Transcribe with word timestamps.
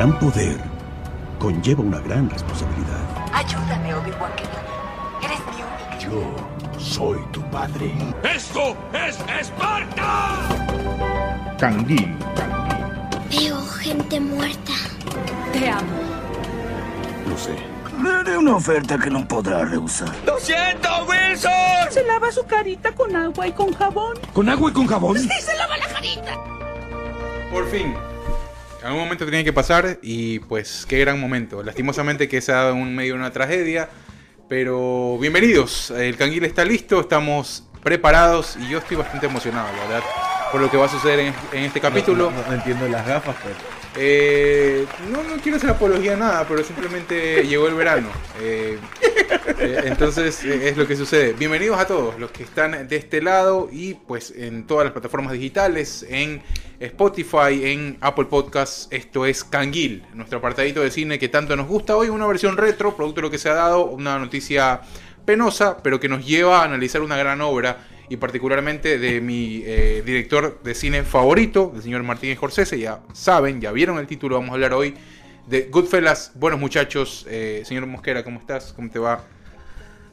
gran 0.00 0.18
poder 0.18 0.56
conlleva 1.38 1.82
una 1.82 1.98
gran 1.98 2.30
responsabilidad. 2.30 3.04
Ayúdame, 3.34 3.94
Obi-Wan 3.94 4.32
Kenobi. 4.34 5.26
Eres 5.26 5.40
mi 5.40 5.62
única. 5.62 5.98
Yo 5.98 6.80
soy 6.80 7.18
tu 7.32 7.42
padre. 7.50 7.92
¡Esto 8.22 8.74
es 8.94 9.18
Esparta! 9.38 10.38
Canguil. 11.58 12.16
Veo 13.28 13.60
gente 13.66 14.20
muerta. 14.20 14.72
Te 15.52 15.68
amo. 15.68 16.00
Lo 17.28 17.36
sé. 17.36 17.58
Le 18.02 18.10
haré 18.10 18.38
una 18.38 18.56
oferta 18.56 18.96
que 18.96 19.10
no 19.10 19.28
podrá 19.28 19.66
rehusar. 19.66 20.08
¡Lo 20.24 20.38
siento, 20.38 20.88
Wilson! 21.10 21.52
Se 21.90 22.06
lava 22.06 22.32
su 22.32 22.46
carita 22.46 22.90
con 22.92 23.14
agua 23.14 23.48
y 23.48 23.52
con 23.52 23.74
jabón. 23.74 24.16
¿Con 24.32 24.48
agua 24.48 24.70
y 24.70 24.72
con 24.72 24.86
jabón? 24.86 25.18
Por 27.52 27.68
fin. 27.68 27.94
Algún 28.82 29.00
momento 29.00 29.26
tenía 29.26 29.44
que 29.44 29.52
pasar 29.52 29.98
y 30.00 30.38
pues 30.40 30.86
qué 30.88 30.98
gran 31.00 31.20
momento. 31.20 31.62
Lastimosamente 31.62 32.28
que 32.28 32.40
se 32.40 32.52
ha 32.52 32.56
dado 32.56 32.72
en 32.72 32.94
medio 32.94 33.12
de 33.12 33.18
una 33.18 33.30
tragedia. 33.30 33.90
Pero 34.48 35.18
bienvenidos. 35.20 35.90
El 35.90 36.16
canguil 36.16 36.44
está 36.44 36.64
listo, 36.64 37.00
estamos 37.00 37.64
preparados 37.82 38.56
y 38.56 38.70
yo 38.70 38.78
estoy 38.78 38.96
bastante 38.96 39.26
emocionado, 39.26 39.68
la 39.76 39.82
verdad, 39.86 40.02
por 40.50 40.60
lo 40.60 40.70
que 40.70 40.76
va 40.76 40.86
a 40.86 40.88
suceder 40.88 41.20
en, 41.20 41.34
en 41.52 41.64
este 41.64 41.80
capítulo. 41.80 42.30
No, 42.30 42.46
no 42.48 42.54
entiendo 42.54 42.88
las 42.88 43.06
gafas, 43.06 43.36
pero. 43.42 43.54
Eh, 43.96 44.86
no, 45.10 45.22
no 45.24 45.42
quiero 45.42 45.58
hacer 45.58 45.70
apología 45.70 46.14
a 46.14 46.16
nada, 46.16 46.46
pero 46.48 46.64
simplemente 46.64 47.46
llegó 47.46 47.68
el 47.68 47.74
verano. 47.74 48.08
Eh, 48.40 48.78
eh, 49.58 49.82
entonces 49.86 50.44
eh, 50.44 50.68
es 50.68 50.76
lo 50.76 50.86
que 50.86 50.96
sucede. 50.96 51.32
Bienvenidos 51.32 51.78
a 51.78 51.86
todos 51.86 52.18
los 52.18 52.30
que 52.30 52.42
están 52.42 52.86
de 52.88 52.96
este 52.96 53.20
lado 53.22 53.68
y 53.72 53.94
pues 53.94 54.32
en 54.36 54.66
todas 54.66 54.84
las 54.84 54.92
plataformas 54.92 55.32
digitales, 55.32 56.06
en 56.08 56.42
Spotify, 56.78 57.60
en 57.64 57.98
Apple 58.00 58.26
Podcasts. 58.26 58.88
Esto 58.90 59.26
es 59.26 59.44
Canguil, 59.44 60.04
nuestro 60.14 60.38
apartadito 60.38 60.80
de 60.80 60.90
cine 60.90 61.18
que 61.18 61.28
tanto 61.28 61.56
nos 61.56 61.66
gusta 61.66 61.96
hoy. 61.96 62.08
Una 62.08 62.26
versión 62.26 62.56
retro, 62.56 62.96
producto 62.96 63.20
de 63.20 63.26
lo 63.26 63.30
que 63.30 63.38
se 63.38 63.48
ha 63.48 63.54
dado, 63.54 63.86
una 63.86 64.18
noticia 64.18 64.82
penosa, 65.24 65.78
pero 65.82 66.00
que 66.00 66.08
nos 66.08 66.26
lleva 66.26 66.60
a 66.60 66.64
analizar 66.64 67.02
una 67.02 67.16
gran 67.16 67.40
obra 67.40 67.86
y 68.08 68.16
particularmente 68.16 68.98
de 68.98 69.20
mi 69.20 69.62
eh, 69.64 70.02
director 70.04 70.60
de 70.62 70.74
cine 70.74 71.04
favorito, 71.04 71.72
el 71.74 71.82
señor 71.82 72.02
Martínez 72.02 72.36
Scorsese. 72.36 72.78
Ya 72.78 73.00
saben, 73.12 73.60
ya 73.60 73.72
vieron 73.72 73.98
el 73.98 74.06
título, 74.06 74.36
vamos 74.36 74.50
a 74.50 74.54
hablar 74.54 74.72
hoy 74.72 74.94
de 75.46 75.68
Goodfellas. 75.70 76.32
Buenos 76.34 76.58
muchachos, 76.58 77.26
eh, 77.28 77.62
señor 77.64 77.86
Mosquera, 77.86 78.24
¿cómo 78.24 78.40
estás? 78.40 78.72
¿Cómo 78.72 78.90
te 78.90 78.98
va? 78.98 79.24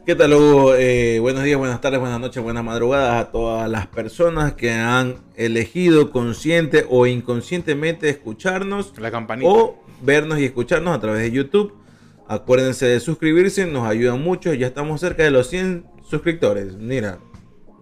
¿Qué 0.08 0.16
tal, 0.16 0.34
Hugo? 0.34 0.74
Eh, 0.74 1.20
buenos 1.20 1.44
días, 1.44 1.60
buenas 1.60 1.82
tardes, 1.82 2.00
buenas 2.00 2.22
noches, 2.22 2.42
buenas 2.42 2.64
madrugadas 2.64 3.26
a 3.26 3.30
todas 3.30 3.70
las 3.70 3.88
personas 3.88 4.54
que 4.54 4.72
han 4.72 5.18
elegido 5.36 6.12
consciente 6.12 6.86
o 6.90 7.06
inconscientemente 7.08 8.08
escucharnos 8.08 8.94
La 9.00 9.12
campanita. 9.12 9.50
o 9.50 9.84
vernos 10.02 10.40
y 10.40 10.46
escucharnos 10.46 10.96
a 10.96 11.02
través 11.02 11.24
de 11.24 11.32
YouTube. 11.32 11.74
Acuérdense 12.26 12.86
de 12.86 13.02
suscribirse, 13.02 13.66
nos 13.68 13.86
ayudan 13.86 14.22
mucho. 14.22 14.54
Ya 14.54 14.68
estamos 14.68 15.02
cerca 15.02 15.24
de 15.24 15.32
los 15.32 15.50
100 15.50 15.86
suscriptores. 16.10 16.78
Mira, 16.78 17.20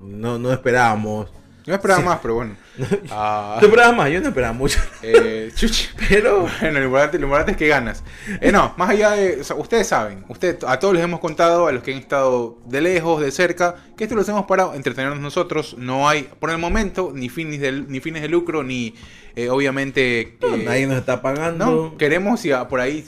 no, 0.02 0.40
no 0.40 0.52
esperábamos. 0.52 1.30
No 1.68 1.74
esperaba 1.74 2.00
Sí. 2.02 2.06
más, 2.06 2.20
pero 2.22 2.36
bueno. 2.36 2.56
Ah, 3.10 3.58
¿Tú 3.60 3.66
esperabas 3.66 3.96
más? 3.96 4.12
Yo 4.12 4.22
no 4.22 4.28
esperaba 4.28 4.54
mucho. 4.54 4.80
eh, 5.02 5.52
chuchi. 5.56 5.88
Pero 6.10 6.48
Bueno, 6.62 6.80
lo 6.80 6.86
importante, 6.86 7.18
lo 7.18 7.26
importante 7.26 7.52
es 7.54 7.58
que 7.58 7.68
ganas. 7.68 8.04
Eh, 8.42 8.52
no, 8.52 8.74
más 8.78 8.90
allá 8.92 9.12
de. 9.12 9.42
o 9.42 9.44
sea, 9.44 9.56
ustedes 9.56 9.88
saben, 9.88 10.26
ustedes, 10.30 10.58
a 10.68 10.78
todos 10.80 10.94
les 10.94 11.04
hemos 11.04 11.20
contado, 11.20 11.68
a 11.68 11.72
los 11.72 11.82
que 11.82 11.94
han 11.94 11.98
estado 12.00 12.60
de 12.66 12.82
lejos, 12.82 13.22
de 13.22 13.32
cerca, 13.32 13.76
que 13.98 14.04
esto 14.04 14.16
lo 14.16 14.22
hacemos 14.22 14.46
para 14.46 14.76
entretenernos 14.76 15.20
nosotros. 15.20 15.76
No 15.80 16.08
hay, 16.08 16.30
por 16.40 16.50
el 16.52 16.58
momento, 16.60 17.12
ni 17.16 17.30
fines 17.30 17.60
de, 17.62 17.72
ni 17.72 18.00
fines 18.00 18.22
de 18.22 18.28
lucro, 18.30 18.64
ni 18.64 18.94
eh, 19.36 19.50
obviamente. 19.50 20.38
no, 20.42 20.56
eh, 20.56 20.64
nadie 20.66 20.86
nos 20.88 20.98
está 20.98 21.22
pagando. 21.22 21.66
no, 21.66 21.98
queremos, 21.98 22.40
si 22.42 22.52
a- 22.52 22.68
por 22.68 22.80
ahí 22.80 23.02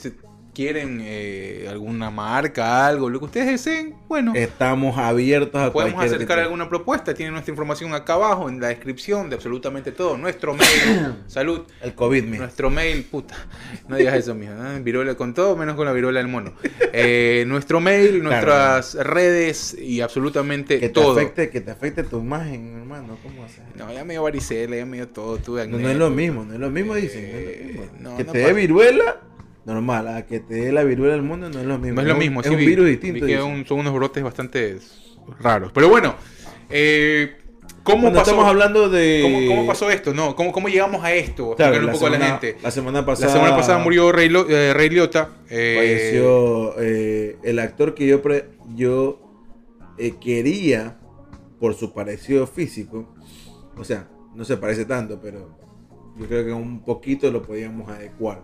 quieren 0.58 0.98
eh, 1.04 1.68
alguna 1.70 2.10
marca, 2.10 2.84
algo, 2.88 3.08
lo 3.08 3.20
que 3.20 3.26
ustedes 3.26 3.46
deseen, 3.46 3.94
bueno. 4.08 4.32
Estamos 4.34 4.98
abiertos 4.98 5.60
a 5.60 5.72
Podemos 5.72 5.94
cualquier 5.94 6.16
acercar 6.16 6.36
tipo. 6.38 6.46
alguna 6.46 6.68
propuesta, 6.68 7.14
tienen 7.14 7.32
nuestra 7.34 7.52
información 7.52 7.94
acá 7.94 8.14
abajo 8.14 8.48
en 8.48 8.60
la 8.60 8.66
descripción 8.66 9.30
de 9.30 9.36
absolutamente 9.36 9.92
todo. 9.92 10.18
Nuestro 10.18 10.54
mail, 10.54 11.14
salud, 11.28 11.60
El 11.80 11.94
COVID, 11.94 12.24
mira. 12.24 12.38
nuestro 12.38 12.70
mail, 12.70 13.04
puta, 13.04 13.36
no 13.86 13.94
digas 13.94 14.16
eso, 14.16 14.34
mijo, 14.34 14.52
¿no? 14.54 14.82
viruela 14.82 15.14
con 15.14 15.32
todo, 15.32 15.54
menos 15.54 15.76
con 15.76 15.86
la 15.86 15.92
viruela 15.92 16.18
del 16.18 16.26
mono. 16.26 16.52
Eh, 16.92 17.44
nuestro 17.46 17.78
mail, 17.78 18.20
nuestras 18.20 18.94
redes 18.94 19.76
y 19.80 20.00
absolutamente 20.00 20.80
Que 20.80 20.88
te, 20.88 20.92
todo. 20.92 21.12
afecte, 21.12 21.50
que 21.50 21.60
te 21.60 21.70
afecte 21.70 22.02
tu 22.02 22.18
imagen, 22.18 22.78
hermano. 22.80 23.16
¿Cómo 23.22 23.44
haces? 23.44 23.60
No, 23.76 23.92
ya 23.92 24.04
me 24.04 24.14
dio 24.14 24.24
varicela, 24.24 24.74
ya 24.74 24.86
me 24.86 24.96
dio 24.96 25.06
todo, 25.06 25.36
tuve 25.36 25.68
No, 25.68 25.76
acné. 25.76 25.84
no 25.84 25.90
es 25.92 25.96
lo 25.98 26.10
mismo, 26.10 26.44
no 26.44 26.54
es 26.54 26.58
lo 26.58 26.68
mismo, 26.68 26.96
dicen. 26.96 27.22
no 27.30 27.38
es 27.38 27.44
lo 27.44 27.50
Eh, 27.50 27.64
mismo. 27.64 27.84
no, 28.00 28.16
que 28.16 28.24
no 28.24 28.32
te 28.32 28.38
dé 28.38 28.52
viruela, 28.52 29.20
normal. 29.74 30.08
A 30.08 30.26
que 30.26 30.40
te 30.40 30.54
dé 30.54 30.72
la 30.72 30.82
viruela 30.84 31.12
del 31.14 31.22
mundo 31.22 31.48
no 31.50 31.60
es 31.60 31.66
lo 31.66 31.78
mismo. 31.78 31.94
No 31.96 32.00
es 32.02 32.08
lo 32.08 32.16
mismo, 32.16 32.40
Es 32.40 32.46
sí, 32.46 32.52
un 32.54 32.58
vi- 32.58 32.66
virus 32.66 32.84
vi 32.86 32.90
distinto. 32.92 33.20
que 33.26 33.32
dicen. 33.36 33.42
un- 33.44 33.66
son 33.66 33.78
unos 33.80 33.94
brotes 33.94 34.22
bastante 34.22 34.78
raros. 35.40 35.70
Pero 35.72 35.88
bueno, 35.88 36.14
eh, 36.70 37.36
¿cómo 37.82 38.08
pasó? 38.10 38.22
estamos 38.22 38.46
hablando 38.46 38.88
de. 38.88 39.20
¿Cómo, 39.22 39.46
cómo 39.48 39.66
pasó 39.66 39.90
esto? 39.90 40.12
No, 40.14 40.34
¿cómo, 40.34 40.52
cómo 40.52 40.68
llegamos 40.68 41.04
a 41.04 41.12
esto? 41.12 41.54
Claro, 41.56 41.76
un 41.78 41.86
la 41.86 41.90
a 41.92 41.94
la 41.94 41.98
semana- 42.00 42.26
gente. 42.26 42.56
La 42.62 42.70
semana 42.70 43.00
La 43.00 43.06
pasada. 43.06 43.32
semana 43.32 43.56
pasada 43.56 43.78
murió 43.78 44.10
Rey, 44.12 44.28
Lo- 44.28 44.48
eh, 44.48 44.72
Ray 44.74 44.88
Liotta. 44.90 45.30
eh, 45.50 45.74
Falleció 45.78 46.74
eh, 46.80 47.36
el 47.42 47.58
actor 47.58 47.94
que 47.94 48.06
yo, 48.06 48.22
pre- 48.22 48.46
yo 48.74 49.20
eh, 49.98 50.14
quería 50.20 50.96
por 51.60 51.74
su 51.74 51.92
parecido 51.92 52.46
físico. 52.46 53.14
O 53.76 53.84
sea, 53.84 54.08
no 54.34 54.44
se 54.44 54.56
parece 54.56 54.84
tanto, 54.84 55.20
pero 55.20 55.56
yo 56.18 56.26
creo 56.26 56.44
que 56.44 56.52
un 56.52 56.84
poquito 56.84 57.30
lo 57.30 57.42
podíamos 57.42 57.88
adecuar. 57.90 58.42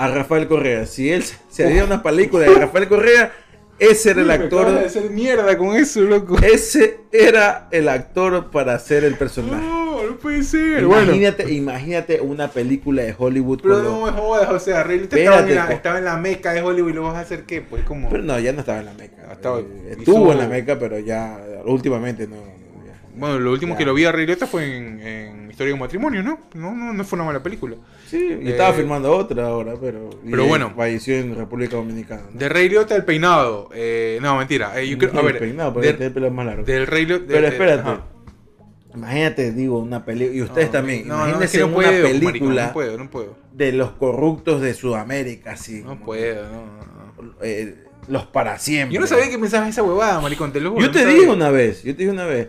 A 0.00 0.08
Rafael 0.08 0.48
Correa. 0.48 0.86
Si 0.86 1.10
él 1.10 1.22
se- 1.48 1.64
haría 1.66 1.84
una 1.84 2.02
película 2.02 2.44
de 2.46 2.54
Rafael 2.54 2.88
Correa, 2.88 3.32
ese 3.78 4.10
era 4.10 4.22
el 4.22 4.30
acabas 4.30 4.50
de 4.50 4.56
actor. 4.58 4.86
hacer 4.86 5.10
mierda 5.10 5.56
con 5.58 5.76
eso, 5.76 6.00
loco. 6.02 6.36
Ese 6.42 7.00
era 7.12 7.68
el 7.70 7.88
actor 7.88 8.50
para 8.50 8.78
ser 8.78 9.04
el 9.04 9.14
personaje. 9.14 9.62
No, 9.64 10.02
no 10.02 10.16
puede 10.16 10.42
ser. 10.42 10.84
Bueno, 10.86 11.04
Imagínate, 11.04 11.52
imagínate 11.52 12.20
una 12.20 12.48
película 12.48 13.02
de 13.02 13.14
Hollywood 13.18 13.60
pero 13.62 13.82
no 13.82 14.06
me 14.06 14.12
jodas, 14.12 14.50
o 14.50 14.58
sea, 14.58 14.84
Liotta 14.86 15.16
estaba 15.18 15.40
en, 15.40 15.54
la, 15.54 15.72
estaba 15.72 15.98
en 15.98 16.04
la 16.06 16.16
meca 16.16 16.52
de 16.52 16.62
Hollywood 16.62 16.90
y 16.90 16.92
lo 16.94 17.02
vas 17.02 17.16
a 17.16 17.20
hacer 17.20 17.44
qué? 17.44 17.60
Pues 17.62 17.84
como... 17.84 18.08
Pero 18.08 18.22
no, 18.22 18.38
ya 18.38 18.52
no 18.52 18.60
estaba 18.60 18.80
en 18.80 18.86
la 18.86 18.94
Meca. 18.94 19.32
Estaba- 19.32 19.60
estuvo 19.90 20.32
en 20.32 20.38
la 20.38 20.46
Meca, 20.48 20.78
pero 20.78 20.98
ya 20.98 21.38
últimamente 21.64 22.26
no. 22.26 22.36
Bueno, 23.20 23.38
lo 23.38 23.52
último 23.52 23.74
Ya. 23.74 23.78
que 23.78 23.84
lo 23.84 23.94
vi 23.94 24.04
a 24.06 24.12
Liotta 24.12 24.46
fue 24.46 24.76
en, 24.76 25.00
en 25.00 25.50
Historia 25.50 25.68
de 25.70 25.74
un 25.74 25.80
matrimonio, 25.80 26.22
¿no? 26.22 26.40
No, 26.54 26.74
no, 26.74 26.92
no 26.92 27.04
fue 27.04 27.16
una 27.18 27.26
mala 27.26 27.42
película. 27.42 27.76
Sí, 28.06 28.16
Eh, 28.16 28.40
estaba 28.46 28.72
filmando 28.72 29.12
otra 29.14 29.46
ahora, 29.46 29.74
pero. 29.80 30.10
pero 30.28 30.46
bueno. 30.46 30.72
Falleció 30.74 31.14
en 31.16 31.36
República 31.36 31.76
Dominicana. 31.76 32.22
¿no? 32.32 32.38
De 32.38 32.48
Ray 32.48 32.68
Liotta 32.70 32.96
el 32.96 33.04
peinado. 33.04 33.68
Eh, 33.74 34.18
no, 34.22 34.36
mentira. 34.38 34.80
Eh, 34.80 34.88
yo 34.88 34.96
creo, 34.98 35.12
a 35.14 35.20
El 35.20 35.26
ver, 35.26 35.38
peinado, 35.38 35.72
porque 35.74 35.88
de- 35.88 35.92
tiene 35.94 36.06
el 36.06 36.12
pelo 36.14 36.30
más 36.30 36.46
largo. 36.46 36.64
del 36.64 36.86
Ray 36.86 37.04
Liotta... 37.06 37.24
pero 37.28 37.46
espérate. 37.46 37.80
ajá. 37.82 38.00
Imagínate, 38.94 39.52
digo, 39.52 39.78
una 39.78 40.04
película. 40.04 40.36
Y 40.36 40.42
ustedes 40.42 40.66
No, 40.68 40.72
también. 40.72 41.06
no, 41.06 41.16
no, 41.18 41.22
es 41.22 41.28
imagínense 41.28 41.58
que 41.58 41.60
no 41.60 41.66
una 41.66 41.74
puedo, 41.76 42.02
película 42.02 42.30
maricón, 42.32 42.56
no 42.66 42.72
puedo, 42.72 42.98
no 42.98 43.10
puedo. 43.10 43.36
de 43.52 43.72
los 43.72 43.90
corruptos 43.92 44.60
de 44.62 44.74
Sudamérica, 44.74 45.52
así. 45.52 45.82
No 45.84 46.00
puedo, 46.00 46.42
no, 46.48 47.34
eh, 47.42 47.84
los 48.08 48.24
para 48.26 48.58
siempre. 48.58 48.94
Yo 48.94 49.00
no 49.00 49.06
sabía 49.06 49.30
que 49.30 49.38
pensabas 49.38 49.68
esa 49.68 49.82
huevada, 49.84 50.20
maricón, 50.20 50.52
te 50.52 50.60
lo 50.60 50.70
juro, 50.72 50.82
Yo 50.84 50.90
te 50.90 51.06
dije 51.06 51.28
una 51.28 51.50
vez, 51.50 51.84
yo 51.84 51.92
te 51.94 51.98
dije 51.98 52.10
una 52.10 52.24
vez. 52.24 52.48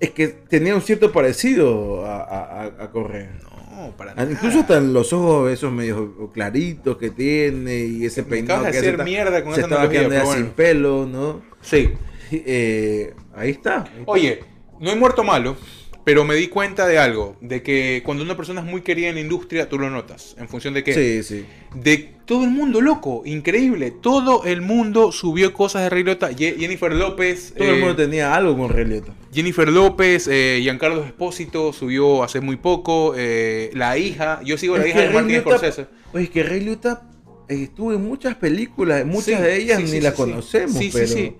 Es 0.00 0.10
que 0.10 0.28
tenía 0.28 0.74
un 0.74 0.80
cierto 0.82 1.12
parecido 1.12 2.06
a, 2.06 2.64
a, 2.80 2.90
Correa. 2.90 3.30
No, 3.70 3.94
para 3.96 4.12
Ah, 4.12 4.14
nada. 4.16 4.32
Incluso 4.32 4.60
hasta 4.60 4.80
los 4.80 5.12
ojos 5.12 5.50
esos 5.52 5.70
medio 5.72 6.30
claritos 6.32 6.96
que 6.96 7.10
tiene 7.10 7.84
y 7.84 8.04
ese 8.06 8.22
peinado 8.22 8.60
acabas 8.60 8.74
de 8.74 8.80
que 8.80 8.88
hacer 8.88 9.04
mierda 9.04 9.44
con 9.44 9.54
se 9.54 9.60
esa 9.60 9.68
estaba 9.68 9.88
quedando 9.90 10.32
sin 10.32 10.46
pelo, 10.50 11.06
¿no? 11.06 11.42
Sí. 11.60 11.90
Eh, 12.32 13.14
ahí 13.34 13.50
está. 13.50 13.82
ahí 13.84 13.90
está. 14.00 14.02
Oye, 14.06 14.40
no 14.80 14.90
he 14.90 14.96
muerto 14.96 15.22
malo, 15.24 15.56
pero 16.04 16.24
me 16.24 16.34
di 16.34 16.48
cuenta 16.48 16.86
de 16.86 16.98
algo, 16.98 17.36
de 17.40 17.62
que 17.62 18.02
cuando 18.04 18.24
una 18.24 18.36
persona 18.36 18.60
es 18.60 18.66
muy 18.66 18.80
querida 18.82 19.08
en 19.08 19.16
la 19.16 19.20
industria, 19.20 19.68
tú 19.68 19.78
lo 19.78 19.90
notas, 19.90 20.34
en 20.38 20.48
función 20.48 20.72
de 20.74 20.82
que... 20.84 20.94
Sí, 20.94 21.22
sí. 21.22 21.46
De 21.74 22.14
todo 22.24 22.44
el 22.44 22.50
mundo, 22.50 22.80
loco, 22.80 23.22
increíble. 23.24 23.90
Todo 23.90 24.44
el 24.44 24.62
mundo 24.62 25.12
subió 25.12 25.52
cosas 25.52 25.82
de 25.82 25.90
Ray 25.90 26.04
Liotta. 26.04 26.30
Ye- 26.30 26.56
Jennifer 26.58 26.92
López. 26.92 27.52
Todo 27.56 27.68
el 27.68 27.76
eh, 27.76 27.80
mundo 27.80 27.96
tenía 27.96 28.34
algo 28.34 28.56
con 28.56 28.70
Ray 28.70 28.84
Liotta. 28.86 29.12
Jennifer 29.32 29.68
López, 29.68 30.26
eh, 30.28 30.58
Giancarlo 30.62 31.04
Espósito 31.04 31.72
subió 31.72 32.22
hace 32.24 32.40
muy 32.40 32.56
poco. 32.56 33.14
eh, 33.16 33.70
la 33.74 33.96
hija, 33.96 34.40
yo 34.44 34.58
sigo 34.58 34.76
la 34.76 34.82
Es 34.84 34.90
hija 34.90 35.00
de 35.00 35.06
Ray 35.06 35.14
Martin 35.14 35.30
Liotta- 35.36 35.58
Scorsese. 35.58 35.86
Oye, 36.12 36.24
es 36.24 36.30
que 36.30 36.42
Ray 36.42 36.60
Liotta 36.60 37.02
eh, 37.48 37.62
estuvo 37.64 37.92
en 37.92 38.02
muchas 38.02 38.34
películas, 38.36 39.04
muchas 39.06 39.24
Sí, 39.38 39.42
de 39.42 39.56
ellas 39.56 39.78
sí, 39.78 39.84
ni 39.84 39.90
sí, 39.90 40.00
las 40.00 40.14
conocemos, 40.14 40.76
Sí, 40.76 40.84
sí, 40.84 40.90
pero 40.92 41.06
sí. 41.06 41.36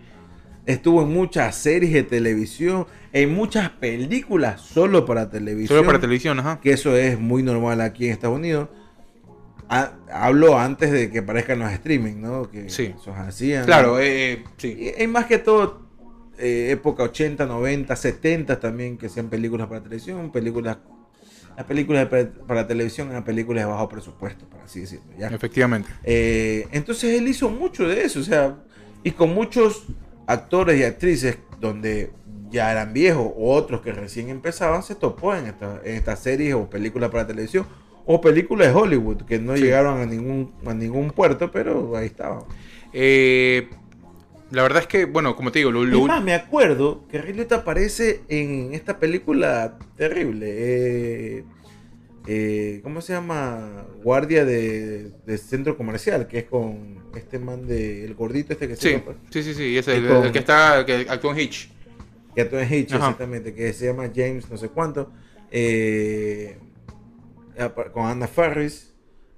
estuvo 0.66 1.02
en 1.02 1.08
muchas 1.12 1.56
series 1.56 1.92
de 1.92 2.02
televisión, 2.04 2.86
en 3.12 3.34
muchas 3.34 3.70
películas 3.70 4.60
solo 4.60 5.04
para 5.04 5.28
televisión. 5.30 5.76
Solo 5.78 5.84
para 5.86 5.98
televisión, 6.00 6.38
ajá. 6.38 6.60
que 6.60 6.72
eso 6.72 6.94
es 6.96 7.18
muy 7.18 7.42
normal 7.42 7.80
aquí 7.80 8.06
en 8.06 8.12
Estados 8.12 8.36
Unidos. 8.36 8.68
Ha- 9.68 9.92
hablo 10.12 10.58
antes 10.58 10.90
de 10.92 11.10
que 11.10 11.20
aparezcan 11.20 11.58
los 11.60 11.70
streaming, 11.72 12.20
¿no? 12.20 12.50
Que 12.50 12.68
Sí. 12.70 12.92
esos 12.98 13.16
hacían. 13.16 13.64
Claro, 13.66 13.98
eh, 14.00 14.42
sí. 14.58 14.76
Y, 14.96 15.02
y 15.02 15.06
más 15.06 15.26
que 15.26 15.38
todo, 15.38 15.89
eh, 16.40 16.70
época 16.72 17.02
80, 17.04 17.46
90, 17.46 17.94
70 17.96 18.58
también, 18.60 18.96
que 18.98 19.08
sean 19.08 19.28
películas 19.28 19.68
para 19.68 19.82
televisión, 19.82 20.30
películas 20.32 20.78
las 21.56 21.66
películas 21.66 22.08
para 22.46 22.66
televisión 22.66 23.10
eran 23.10 23.24
películas 23.24 23.64
de 23.64 23.70
bajo 23.70 23.88
presupuesto, 23.88 24.46
por 24.48 24.60
así 24.60 24.80
decirlo. 24.80 25.04
¿ya? 25.18 25.28
Efectivamente. 25.28 25.88
Eh, 26.04 26.66
entonces 26.72 27.18
él 27.20 27.28
hizo 27.28 27.50
mucho 27.50 27.86
de 27.86 28.02
eso, 28.04 28.20
o 28.20 28.22
sea, 28.22 28.56
y 29.02 29.10
con 29.10 29.34
muchos 29.34 29.84
actores 30.26 30.80
y 30.80 30.84
actrices 30.84 31.38
donde 31.60 32.12
ya 32.50 32.70
eran 32.72 32.92
viejos 32.94 33.30
o 33.36 33.52
otros 33.54 33.82
que 33.82 33.92
recién 33.92 34.30
empezaban, 34.30 34.82
se 34.82 34.94
topó 34.94 35.34
en, 35.34 35.46
esta- 35.46 35.80
en 35.84 35.96
estas 35.96 36.20
series 36.20 36.54
o 36.54 36.70
películas 36.70 37.10
para 37.10 37.26
televisión 37.26 37.66
o 38.06 38.20
películas 38.20 38.68
de 38.68 38.74
Hollywood 38.74 39.22
que 39.22 39.38
no 39.38 39.54
Sí. 39.56 39.62
llegaron 39.64 40.00
a 40.00 40.06
ningún, 40.06 40.52
a 40.64 40.72
ningún 40.72 41.10
puerto, 41.10 41.50
pero 41.50 41.94
ahí 41.96 42.06
estaban. 42.06 42.44
Eh, 42.92 43.68
la 44.50 44.62
verdad 44.62 44.82
es 44.82 44.88
que, 44.88 45.04
bueno, 45.04 45.36
como 45.36 45.52
te 45.52 45.60
digo, 45.60 45.70
lo, 45.70 45.84
lo- 45.84 45.98
Es 46.00 46.04
más, 46.06 46.22
me 46.24 46.34
acuerdo 46.34 47.06
que 47.08 47.18
Liotta 47.22 47.56
aparece 47.56 48.22
en 48.28 48.74
esta 48.74 48.98
película 48.98 49.78
terrible. 49.96 50.46
eh, 50.50 51.44
eh, 52.26 52.80
¿Cómo 52.82 53.00
se 53.00 53.12
llama? 53.14 53.86
Guardia 54.02 54.44
de, 54.44 55.10
de 55.26 55.38
centro 55.38 55.76
comercial, 55.76 56.26
que 56.28 56.38
es 56.40 56.44
con 56.44 57.02
este 57.16 57.38
man 57.38 57.66
de 57.66 58.04
el 58.04 58.14
gordito 58.14 58.52
este 58.52 58.68
que 58.68 58.76
se 58.76 58.82
sí, 58.82 58.90
llama- 58.96 59.16
sí, 59.30 59.42
sí, 59.42 59.54
sí, 59.54 59.78
ese, 59.78 59.96
el, 59.96 60.04
Y 60.04 60.08
con- 60.08 60.24
el 60.26 60.32
que 60.32 60.38
está, 60.40 60.84
que 60.84 61.06
actuó 61.08 61.32
en 61.32 61.40
Hitch. 61.40 61.70
que 62.34 62.42
actúa 62.42 62.62
en 62.62 62.72
Hitch, 62.74 62.92
Ajá. 62.92 63.06
exactamente, 63.06 63.54
que 63.54 63.72
se 63.72 63.86
llama 63.86 64.10
James 64.14 64.48
no 64.50 64.56
sé 64.56 64.68
cuánto. 64.68 65.10
eh, 65.50 66.58
con 67.92 68.06
Anna 68.06 68.26
Ferris, 68.28 68.89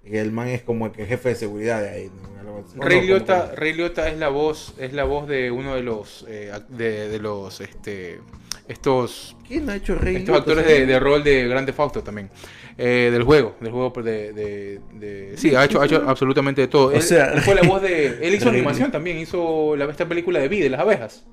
que 0.04 0.20
el 0.20 0.32
man 0.32 0.48
es 0.48 0.62
como 0.62 0.86
el 0.86 0.92
que 0.92 1.06
jefe 1.06 1.30
de 1.30 1.34
seguridad 1.34 1.80
de 1.82 1.90
ahí. 1.90 2.10
¿no? 2.44 2.64
Ray 2.84 3.00
No, 3.00 3.06
Liotta, 3.06 3.38
como 3.40 3.50
que- 3.50 3.56
Ray 3.60 3.72
Liotta 3.74 4.08
es 4.08 4.18
la 4.18 4.28
voz, 4.28 4.74
es 4.78 4.92
la 4.92 5.04
voz 5.04 5.28
de 5.28 5.50
uno 5.50 5.74
de 5.74 5.82
los, 5.82 6.24
eh, 6.28 6.52
de, 6.68 7.08
de 7.08 7.18
los, 7.18 7.60
este, 7.60 8.20
estos, 8.68 9.36
¿Quién 9.46 9.68
ha 9.70 9.76
hecho 9.76 9.94
Ray 9.94 10.16
estos 10.16 10.34
Liotta? 10.34 10.50
actores 10.52 10.66
de, 10.66 10.86
de 10.86 11.00
rol 11.00 11.24
de 11.24 11.48
Grande 11.48 11.72
Fausto 11.72 12.02
también, 12.02 12.30
eh, 12.78 13.10
del 13.12 13.22
juego, 13.22 13.56
del 13.60 13.70
juego 13.72 13.90
de, 14.02 14.32
de, 14.32 14.80
de- 14.94 15.36
sí, 15.36 15.54
ha 15.54 15.64
hecho, 15.64 15.80
ha 15.80 15.86
hecho 15.86 16.02
absolutamente 16.06 16.60
de 16.62 16.68
todo. 16.68 16.86
O 16.88 16.92
Él, 16.92 17.02
sea, 17.02 17.32
él 17.32 17.40
fue 17.40 17.54
la 17.54 17.62
voz 17.62 17.82
de, 17.82 18.18
él 18.26 18.34
hizo 18.34 18.48
animación 18.48 18.90
también, 18.92 19.18
hizo 19.18 19.74
la, 19.76 19.86
esta 19.86 20.06
película 20.08 20.38
de 20.40 20.48
Vi 20.48 20.60
de 20.60 20.70
las 20.70 20.80
abejas. 20.80 21.24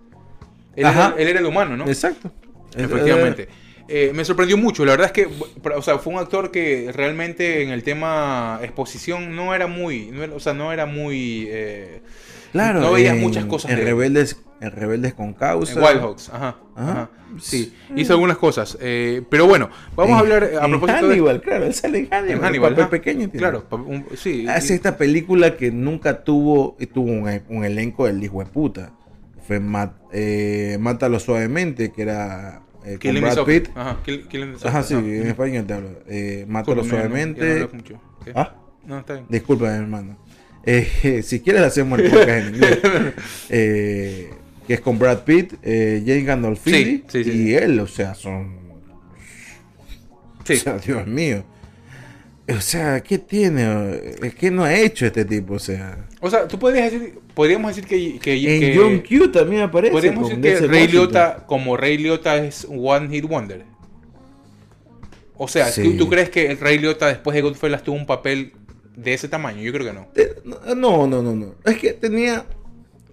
Él, 0.75 0.85
Ajá. 0.85 1.13
era, 1.15 1.21
él 1.21 1.27
era 1.27 1.39
el 1.39 1.45
humano, 1.45 1.75
¿no? 1.75 1.87
Exacto. 1.87 2.31
Efectivamente. 2.75 3.47
Eh, 3.91 4.11
me 4.13 4.23
sorprendió 4.23 4.55
mucho, 4.55 4.85
la 4.85 4.91
verdad 4.91 5.07
es 5.07 5.11
que, 5.13 5.27
o 5.75 5.81
sea, 5.81 5.97
fue 5.97 6.13
un 6.13 6.19
actor 6.19 6.51
que 6.51 6.91
realmente 6.93 7.63
en 7.63 7.69
el 7.71 7.81
tema 7.81 8.59
exposición 8.61 9.35
no 9.35 9.55
era 9.55 9.65
muy, 9.65 10.11
no 10.11 10.23
era- 10.23 10.35
o 10.35 10.39
sea, 10.39 10.53
no 10.53 10.71
era 10.71 10.85
muy, 10.85 11.47
eh, 11.49 12.01
Claro, 12.51 12.81
no 12.81 12.91
veías 12.93 13.15
en- 13.15 13.21
muchas 13.21 13.45
cosas 13.45 13.71
En 13.71 13.77
de. 13.77 13.85
Rebeldes, 13.85 14.41
en 14.61 14.71
Rebeldes 14.71 15.15
con 15.15 15.33
Causa. 15.33 15.73
en 15.73 15.79
Wild 15.79 16.01
Hawks, 16.01 16.29
ajá, 16.29 16.57
Ajá. 16.75 16.91
ajá, 16.91 17.09
sí, 17.39 17.73
hizo 17.95 18.13
algunas 18.13 18.37
cosas, 18.37 18.77
eh, 18.79 19.23
pero 19.27 19.47
bueno, 19.47 19.69
vamos 19.95 20.17
a 20.17 20.19
hablar 20.19 20.43
a 20.43 20.65
en 20.65 20.69
propósito 20.71 21.07
Hannibal, 21.07 21.41
claro, 21.41 21.65
él 21.65 21.73
sale 21.73 21.97
en 21.99 22.07
Hannibal. 22.11 22.37
en 22.37 22.43
Hannibal, 22.43 22.75
papel 22.75 22.89
pequeño. 22.89 23.19
tiene. 23.29 23.39
claro, 23.39 23.65
un- 23.71 24.05
sí, 24.15 24.45
Hace 24.47 24.75
esta 24.75 24.97
película 24.97 25.57
que 25.57 25.71
nunca 25.71 26.23
tuvo, 26.23 26.77
tuvo 26.93 27.11
un, 27.11 27.41
un 27.49 27.65
elenco 27.65 28.05
del 28.05 28.23
hijo 28.23 28.39
de 28.43 28.45
puta. 28.51 28.91
Fue 29.47 29.59
Mat- 29.59 29.95
Mátalo 30.79 31.19
Suavemente, 31.19 31.91
que 31.91 32.03
era 32.03 32.61
eh, 32.85 32.91
con 32.91 32.99
Killing 32.99 33.23
Me 33.23 33.33
Brad. 33.33 33.45
Pitt. 33.45 33.69
Ajá, 33.75 33.97
Kill- 34.05 34.27
Killing 34.27 34.55
Ajá, 34.63 34.83
sí, 34.83 34.93
en 34.93 35.27
español 35.27 35.65
te 35.67 35.73
hablo. 35.73 35.89
Eh, 36.07 36.45
Mátalo 36.47 36.75
no, 36.77 36.81
no, 36.83 36.87
no 36.87 36.89
Suavemente. 36.89 37.67
mucho. 37.73 38.01
¿Qué? 38.23 38.31
Ah, 38.35 38.55
No, 38.85 38.99
está 38.99 39.13
bien. 39.13 39.25
disculpa, 39.29 39.73
hermano. 39.75 40.17
Eh, 40.63 41.21
si 41.25 41.39
quieres 41.41 41.61
hacemos 41.63 41.99
el 41.99 42.09
podcast 42.09 42.29
en 42.29 42.55
inglés. 42.55 42.79
Eh, 43.49 44.29
que 44.67 44.75
es 44.75 44.81
con 44.81 44.99
Brad 44.99 45.23
Pitt, 45.23 45.53
eh, 45.63 46.03
Jane 46.05 46.23
Gandolfini 46.23 46.77
Sí, 46.83 47.03
sí, 47.07 47.23
sí, 47.23 47.31
y 47.49 47.53
él, 47.55 47.79
o 47.79 47.87
sea, 47.87 48.13
son... 48.13 48.59
O 50.49 50.53
sea, 50.55 50.77
Dios 50.79 51.05
mío. 51.07 51.43
O 52.47 52.59
sea, 52.61 53.01
¿qué 53.01 53.19
tiene? 53.19 54.01
¿Qué 54.39 54.49
no 54.49 54.63
ha 54.63 54.73
hecho 54.73 55.05
este 55.05 55.23
tipo? 55.25 55.53
O 55.55 55.59
sea... 55.59 56.07
O 56.21 56.29
sea, 56.29 56.47
tú 56.47 56.57
podrías 56.57 56.91
decir, 56.91 57.19
podríamos 57.39 57.73
decir 57.73 57.87
que, 57.87 58.19
que, 58.19 58.37
que- 58.37 58.75
John 58.77 58.99
Q 58.99 59.31
también 59.31 59.61
aparece. 59.61 59.93
Podríamos 59.93 60.27
decir 60.27 60.41
que 60.41 60.67
Ray. 60.67 60.87
Liotta, 60.89 61.45
como 61.47 61.77
Ray 61.77 61.97
Liotta 61.97 62.35
es 62.35 62.67
One 62.69 63.07
Hit 63.07 63.23
Wonder. 63.23 63.63
O 65.37 65.47
sea, 65.47 65.67
¿tú, 65.67 65.71
Sí. 65.81 65.97
tú 65.97 66.09
crees 66.09 66.29
que 66.29 66.47
el 66.51 66.59
Ray 66.59 66.79
Liotta 66.79 67.07
después 67.07 67.33
de 67.33 67.41
Goodfellas 67.41 67.81
tuvo 67.81 67.95
un 67.95 68.05
papel 68.05 68.51
de 68.97 69.13
ese 69.13 69.29
tamaño? 69.29 69.61
Yo 69.61 69.71
creo 69.71 69.85
que 69.85 69.93
no. 69.93 70.07
Eh, 70.17 70.35
No, 70.75 71.07
no, 71.07 71.21
no, 71.23 71.33
no. 71.33 71.55
Es 71.63 71.77
que 71.77 71.93
tenía. 71.93 72.45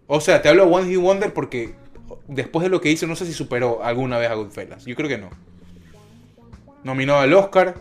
O 0.09 0.21
sea, 0.21 0.43
te 0.43 0.49
hablo 0.49 0.67
de 0.67 0.73
One 0.75 0.89
Hit 0.89 0.99
Wonder 0.99 1.33
porque 1.33 1.77
después 2.27 2.65
de 2.65 2.69
lo 2.69 2.81
que 2.81 2.91
hizo, 2.91 3.07
no 3.07 3.15
sé 3.15 3.27
si 3.27 3.33
superó 3.33 3.85
alguna 3.85 4.19
vez 4.19 4.29
a 4.29 4.35
Goodfellas. 4.35 4.85
Yo 4.87 4.97
creo 4.97 5.09
que 5.09 5.19
no. 5.19 5.31
Nominado 6.83 7.21
al 7.21 7.33
Oscar. 7.33 7.77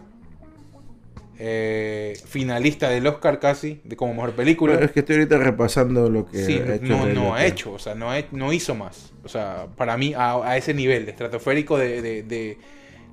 Eh, 1.40 2.14
finalista 2.28 2.90
del 2.90 3.06
Oscar 3.08 3.40
casi, 3.40 3.82
de 3.84 3.96
como 3.96 4.14
mejor 4.14 4.32
película. 4.34 4.74
Pero 4.74 4.86
es 4.86 4.92
que 4.92 5.00
estoy 5.02 5.16
ahorita 5.18 5.38
repasando 5.38 6.10
lo 6.10 6.26
que 6.26 6.38
Sí, 6.38 6.60
ha 6.60 6.76
hecho. 6.76 6.86
no, 6.86 7.06
no 7.08 7.36
ha 7.36 7.46
hecho, 7.46 7.74
o 7.74 7.80
sea, 7.80 7.96
no, 7.96 8.10
no 8.32 8.54
hizo 8.54 8.76
más. 8.76 9.14
O 9.24 9.30
sea, 9.30 9.68
para 9.76 9.98
mí, 9.98 10.14
a, 10.16 10.36
a 10.50 10.58
ese 10.58 10.74
nivel 10.74 11.06
de 11.06 11.12
estratosférico 11.12 11.78
de, 11.78 12.02
de- 12.02 12.24
de- 12.24 12.58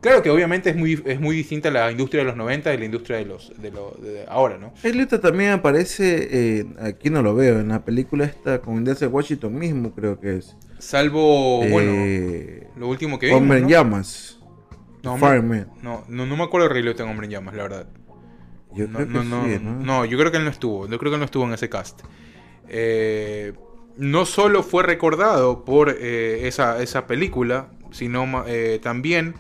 Claro 0.00 0.20
que 0.20 0.30
obviamente 0.30 0.69
es 0.70 0.74
muy, 0.74 1.00
es 1.06 1.20
muy 1.20 1.36
distinta 1.36 1.70
la 1.70 1.88
industria 1.92 2.22
de 2.22 2.26
los 2.26 2.36
90 2.36 2.70
de 2.70 2.78
la 2.78 2.84
industria 2.84 3.19
de 3.19 3.24
los 3.24 3.52
de, 3.56 3.70
lo- 3.70 3.92
de 4.02 4.25
ahora, 4.28 4.58
¿no? 4.58 4.72
Liotta 4.82 5.20
también 5.20 5.50
aparece. 5.52 6.28
eh, 6.58 6.66
aquí 6.80 7.08
no 7.08 7.22
lo 7.22 7.36
veo. 7.36 7.60
En 7.60 7.68
la 7.68 7.84
película 7.84 8.25
esta 8.25 8.60
con 8.60 8.82
Denzel 8.84 9.08
Washington 9.08 9.54
mismo, 9.56 9.92
creo 9.94 10.18
que 10.18 10.38
es. 10.38 10.56
Salvo, 10.80 11.58
bueno, 11.68 11.92
Eh, 11.94 12.66
lo 12.76 12.88
último 12.88 13.20
que 13.20 13.26
vimos, 13.26 13.42
Hombre 13.42 13.58
en 13.58 13.62
¿no? 13.64 13.68
llamas. 13.70 14.40
No, 15.04 15.14
hombre- 15.14 15.66
no, 15.82 16.04
no, 16.08 16.26
no 16.26 16.36
me 16.36 16.44
acuerdo 16.44 16.68
de 16.68 16.75
Ray 16.75 16.94
en 16.96 17.08
Hombre 17.08 17.26
en 17.26 17.30
Llamas, 17.32 17.54
la 17.54 17.62
verdad. 17.64 17.86
Yo 18.74 18.86
No, 18.88 18.94
creo 18.98 19.06
que 19.08 19.12
no, 19.14 19.24
no, 19.24 19.44
sí, 19.44 19.58
no, 19.62 19.84
¿no? 19.84 20.04
yo 20.04 20.19
creo 20.19 20.30
que 20.30 20.38
él 20.38 20.44
no 20.44 20.50
estuvo. 20.50 20.86
Yo 20.88 20.98
creo 20.98 21.10
que 21.10 21.14
él 21.16 21.20
no 21.20 21.24
estuvo 21.26 21.44
en 21.44 21.52
ese 21.52 21.69
cast. 21.69 22.00
Eh, 22.69 23.52
no 23.96 24.24
solo 24.24 24.62
fue 24.62 24.82
recordado 24.82 25.64
por 25.64 25.90
eh, 25.90 26.46
esa, 26.48 26.82
esa 26.82 27.06
película, 27.06 27.69
sino 27.90 28.44
eh, 28.46 28.78
también 28.82 29.34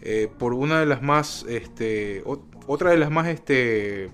eh, 0.00 0.28
por 0.38 0.54
una 0.54 0.80
de 0.80 0.86
las 0.86 1.02
más, 1.02 1.44
este, 1.48 2.24
ot- 2.24 2.40
otra 2.66 2.90
de 2.90 2.96
las 2.96 3.10
más, 3.10 3.26
este, 3.28 4.10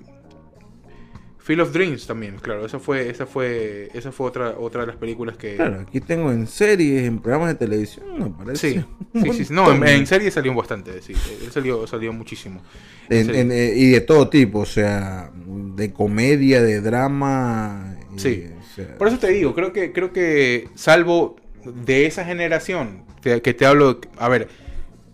Field 1.43 1.63
of 1.63 1.73
Dreams 1.73 2.07
también, 2.07 2.37
claro. 2.41 2.65
Esa 2.65 2.79
fue, 2.79 3.11
esa 3.11 3.27
fue, 3.27 3.91
esa 3.95 4.13
fue 4.13 4.29
otra, 4.29 4.55
otra 4.59 4.83
de 4.83 4.87
las 4.89 4.97
películas 4.97 5.37
que. 5.37 5.57
Claro, 5.57 5.81
aquí 5.81 6.01
tengo 6.01 6.31
en 6.31 6.47
series, 6.47 7.03
en 7.05 7.19
programas 7.21 7.49
de 7.49 7.55
televisión, 7.57 8.07
no 8.19 8.27
aparece. 8.27 8.85
Sí, 9.13 9.21
sí, 9.33 9.45
sí. 9.47 9.53
No, 9.53 9.73
en, 9.73 9.83
en 9.87 10.07
serie 10.07 10.31
salió 10.31 10.55
bastante, 10.55 11.03
sí. 11.03 11.15
Él 11.45 11.51
salió, 11.51 11.85
salió 11.87 12.13
muchísimo. 12.13 12.63
En- 13.09 13.27
Sí. 13.27 13.33
en, 13.35 13.51
eh, 13.53 13.73
y 13.77 13.91
de 13.91 14.01
todo 14.03 14.29
tipo, 14.29 14.61
o 14.61 14.65
sea, 14.67 15.31
de 15.35 15.93
comedia, 15.93 16.63
de 16.63 16.81
drama. 16.81 17.97
y, 18.17 18.19
Sí. 18.21 18.45
o 18.61 18.75
sea, 18.77 18.97
Por 18.97 19.09
eso 19.09 19.19
te 19.19 19.29
digo, 19.29 19.53
creo 19.55 19.73
que, 19.73 19.93
creo 19.93 20.13
que 20.13 20.69
salvo 20.77 21.37
de 21.65 22.07
esa 22.07 22.25
generación, 22.25 23.03
que 23.21 23.41
te 23.55 23.67
hablo, 23.67 24.01
a 24.17 24.29
ver, 24.29 24.49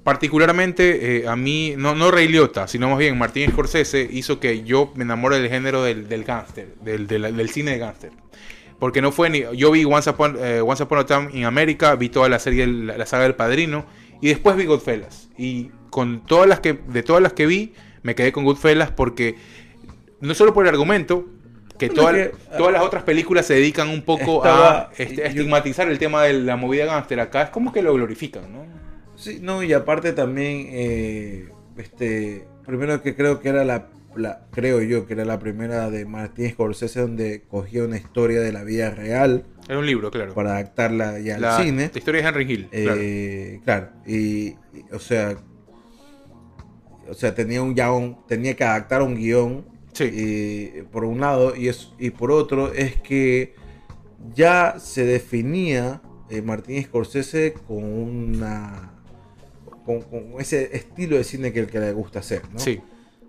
particularmente 0.09 1.19
eh, 1.19 1.29
a 1.29 1.37
mí, 1.37 1.75
no, 1.77 1.95
no 1.95 2.11
Ray 2.11 2.29
Liotta, 2.29 2.67
sino 2.67 2.89
más 2.89 2.99
bien 2.99 3.19
Martín 3.19 3.51
Scorsese 3.51 4.09
hizo 4.11 4.41
que 4.41 4.63
yo 4.65 4.91
me 4.95 5.05
enamore 5.05 5.39
del 5.39 5.51
género 5.51 5.83
del, 5.83 6.09
del 6.09 6.25
gángster, 6.25 6.75
del, 6.83 7.07
del, 7.07 7.37
del 7.37 7.51
cine 7.51 7.73
de 7.73 7.79
gángster. 7.79 8.13
Porque 8.79 9.03
no 9.03 9.13
fue 9.13 9.29
ni. 9.29 9.43
Yo 9.55 9.71
vi 9.71 9.85
Once 9.85 10.09
Upon, 10.09 10.39
eh, 10.41 10.63
Once 10.65 10.83
Upon 10.83 10.99
a 11.01 11.05
Time 11.05 11.29
in 11.35 11.45
America, 11.45 11.95
vi 11.95 12.09
toda 12.09 12.29
la 12.31 12.39
serie, 12.39 12.67
la, 12.67 12.97
la 12.97 13.05
saga 13.05 13.25
del 13.25 13.35
Padrino, 13.35 13.85
y 14.23 14.29
después 14.29 14.57
vi 14.57 14.65
Goodfellas. 14.65 15.29
Y 15.37 15.71
con 15.91 16.25
todas 16.25 16.49
las 16.49 16.61
que, 16.61 16.73
de 16.73 17.03
todas 17.03 17.21
las 17.23 17.35
que 17.35 17.45
vi, 17.47 17.75
me 18.03 18.15
quedé 18.15 18.33
con 18.33 18.45
Goodfellas 18.45 18.91
porque 18.91 19.35
no 20.21 20.33
solo 20.33 20.55
por 20.55 20.65
el 20.65 20.71
argumento, 20.71 21.27
que, 21.79 21.89
Bueno, 21.89 22.01
todas- 22.03 22.15
que, 22.17 22.57
todas 22.57 22.73
las 22.73 22.83
otras 22.83 23.03
películas 23.03 23.45
se 23.47 23.55
dedican 23.55 23.89
un 23.91 24.01
poco 24.03 24.37
Estaba- 24.39 24.79
a 24.79 24.91
este, 24.97 25.17
yo- 25.17 25.23
estigmatizar 25.25 25.87
el 25.91 25.99
tema 25.99 26.23
de 26.23 26.33
la 26.33 26.57
movida 26.57 26.87
gángster. 26.87 27.21
Acá 27.21 27.43
es 27.43 27.51
como 27.51 27.73
que 27.75 27.83
lo 27.83 27.93
glorifican, 27.93 28.51
¿no? 28.53 28.88
Sí, 29.19 29.39
no, 29.43 29.63
y 29.65 29.73
aparte 29.73 30.13
también, 30.13 30.67
eh, 30.71 31.49
este, 31.77 32.47
primero 32.65 33.03
que 33.03 33.15
creo 33.17 33.41
que 33.41 33.49
era 33.49 33.65
la, 33.65 33.89
la- 34.17 34.47
creo 34.53 34.81
yo 34.81 35.07
que 35.07 35.15
era 35.15 35.25
la 35.25 35.39
primera 35.41 35.91
de 35.91 36.05
Martín 36.07 36.51
Scorsese 36.51 37.01
donde 37.01 37.43
cogía 37.49 37.85
una 37.85 37.97
historia 37.97 38.41
de 38.41 38.53
la 38.53 38.63
vida 38.65 38.91
real 38.91 39.45
Era 39.69 39.79
un 39.79 39.87
libro, 39.87 40.11
claro. 40.13 40.35
para 40.35 40.53
adaptarla 40.53 41.19
ya 41.19 41.37
al 41.37 41.65
cine. 41.65 41.91
la 41.93 41.99
historia 41.99 42.23
de 42.23 42.29
Henry 42.29 42.53
Hill. 42.53 42.69
claro. 42.71 43.01
Eh, 43.01 43.61
claro. 43.65 43.89
y, 44.07 44.17
y, 44.49 44.57
o 44.93 44.99
sea, 45.01 45.37
o 47.09 47.15
sea, 47.15 47.35
tenía 47.35 47.63
un 47.63 47.75
ya 47.75 47.93
un- 47.93 48.25
tenía 48.27 48.55
que 48.55 48.65
adaptar 48.65 49.03
un 49.03 49.15
guion 49.17 49.65
Sí. 49.95 50.05
y, 50.13 50.83
por 50.93 51.05
un 51.05 51.19
lado 51.21 51.57
y 51.57 51.67
es 51.69 51.93
y 51.99 52.11
por 52.11 52.31
otro 52.31 52.73
es 52.73 52.95
que 53.01 53.55
ya 54.35 54.77
se 54.79 55.05
definía 55.05 56.03
eh, 56.31 56.41
Martín 56.43 56.81
Scorsese 56.85 57.55
con 57.67 57.83
una 57.83 58.93
con, 59.89 60.03
con 60.03 60.39
ese 60.39 60.77
estilo 60.77 61.17
de 61.17 61.25
cine 61.25 61.51
que 61.51 61.61
el 61.61 61.67
que 61.67 61.81
le 61.81 61.93
gusta 61.95 62.19
hacer, 62.19 62.43
¿no? 62.53 62.59
Sí. 62.59 62.79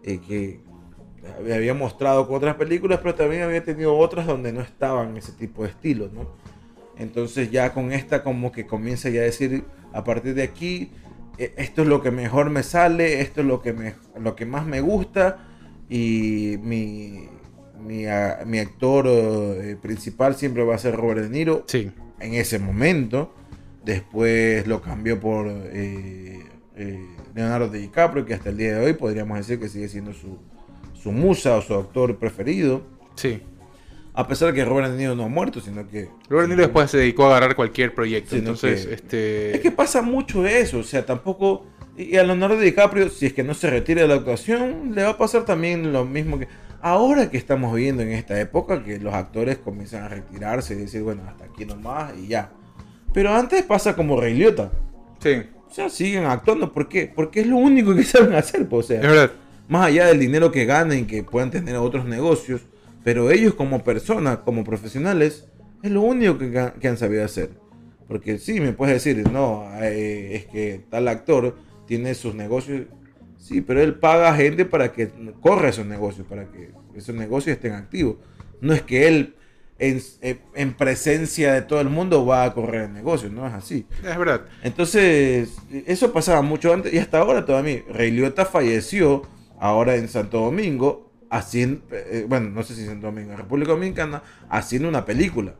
Eh, 0.03 0.19
que 0.27 0.59
había- 1.53 1.73
mostrado 1.73 2.27
con 2.27 2.35
otras 2.35 2.55
películas, 2.55 2.99
pero 3.01 3.15
también 3.15 3.43
había 3.43 3.63
tenido 3.63 3.95
otras 3.97 4.27
donde 4.27 4.51
no 4.51 4.59
estaban 4.59 5.15
ese 5.15 5.31
tipo 5.31 5.63
de 5.63 5.69
estilos, 5.69 6.11
¿no? 6.11 6.35
Entonces 6.97 7.49
ya 7.49 7.73
con 7.73 7.93
esta 7.93 8.23
como 8.23 8.51
que 8.51 8.65
comienza 8.67 9.07
ya 9.09 9.21
a 9.21 9.23
decir, 9.23 9.63
a 9.93 10.03
partir 10.03 10.33
de 10.33 10.43
aquí, 10.43 10.91
eh, 11.37 11.53
esto 11.55 11.83
es 11.83 11.87
lo 11.87 12.01
que 12.01 12.11
mejor 12.11 12.49
me 12.49 12.61
sale, 12.63 13.21
esto 13.21 13.39
es 13.39 13.47
lo 13.47 13.61
que, 13.61 13.71
me, 13.71 13.93
lo 14.19 14.35
que 14.35 14.45
más 14.45 14.65
me 14.65 14.81
gusta 14.81 15.47
y 15.89 16.57
mi, 16.61 17.29
mi, 17.81 18.05
a- 18.05 18.43
mi 18.45 18.59
actor 18.59 19.05
eh, 19.07 19.77
principal 19.81 20.35
siempre 20.35 20.63
va 20.65 20.75
a 20.75 20.77
ser 20.77 20.97
Robert 20.97 21.21
De 21.21 21.29
Niro 21.29 21.63
Sí. 21.67 21.89
en 22.19 22.33
ese 22.33 22.59
momento. 22.59 23.33
Después 23.85 24.67
lo 24.67 24.81
cambió 24.81 25.21
por 25.21 25.47
eh, 25.49 26.39
eh, 26.79 27.05
Leonardo 27.35 27.69
DiCaprio, 27.69 28.25
que 28.25 28.33
hasta 28.33 28.49
el 28.49 28.57
día 28.57 28.75
de 28.77 28.85
hoy 28.85 28.93
podríamos 28.93 29.37
decir 29.37 29.59
que 29.59 29.69
sigue 29.69 29.87
siendo 29.87 30.13
su, 30.13 30.37
su 30.93 31.11
musa 31.11 31.55
o 31.57 31.61
su 31.61 31.75
actor 31.75 32.17
preferido. 32.17 32.81
Sí. 33.15 33.41
A 34.13 34.27
pesar 34.27 34.49
de 34.49 34.53
que 34.55 34.65
Robert 34.65 34.89
De 34.89 34.97
Niro 34.97 35.15
no 35.15 35.23
ha 35.23 35.27
muerto, 35.29 35.61
sino 35.61 35.87
que... 35.87 36.09
Robert 36.29 36.49
De 36.49 36.55
Niro 36.55 36.67
después 36.67 36.89
se 36.89 36.97
dedicó 36.97 37.25
a 37.25 37.37
agarrar 37.37 37.55
cualquier 37.55 37.93
proyecto. 37.93 38.35
Entonces, 38.35 38.85
que- 38.85 38.93
este. 38.93 39.55
Es 39.55 39.61
que 39.61 39.71
pasa 39.71 40.01
mucho 40.01 40.45
eso, 40.47 40.79
o 40.79 40.83
sea, 40.83 41.05
tampoco... 41.05 41.65
Y 41.95 42.15
a 42.15 42.23
Leonardo 42.23 42.57
DiCaprio, 42.57 43.09
si 43.09 43.25
es 43.25 43.33
que 43.33 43.43
no 43.43 43.53
se 43.53 43.69
retira 43.69 44.01
de 44.01 44.07
la 44.07 44.15
actuación, 44.15 44.93
le 44.95 45.03
va 45.03 45.09
a 45.09 45.17
pasar 45.17 45.45
también 45.45 45.91
lo 45.91 46.05
mismo 46.05 46.39
que... 46.39 46.47
Ahora 46.81 47.29
que 47.29 47.37
estamos 47.37 47.75
viviendo 47.75 48.03
en 48.03 48.11
esta 48.11 48.39
época, 48.39 48.85
que 48.85 48.99
los 48.99 49.13
actores 49.13 49.57
comienzan 49.57 50.03
a 50.03 50.07
retirarse 50.07 50.75
y 50.75 50.77
decir, 50.77 51.03
bueno, 51.03 51.23
hasta 51.27 51.43
aquí 51.43 51.65
nomás 51.65 52.13
y 52.17 52.27
ya. 52.27 52.53
Pero 53.13 53.35
antes 53.35 53.63
pasa 53.63 53.97
como 53.97 54.19
Rey 54.19 54.33
Liotta. 54.33 54.71
Sí, 55.19 55.41
O 55.69 55.73
sea, 55.73 55.89
siguen 55.89 56.25
actuando. 56.25 56.73
¿Por 56.73 56.89
qué? 56.89 57.11
Porque 57.13 57.41
es 57.41 57.47
lo 57.47 57.57
único 57.57 57.95
que 57.95 58.03
saben 58.05 58.33
hacer. 58.33 58.67
pues, 58.67 58.85
o 58.85 58.87
sea, 58.87 59.01
es 59.01 59.07
verdad. 59.07 59.31
más 59.67 59.87
allá 59.87 60.07
del 60.07 60.19
dinero 60.19 60.51
que 60.51 60.65
ganen, 60.65 61.07
que 61.07 61.23
puedan 61.23 61.51
tener 61.51 61.75
otros 61.75 62.05
negocios, 62.05 62.61
pero 63.03 63.31
ellos 63.31 63.53
como 63.53 63.83
personas, 63.83 64.39
como 64.39 64.63
profesionales, 64.63 65.47
es 65.83 65.91
lo 65.91 66.01
único 66.01 66.37
que, 66.37 66.71
que 66.79 66.87
han 66.87 66.97
sabido 66.97 67.23
hacer. 67.23 67.51
Porque 68.07 68.39
sí, 68.39 68.59
me 68.59 68.73
puedes 68.73 69.03
decir, 69.03 69.29
no, 69.31 69.69
eh, 69.81 70.35
es 70.35 70.45
que 70.47 70.81
tal 70.89 71.07
actor 71.07 71.55
tiene 71.85 72.15
sus 72.15 72.33
negocios, 72.33 72.87
sí, 73.37 73.61
pero 73.61 73.81
él 73.81 73.95
paga 73.95 74.29
a 74.29 74.35
gente 74.35 74.65
para 74.65 74.91
que 74.91 75.11
corra 75.41 75.69
esos 75.69 75.85
negocios, 75.85 76.25
para 76.27 76.45
que 76.45 76.71
esos 76.95 77.13
negocios 77.13 77.55
estén 77.55 77.73
activos. 77.73 78.15
No 78.61 78.73
es 78.73 78.81
que 78.81 79.07
él 79.07 79.35
en, 79.79 80.01
en 80.55 80.73
presencia 80.73 81.53
de 81.53 81.61
todo 81.61 81.79
el 81.81 81.89
mundo 81.89 82.25
va 82.25 82.43
a 82.43 82.53
correr 82.53 82.83
el 82.83 82.93
negocio, 82.93 83.29
no 83.29 83.47
es 83.47 83.53
así. 83.53 83.85
Es 84.03 84.17
verdad. 84.17 84.41
Entonces, 84.63 85.49
eso 85.87 86.11
pasaba 86.13 86.41
mucho 86.41 86.73
antes 86.73 86.93
y 86.93 86.97
hasta 86.97 87.19
ahora 87.19 87.45
todavía. 87.45 87.81
Rey 87.89 88.11
Liotta 88.11 88.45
falleció 88.45 89.23
ahora 89.59 89.95
en 89.95 90.07
Santo 90.07 90.39
Domingo, 90.41 91.11
haciendo, 91.29 91.81
eh, 91.91 92.25
bueno, 92.27 92.49
no 92.49 92.63
sé 92.63 92.75
si 92.75 92.81
en 92.81 92.87
Santo 92.87 93.07
Domingo, 93.07 93.31
en 93.31 93.37
República 93.37 93.71
Dominicana, 93.71 94.21
haciendo 94.49 94.87
una 94.89 95.05
película. 95.05 95.55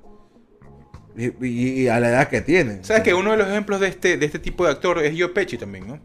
Y, 1.18 1.46
y- 1.46 1.82
y 1.84 1.88
a 1.88 2.00
la 2.00 2.10
edad 2.10 2.30
que 2.30 2.42
tiene. 2.42 2.80
¿Sabes 2.84 3.04
que 3.04 3.14
uno 3.14 3.32
de 3.32 3.38
los 3.38 3.48
ejemplos 3.48 3.80
de 3.82 3.88
este, 3.88 4.18
de 4.18 4.26
este 4.26 4.40
tipo 4.40 4.64
de 4.66 4.72
actor 4.72 5.04
es 5.04 5.14
Joe 5.20 5.30
Pesci 5.30 5.58
también, 5.58 5.88
¿no? 5.88 6.00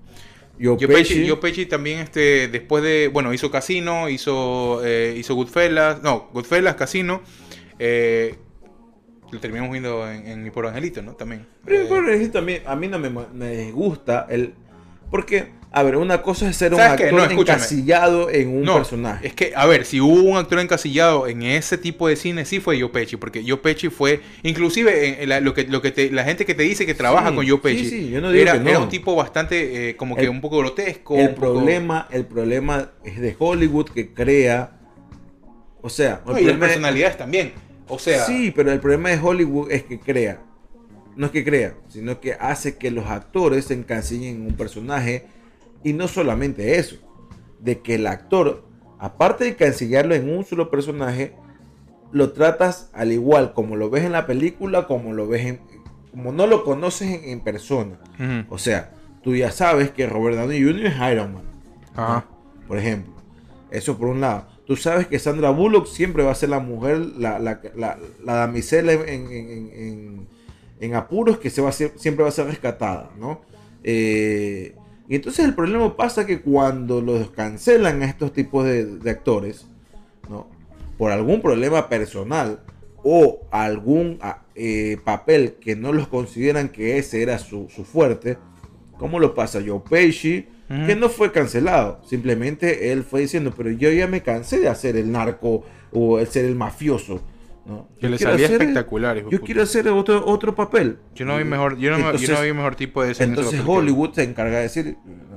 Yo 0.59 0.77
Joe 0.79 0.87
Pesci, 0.89 1.29
Joe 1.29 1.37
Pesci 1.39 1.67
también, 1.67 1.99
este, 2.01 2.49
después 2.49 2.83
de, 2.83 3.09
bueno, 3.09 3.33
hizo 3.35 3.51
Casino, 3.51 4.09
hizo, 4.09 4.83
eh, 4.85 5.15
hizo 5.17 5.35
Goodfellas, 5.35 6.03
no, 6.03 6.31
Goodfellas, 6.33 6.75
Casino, 6.77 7.23
eh, 7.79 8.35
lo 9.31 9.41
terminamos 9.41 9.73
viendo 9.73 10.11
en, 10.11 10.27
en 10.27 10.43
Mi 10.43 10.51
Pobre 10.51 10.69
Angelito, 10.69 11.03
¿no? 11.03 11.15
También. 11.15 11.47
Pero 11.65 11.83
Eh, 11.83 11.87
por 11.87 12.09
ejemplo, 12.09 12.41
a 12.41 12.43
mí, 12.43 12.57
a 12.65 12.77
mí 12.77 12.89
no 12.89 12.99
me, 12.99 13.11
me 13.11 13.73
gusta 13.73 14.27
el... 14.31 14.55
Porque, 15.11 15.51
a 15.71 15.83
ver, 15.83 15.97
una 15.97 16.23
cosa 16.23 16.49
es 16.49 16.57
ser 16.57 16.75
un 16.75 16.81
actor 16.81 17.13
No, 17.13 17.25
encasillado 17.31 18.31
en 18.31 18.49
un 18.49 18.63
no, 18.63 18.75
personaje. 18.77 19.27
es 19.27 19.35
que, 19.35 19.53
a 19.55 19.67
ver, 19.67 19.85
si 19.85 20.01
hubo 20.01 20.23
un 20.23 20.37
actor 20.37 20.59
encasillado 20.59 21.27
en 21.29 21.43
ese 21.43 21.79
tipo 21.79 22.09
de 22.09 22.17
cine, 22.17 22.45
sí 22.45 22.59
fue 22.61 22.81
Joe 22.81 22.89
Pesci, 22.91 23.17
porque 23.17 23.45
Joe 23.47 23.59
Pesci 23.59 23.89
fue, 23.91 24.21
inclusive 24.43 25.09
en- 25.09 25.23
en 25.23 25.29
la, 25.29 25.41
lo 25.41 25.53
que, 25.55 25.65
lo 25.65 25.83
que 25.83 25.91
te- 25.93 26.11
la 26.11 26.25
gente 26.25 26.45
que 26.47 26.55
te 26.55 26.63
dice 26.65 26.85
que 26.87 26.95
trabaja 26.95 27.29
Sí, 27.31 27.35
con 27.37 27.47
Joe 27.47 27.57
sí, 27.57 27.63
Pesci, 27.63 27.89
sí, 27.91 28.11
yo 28.11 28.21
no 28.21 28.31
digo 28.31 28.43
era, 28.43 28.53
que 28.55 28.61
no. 28.61 28.71
era 28.71 28.79
un 28.81 28.89
tipo 28.89 29.15
bastante, 29.15 29.91
eh, 29.91 29.97
como 29.97 30.17
que 30.17 30.23
El- 30.23 30.31
un 30.31 30.41
poco 30.41 30.59
grotesco. 30.59 31.17
el 31.17 31.31
poco- 31.31 31.41
problema, 31.55 32.09
el 32.11 32.25
problema 32.25 32.91
es 33.05 33.21
de 33.21 33.37
Hollywood 33.39 33.91
que 33.91 34.13
crea... 34.13 34.79
O 35.83 35.91
sea, 35.91 36.23
No, 36.27 36.37
el 36.37 36.45
y 36.45 36.47
las 36.47 36.57
personalidades 36.57 37.19
también. 37.19 37.53
O 37.89 37.99
sea, 37.99 38.25
Sí, 38.25 38.53
pero 38.55 38.73
el 38.73 38.81
problema 38.81 39.11
de 39.11 39.19
Hollywood 39.21 39.71
es 39.71 39.83
que 39.85 39.99
crea. 39.99 40.41
No 41.17 41.27
es 41.27 41.33
que 41.33 41.45
crea, 41.45 41.75
sino 41.89 42.21
que 42.21 42.33
hace 42.35 42.77
que 42.77 42.91
los 42.91 43.07
actores 43.07 43.67
se 43.67 43.75
encasillen 43.75 44.37
en 44.37 44.47
un 44.47 44.55
personaje. 44.55 45.27
Y 45.83 45.93
no 45.93 46.09
solamente 46.09 46.79
eso, 46.79 46.97
de 47.61 47.81
que 47.81 47.97
el 47.97 48.07
actor, 48.07 48.65
aparte 48.99 49.45
de 49.45 49.51
encasillarlo 49.51 50.15
en 50.15 50.29
un 50.35 50.45
solo 50.45 50.71
personaje, 50.71 51.35
lo 52.11 52.33
tratas 52.33 52.91
al 52.93 53.13
igual 53.13 53.53
como 53.53 53.77
lo 53.77 53.91
ves 53.91 54.05
en 54.05 54.13
la 54.13 54.27
película, 54.27 54.87
como 54.87 55.13
lo 55.13 55.27
ves 55.29 55.47
en, 55.47 55.61
como 56.11 56.33
no 56.33 56.47
lo 56.47 56.65
conoces 56.65 57.11
en, 57.11 57.31
en 57.31 57.41
persona. 57.41 57.99
O 58.49 58.59
sea, 58.59 58.93
tú 59.23 59.35
ya 59.37 59.51
sabes 59.51 59.91
que 59.91 60.07
Robert 60.07 60.37
Downey 60.37 60.63
Jr. 60.63 60.87
es 60.87 61.13
Iron 61.13 61.35
Man. 61.35 61.43
Ajá. 61.95 62.27
¿no? 62.29 62.67
Por 62.67 62.79
ejemplo. 62.79 63.13
Eso 63.71 63.99
por 63.99 64.09
un 64.09 64.21
lado. 64.21 64.47
Tú 64.67 64.77
sabes 64.77 65.07
que 65.07 65.19
Sandra 65.19 65.51
Bullock 65.51 65.87
siempre 65.87 66.23
va 66.23 66.33
a 66.33 66.35
ser 66.35 66.49
la 66.49 66.59
mujer, 66.59 66.99
la, 66.99 67.39
la, 67.39 67.61
la, 67.75 67.99
la 68.25 68.35
damisela 68.35 68.93
en, 68.93 70.27
en, 70.81 70.95
apuros 70.95 71.39
que 71.39 71.51
siempre 71.51 72.23
va 72.23 72.29
a 72.29 72.33
ser 72.33 72.47
rescatada, 72.47 73.11
¿no? 73.19 73.41
Eh, 73.83 74.75
y 75.09 75.17
entonces 75.17 75.45
el 75.45 75.55
problema 75.55 75.97
pasa 75.97 76.27
que 76.27 76.41
cuando 76.41 77.03
los 77.03 77.31
cancelan 77.31 78.03
a 78.03 78.07
estos 78.07 78.33
tipos 78.33 78.65
de, 78.65 79.11
actores, 79.11 79.67
¿no? 80.31 80.49
Por 80.97 81.13
algún 81.13 81.43
problema 81.43 81.89
personal 81.89 82.61
o 83.03 83.41
algún 83.51 84.19
ah, 84.23 84.45
eh, 84.55 84.99
papel 85.05 85.57
que 85.61 85.77
no 85.77 85.93
los 85.93 86.09
consideran 86.09 86.71
que 86.71 86.97
ese 86.97 87.23
era 87.23 87.39
su, 87.39 87.69
su 87.69 87.85
fuerte, 87.85 88.39
¿cómo 88.99 89.19
lo 89.19 89.35
pasa 89.35 89.63
Joe 89.65 89.81
Pesci? 89.89 90.47
Que 90.69 90.97
no 90.97 91.11
fue 91.11 91.31
cancelado, 91.31 92.01
simplemente 92.07 92.91
él 92.91 93.05
fue 93.05 93.21
diciendo, 93.21 93.53
pero 93.55 93.71
yo 93.71 93.91
ya 93.91 94.07
me 94.07 94.23
cansé 94.23 94.59
de 94.61 94.69
hacer 94.69 94.97
el 94.97 95.13
narco 95.13 95.63
o 95.93 96.19
el 96.19 96.27
ser 96.27 96.47
el 96.47 96.55
mafioso. 96.55 97.23
¿No? 97.67 97.89
Que 97.99 98.03
Yo 98.03 98.09
le 98.11 98.17
quiero 98.17 98.33
salía 98.33 98.47
hacer- 98.47 98.61
espectacular, 98.61 99.17
hijo 99.19 99.31
Yo 99.31 99.41
quiero 99.41 99.63
hacer 99.63 99.89
otro, 99.89 100.25
otro 100.27 100.55
papel. 100.55 100.99
Yo 101.15 101.25
no 101.25 101.37
vi 101.39 101.45
mejor, 101.45 101.79
yo 101.79 101.91
no, 101.91 101.99
yo 101.99 102.05
Entonces- 102.07 102.31
no 102.31 102.43
vi 102.43 102.53
mejor 102.53 102.75
tipo 102.77 103.01
de 103.03 103.09
en 103.09 103.13
ese 103.13 103.25
Entonces 103.25 103.61
que- 103.61 103.67
Hollywood 103.71 104.13
se 104.13 104.23
encarga 104.25 104.57
de 104.57 104.63
decir, 104.65 104.97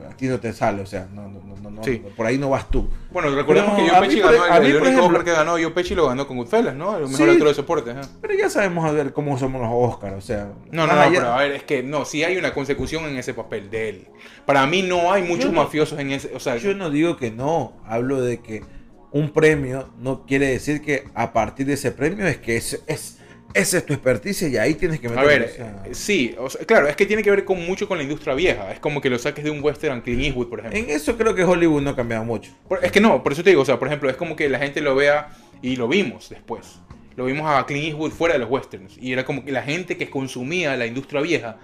a 0.10 0.16
ti 0.18 0.28
no 0.28 0.40
te 0.40 0.52
sale, 0.54 0.82
o 0.82 0.86
sea, 0.86 1.08
no, 1.14 1.28
no, 1.30 1.40
no, 1.42 1.56
no, 1.62 1.70
no, 1.72 1.84
Sí. 1.84 2.02
por 2.16 2.26
ahí 2.26 2.38
no 2.38 2.50
vas 2.50 2.70
tú. 2.70 2.90
Bueno, 3.12 3.30
recordemos 3.36 3.72
Pero 3.76 3.86
que 3.86 4.22
por- 4.22 4.32
ganó 4.32 4.44
a 4.44 4.58
el, 4.58 4.64
mí, 4.64 4.68
el 4.68 4.74
por 4.74 4.82
único 4.82 4.86
ejemplo- 4.86 5.06
Oscar 5.06 5.24
que 5.24 5.32
ganó 5.32 5.52
Joe 5.54 5.70
Pesci 5.72 5.96
lo 5.96 6.08
ganó 6.08 6.28
con 6.28 6.38
Goodfellas, 6.38 6.76
¿no? 6.76 6.98
El 6.98 7.04
mejor 7.08 7.28
Sí. 7.28 7.32
actor 7.34 7.48
de 7.48 7.54
soporte. 7.54 7.92
ajá. 7.92 8.02
Pero 8.22 8.34
ya 8.34 8.50
sabemos 8.50 8.86
a 8.86 8.92
ver 8.92 9.14
cómo 9.14 9.38
somos 9.38 9.62
los 9.62 9.70
Oscars, 9.72 10.16
o 10.16 10.22
sea. 10.22 10.52
No, 10.72 10.86
no, 10.88 10.94
no, 10.94 11.00
allá- 11.02 11.20
pero 11.20 11.34
a 11.34 11.38
ver, 11.42 11.52
es 11.54 11.64
que 11.64 11.84
no, 11.84 12.04
sí 12.06 12.24
hay 12.24 12.36
una 12.38 12.54
consecución 12.54 13.06
en 13.06 13.18
ese 13.18 13.34
papel 13.34 13.70
de 13.70 13.90
él. 13.90 14.08
Para 14.46 14.66
mí 14.68 14.82
no 14.82 15.12
hay 15.14 15.24
muchos 15.24 15.46
Yo 15.46 15.52
no- 15.52 15.64
mafiosos 15.64 16.00
en 16.00 16.12
ese, 16.12 16.34
o 16.36 16.40
sea, 16.40 16.58
Yo 16.58 16.74
no 16.74 16.90
digo 16.90 17.16
que 17.18 17.32
no, 17.32 17.74
hablo 17.86 18.22
de 18.22 18.40
que 18.40 18.64
un 19.12 19.30
premio 19.32 19.90
no 20.00 20.26
quiere 20.26 20.48
decir 20.48 20.82
que 20.82 21.06
a 21.14 21.32
partir 21.34 21.66
de 21.66 21.74
ese 21.74 21.92
premio 21.92 22.26
es 22.28 22.38
que 22.38 22.58
es, 22.58 22.84
es, 22.88 23.20
esa 23.54 23.78
es 23.78 23.86
tu 23.86 23.94
experticia 23.94 24.48
y 24.48 24.58
ahí 24.58 24.74
tienes 24.76 25.00
que 25.00 25.08
a 25.08 25.12
meter. 25.12 25.26
ver, 25.26 25.56
eh, 25.86 25.90
sí, 25.94 26.36
o 26.38 26.50
sea, 26.50 26.66
claro, 26.66 26.88
es 26.88 26.96
que 26.96 27.06
tiene 27.06 27.24
que 27.24 27.32
ver 27.32 27.46
con 27.46 27.66
mucho 27.66 27.88
con 27.88 27.98
la 27.98 28.04
industria 28.04 28.34
vieja. 28.36 28.72
Es 28.72 28.80
como 28.80 29.00
que 29.02 29.10
lo 29.10 29.18
saques 29.18 29.44
de 29.44 29.50
un 29.50 29.64
western 29.64 30.02
Clint 30.02 30.22
Eastwood, 30.24 30.50
por 30.50 30.60
ejemplo. 30.60 30.78
en 30.80 30.90
eso 30.90 31.18
creo 31.18 31.34
que 31.34 31.44
Hollywood 31.44 31.82
no 31.82 31.92
ha 31.92 31.96
cambiado 31.96 32.26
mucho. 32.26 32.52
Por- 32.68 32.84
Es 32.84 32.92
que 32.92 33.00
no, 33.00 33.24
por 33.24 33.32
eso 33.32 33.44
te 33.44 33.50
digo, 33.52 33.62
o 33.62 33.66
sea, 33.66 33.80
por 33.80 33.88
ejemplo, 33.88 34.10
es 34.10 34.18
como 34.18 34.36
que 34.36 34.50
la 34.50 34.60
gente 34.60 34.82
lo 34.82 34.94
vea 34.96 35.30
y 35.62 35.76
lo 35.78 35.88
vimos 35.88 36.30
después. 36.30 36.80
Lo 37.16 37.26
vimos 37.26 37.50
a 37.50 37.66
Clint 37.66 37.86
Eastwood 37.88 38.12
fuera 38.12 38.34
de 38.34 38.40
los 38.40 38.50
westerns. 38.50 38.98
Y 39.02 39.14
era 39.14 39.26
como 39.26 39.44
que 39.44 39.52
la 39.52 39.64
gente 39.64 39.98
que 39.98 40.10
consumía 40.10 40.76
la 40.78 40.86
industria 40.86 41.22
vieja 41.22 41.58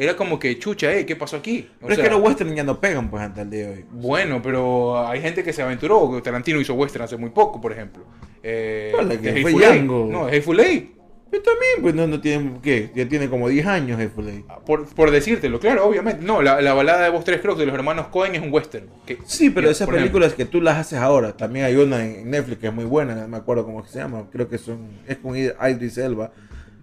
era 0.00 0.16
como 0.16 0.38
que, 0.38 0.58
chucha, 0.60 0.94
eh, 0.94 1.04
¿qué 1.04 1.16
pasó 1.16 1.36
aquí? 1.36 1.68
O 1.78 1.86
Pero 1.88 1.94
sea, 1.96 2.04
es 2.04 2.08
que 2.08 2.14
los 2.16 2.24
westerns 2.24 2.54
ya 2.54 2.62
no 2.62 2.80
pegan 2.80 3.10
pues 3.10 3.20
hasta 3.22 3.42
el 3.42 3.50
día 3.50 3.66
de 3.66 3.72
hoy. 3.78 3.84
Bueno, 3.90 4.40
pero 4.40 5.06
hay 5.06 5.20
gente 5.20 5.42
que 5.42 5.52
se 5.52 5.60
aventuró. 5.60 6.22
Tarantino 6.22 6.60
hizo 6.60 6.72
western 6.74 7.04
hace 7.04 7.16
muy 7.16 7.30
poco, 7.30 7.60
por 7.60 7.72
ejemplo. 7.72 8.04
Eh, 8.42 8.92
que 9.20 9.42
fue. 9.42 9.52
Django. 9.54 10.08
No, 10.10 10.26
Hateful 10.26 10.60
Eight. 10.60 10.92
Pero 11.30 11.42
también, 11.42 11.82
pues 11.82 11.94
no, 11.94 12.06
no 12.06 12.20
tiene, 12.22 12.52
¿qué? 12.62 12.90
Ya 12.94 13.06
tiene 13.06 13.28
como 13.28 13.50
10 13.50 13.66
años 13.66 14.00
Hateful 14.00 14.28
Eight. 14.28 14.46
Por, 14.64 14.86
por 14.86 15.10
decírtelo, 15.10 15.60
claro, 15.60 15.84
obviamente. 15.86 16.24
No, 16.24 16.40
la, 16.40 16.62
la 16.62 16.72
balada 16.72 17.02
de 17.04 17.10
vos 17.10 17.22
tres 17.24 17.40
Crocs 17.42 17.58
de 17.58 17.66
los 17.66 17.74
hermanos 17.74 18.06
Cohen 18.06 18.34
es 18.34 18.40
un 18.40 18.50
western. 18.50 18.86
que- 19.04 19.18
Sí, 19.26 19.50
pero 19.50 19.68
esas 19.68 19.82
ejemplo, 19.82 19.98
películas 20.00 20.32
que 20.32 20.46
tú 20.46 20.62
las 20.62 20.78
haces 20.78 20.98
ahora, 21.00 21.36
también 21.36 21.66
hay 21.66 21.76
una 21.76 22.02
en 22.06 22.30
Netflix 22.30 22.60
que 22.60 22.68
es 22.68 22.72
muy 22.72 22.86
buena, 22.86 23.14
no 23.14 23.28
me 23.28 23.36
acuerdo 23.36 23.66
cómo 23.66 23.84
se 23.84 23.98
llama, 23.98 24.24
creo 24.32 24.48
que 24.48 24.56
son, 24.56 24.88
es 25.06 25.18
con 25.18 25.36
Idris 25.36 25.98
Elba, 25.98 26.32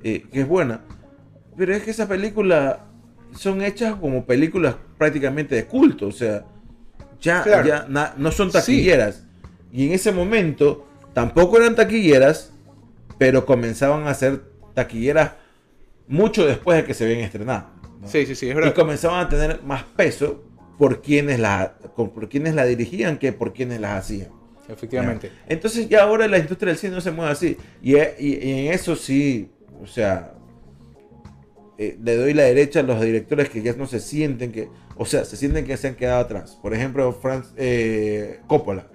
eh, 0.03 0.25
que 0.31 0.41
es 0.41 0.47
buena. 0.47 0.81
Pero 1.57 1.73
es 1.73 1.81
que 1.81 1.89
esas 1.89 2.07
películas 2.07 2.77
son 3.35 3.61
hechas 3.61 3.95
como 3.95 4.25
películas 4.25 4.75
prácticamente 4.97 5.55
de 5.55 5.65
culto, 5.65 6.07
o 6.07 6.11
sea, 6.11 6.45
ya, 7.21 7.43
Claro. 7.43 7.67
ya 7.67 7.85
na- 7.89 8.13
no 8.17 8.31
son 8.31 8.49
Sí. 8.49 8.53
taquilleras. 8.53 9.23
Y 9.71 9.87
en 9.87 9.93
ese 9.93 10.11
momento 10.11 10.87
tampoco 11.13 11.57
eran 11.57 11.75
taquilleras, 11.75 12.51
pero 13.17 13.45
comenzaban 13.45 14.07
a 14.07 14.13
ser 14.13 14.41
taquilleras 14.73 15.31
mucho 16.07 16.45
después 16.45 16.77
de 16.77 16.85
que 16.85 16.93
se 16.93 17.05
habían 17.05 17.19
estrenado. 17.21 17.69
¿no? 18.01 18.07
Sí, 18.07 18.25
sí, 18.25 18.35
sí, 18.35 18.47
es 18.47 18.51
y 18.51 18.55
verdad. 18.55 18.73
comenzaban 18.73 19.25
a 19.25 19.29
tener 19.29 19.61
más 19.63 19.83
peso 19.83 20.43
por 20.77 21.01
quienes 21.01 21.39
la, 21.39 21.75
por 21.95 22.27
quienes 22.29 22.53
la 22.55 22.65
dirigían 22.65 23.17
que 23.17 23.31
por 23.33 23.53
quienes 23.53 23.79
las 23.79 24.03
hacían. 24.03 24.29
Efectivamente. 24.67 25.31
Entonces 25.47 25.87
ya 25.89 26.03
ahora 26.03 26.27
la 26.27 26.37
industria 26.39 26.69
del 26.71 26.77
cine 26.79 26.93
no 26.95 27.01
se 27.01 27.11
mueve 27.11 27.31
así. 27.31 27.57
Y, 27.81 27.95
y- 27.95 27.99
y 28.19 28.67
en 28.67 28.73
eso 28.73 28.95
sí, 28.95 29.49
o 29.81 29.87
sea, 29.87 30.33
eh, 31.77 31.97
le 32.01 32.15
doy 32.15 32.33
la 32.33 32.43
derecha 32.43 32.79
a 32.79 32.83
los 32.83 33.01
directores 33.01 33.49
que 33.49 33.61
ya 33.61 33.73
no 33.73 33.87
se 33.87 33.99
sienten 33.99 34.51
que, 34.51 34.69
o 34.97 35.05
sea, 35.05 35.25
se 35.25 35.35
sienten 35.37 35.65
que 35.65 35.75
se 35.77 35.87
han 35.89 35.95
quedado 35.95 36.19
atrás. 36.21 36.57
Por 36.61 36.73
ejemplo, 36.73 37.11
Franz 37.13 37.53
eh, 37.57 38.39
Coppola. 38.47 38.87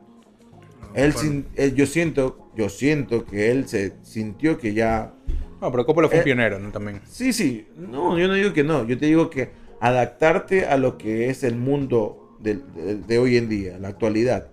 Él, 0.95 1.13
sin- 1.15 1.47
él- 1.57 1.75
yo 1.75 1.87
siento, 1.87 2.51
yo 2.57 2.69
siento 2.69 3.25
que 3.25 3.51
él 3.51 3.69
se 3.69 3.93
sintió 4.03 4.59
que 4.59 4.75
ya 4.75 5.15
No, 5.61 5.71
pero 5.71 5.85
Coppola 5.87 6.09
fue 6.09 6.17
un 6.17 6.21
Eh, 6.23 6.25
pionero, 6.25 6.59
¿no? 6.59 6.71
También. 6.71 7.01
Sí, 7.09 7.33
sí. 7.33 7.67
No, 7.77 8.19
yo 8.19 8.27
no 8.29 8.35
digo 8.35 8.53
que 8.53 8.65
no. 8.65 8.87
Yo 8.87 8.99
te 8.99 9.07
digo 9.07 9.29
que 9.31 9.51
adaptarte 9.81 10.67
a 10.67 10.77
lo 10.79 10.97
que 10.99 11.29
es 11.31 11.45
el 11.45 11.55
mundo 11.57 12.37
de, 12.41 12.59
de 13.07 13.19
hoy 13.19 13.37
en 13.37 13.49
día, 13.49 13.79
la 13.79 13.89
actualidad. 13.89 14.49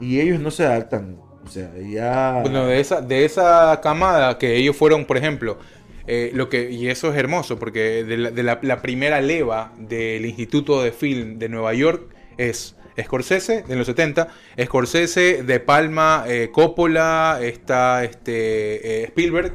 Y 0.00 0.20
ellos 0.20 0.40
no 0.40 0.50
se 0.52 0.64
adaptan. 0.64 1.16
O 1.44 1.50
sea, 1.50 1.70
ya. 1.78 2.38
Bueno, 2.42 2.66
de 2.66 2.78
esa, 2.80 3.00
de 3.00 3.24
esa 3.24 3.80
camada 3.82 4.38
que 4.38 4.56
ellos 4.56 4.76
fueron, 4.76 5.04
por 5.06 5.16
ejemplo, 5.16 5.58
eh, 6.08 6.30
lo 6.34 6.48
que, 6.48 6.70
y 6.70 6.88
eso 6.88 7.12
es 7.12 7.16
hermoso, 7.18 7.58
porque 7.58 8.02
de, 8.02 8.16
la, 8.16 8.30
de 8.30 8.42
la- 8.42 8.58
la 8.62 8.82
primera 8.82 9.20
leva 9.20 9.72
del 9.78 10.24
Instituto 10.26 10.82
de 10.82 10.90
Film 10.90 11.38
de 11.38 11.48
Nueva 11.48 11.74
York 11.74 12.02
es 12.38 12.74
Scorsese, 13.00 13.64
en 13.68 13.78
los 13.78 13.86
70, 13.86 14.26
Scorsese, 14.64 15.42
De 15.44 15.60
Palma, 15.60 16.24
eh, 16.26 16.48
Coppola, 16.52 17.38
está 17.42 18.02
este, 18.04 19.02
eh, 19.02 19.04
Spielberg 19.04 19.52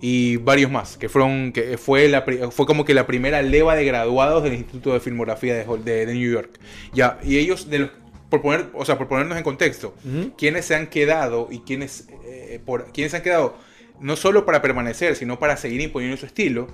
y 0.00 0.36
varios 0.36 0.70
más, 0.70 0.98
que 0.98 1.08
fueron, 1.08 1.52
que 1.52 1.78
fue, 1.78 2.08
la, 2.08 2.22
fue 2.50 2.66
como 2.66 2.84
que 2.84 2.92
la 2.92 3.06
primera 3.06 3.40
leva 3.40 3.74
de 3.74 3.86
graduados 3.86 4.42
del 4.42 4.52
Instituto 4.54 4.92
de 4.92 5.00
Filmografía 5.00 5.54
de, 5.54 5.64
de- 5.82 6.04
de 6.06 6.12
New 6.14 6.30
York. 6.30 6.58
Ya, 6.92 7.18
y 7.24 7.38
ellos, 7.38 7.70
de 7.70 7.78
los, 7.78 7.90
por, 8.28 8.42
poner, 8.42 8.66
o 8.74 8.84
sea, 8.84 8.98
por 8.98 9.08
ponernos 9.08 9.38
en 9.38 9.44
contexto, 9.44 9.94
Ujú. 10.04 10.32
quiénes 10.36 10.66
se 10.66 10.74
han 10.74 10.88
quedado 10.88 11.48
y 11.50 11.60
quiénes, 11.60 12.08
eh, 12.26 12.60
por, 12.66 12.92
quiénes 12.92 13.12
se 13.12 13.18
han 13.18 13.22
quedado 13.22 13.56
no 14.00 14.16
solo 14.16 14.44
para 14.44 14.62
permanecer, 14.62 15.16
sino 15.16 15.38
para 15.38 15.56
seguir 15.56 15.80
imponiendo 15.80 16.16
su 16.16 16.26
estilo, 16.26 16.68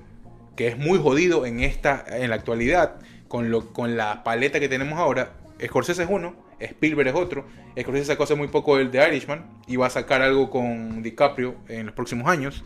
que 0.57 0.69
es 0.69 0.79
muy 0.79 0.99
jodido 0.99 1.47
en 1.47 1.61
esta 1.61 2.05
en 2.09 2.31
la 2.31 2.37
actualidad 2.37 2.97
con 3.29 3.51
lo 3.51 3.73
con 3.73 3.97
la 3.97 4.23
paleta 4.25 4.61
que 4.61 4.69
tenemos 4.69 4.99
ahora. 4.99 5.33
Scorsese 5.65 6.03
es 6.05 6.09
uno, 6.11 6.35
Spielberg 6.59 7.09
es 7.09 7.15
otro. 7.15 7.45
Scorsese 7.81 8.07
sacó 8.07 8.25
hace 8.25 8.35
muy 8.35 8.49
poco 8.49 8.79
el 8.79 8.91
de 8.91 9.07
Irishman 9.07 9.45
y 9.67 9.77
va 9.77 9.87
a 9.87 9.91
sacar 9.91 10.23
algo 10.23 10.51
con 10.51 11.03
DiCaprio 11.03 11.55
en 11.69 11.87
los 11.87 11.95
próximos 11.95 12.29
años. 12.29 12.65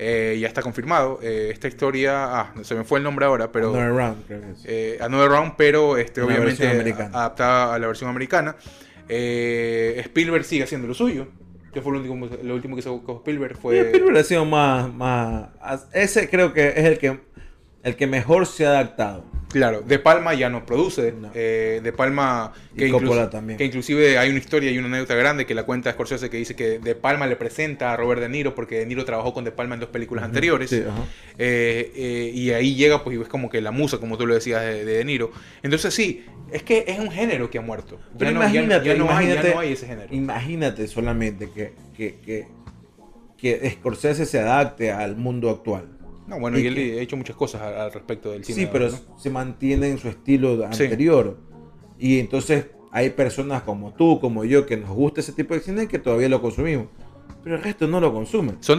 Eh, 0.00 0.38
ya 0.40 0.46
está 0.46 0.62
confirmado. 0.62 1.18
Eh, 1.22 1.50
esta 1.52 1.66
historia, 1.66 2.40
ah, 2.40 2.54
se 2.62 2.76
me 2.76 2.84
fue 2.84 2.98
el 3.00 3.04
nombre 3.04 3.26
ahora, 3.26 3.50
pero 3.50 3.70
Another 3.74 3.90
round, 3.92 4.26
creo 4.26 4.40
que 4.40 4.50
es. 4.52 4.60
eh, 4.64 4.98
Another 5.00 5.28
Round, 5.28 5.54
pero 5.56 5.96
este, 5.96 6.22
Una 6.22 6.34
obviamente 6.36 6.68
adaptada 7.12 7.74
a 7.74 7.78
la 7.80 7.86
versión 7.88 8.08
americana. 8.08 8.54
Spielberg 9.08 10.44
sigue 10.44 10.62
haciendo 10.62 10.86
lo 10.86 10.94
suyo. 10.94 11.26
Que 11.78 11.82
fue 11.82 11.92
lo 11.92 12.00
último, 12.00 12.26
lo 12.42 12.54
último 12.56 12.74
que 12.74 12.82
sacó 12.82 13.18
Spielberg. 13.18 13.56
Fue, 13.56 13.78
Spielberg 13.78 14.18
ha 14.18 14.24
sido 14.24 14.44
más, 14.44 14.92
más. 14.92 15.50
Ese 15.92 16.28
creo 16.28 16.52
que 16.52 16.70
es 16.70 16.84
el 16.84 16.98
que, 16.98 17.20
el 17.84 17.94
que 17.94 18.08
mejor 18.08 18.46
se 18.46 18.66
ha 18.66 18.70
adaptado. 18.70 19.22
Claro, 19.50 19.80
De 19.80 19.98
Palma 19.98 20.34
ya 20.34 20.50
no 20.50 20.66
produce. 20.66 21.12
No. 21.12 21.30
eh, 21.34 21.80
de 21.82 21.92
Palma, 21.92 22.52
Y 22.74 22.78
que, 22.80 22.90
Coppola 22.90 23.22
inclus- 23.24 23.30
también. 23.30 23.56
que 23.58 23.64
inclusive 23.64 24.18
hay 24.18 24.28
una 24.28 24.38
historia 24.38 24.70
y 24.70 24.76
una 24.78 24.88
anécdota 24.88 25.14
grande 25.14 25.46
que 25.46 25.54
la 25.54 25.62
cuenta 25.62 25.90
Scorsese 25.90 26.28
que 26.28 26.36
dice 26.36 26.54
que 26.54 26.78
De 26.78 26.94
Palma 26.94 27.26
le 27.26 27.36
presenta 27.36 27.92
a 27.92 27.96
Robert 27.96 28.20
De 28.20 28.28
Niro 28.28 28.54
porque 28.54 28.78
De 28.80 28.86
Niro 28.86 29.04
trabajó 29.06 29.32
con 29.32 29.44
De 29.44 29.50
Palma 29.52 29.74
en 29.74 29.80
dos 29.80 29.88
películas 29.88 30.24
anteriores. 30.24 30.68
Sí. 30.70 30.82
Eh, 31.38 31.92
eh, 31.96 32.30
y 32.34 32.50
ahí 32.50 32.74
llega, 32.74 33.02
pues, 33.02 33.16
y 33.16 33.22
es 33.22 33.28
como 33.28 33.48
que 33.48 33.60
la 33.60 33.70
musa, 33.70 33.98
como 33.98 34.18
tú 34.18 34.26
lo 34.26 34.34
decías, 34.34 34.60
de, 34.62 34.84
de 34.84 34.98
De 34.98 35.04
Niro. 35.04 35.30
Entonces, 35.62 35.94
sí, 35.94 36.26
es 36.52 36.62
que 36.62 36.84
es 36.86 36.98
un 36.98 37.10
género 37.10 37.48
que 37.50 37.58
ha 37.58 37.62
muerto. 37.62 37.98
Ya 38.12 38.18
Pero 38.18 38.30
no, 38.32 38.40
imagínate, 38.42 38.86
ya, 38.88 38.94
no 38.96 39.04
hay, 39.04 39.08
ya 39.08 39.32
imagínate, 39.32 39.54
no 39.54 39.60
hay 39.60 39.72
ese 39.72 39.86
género. 39.86 40.14
imagínate 40.14 40.86
solamente 40.88 41.48
que, 41.50 41.72
que, 41.96 42.16
que, 42.24 42.46
que 43.38 43.70
Scorsese 43.70 44.26
se 44.26 44.40
adapte 44.40 44.92
al 44.92 45.16
mundo 45.16 45.48
actual. 45.50 45.88
No, 46.28 46.38
bueno, 46.38 46.58
y 46.58 46.66
él 46.66 46.74
que- 46.74 46.98
ha 46.98 47.02
hecho 47.02 47.16
muchas 47.16 47.34
cosas 47.36 47.62
al, 47.62 47.90
respecto 47.92 48.30
del 48.30 48.44
cine. 48.44 48.60
Sí, 48.62 48.68
pero 48.70 48.90
¿no? 48.90 49.18
se 49.18 49.30
mantiene 49.30 49.88
en 49.88 49.98
su 49.98 50.08
estilo 50.08 50.56
Sí. 50.72 50.84
anterior. 50.84 51.38
Y 51.98 52.20
entonces 52.20 52.66
hay 52.92 53.10
personas 53.10 53.62
como 53.62 53.92
tú, 53.94 54.20
como 54.20 54.44
yo, 54.44 54.66
que 54.66 54.76
nos 54.76 54.90
gusta 54.90 55.20
ese 55.20 55.32
tipo 55.32 55.54
de 55.54 55.60
cine 55.60 55.84
y 55.84 55.86
que 55.86 55.98
todavía 55.98 56.28
lo 56.28 56.40
consumimos. 56.42 56.86
Pero 57.42 57.56
el 57.56 57.62
resto 57.62 57.86
no 57.86 57.98
lo 58.00 58.12
consume. 58.12 58.54
Son, 58.60 58.78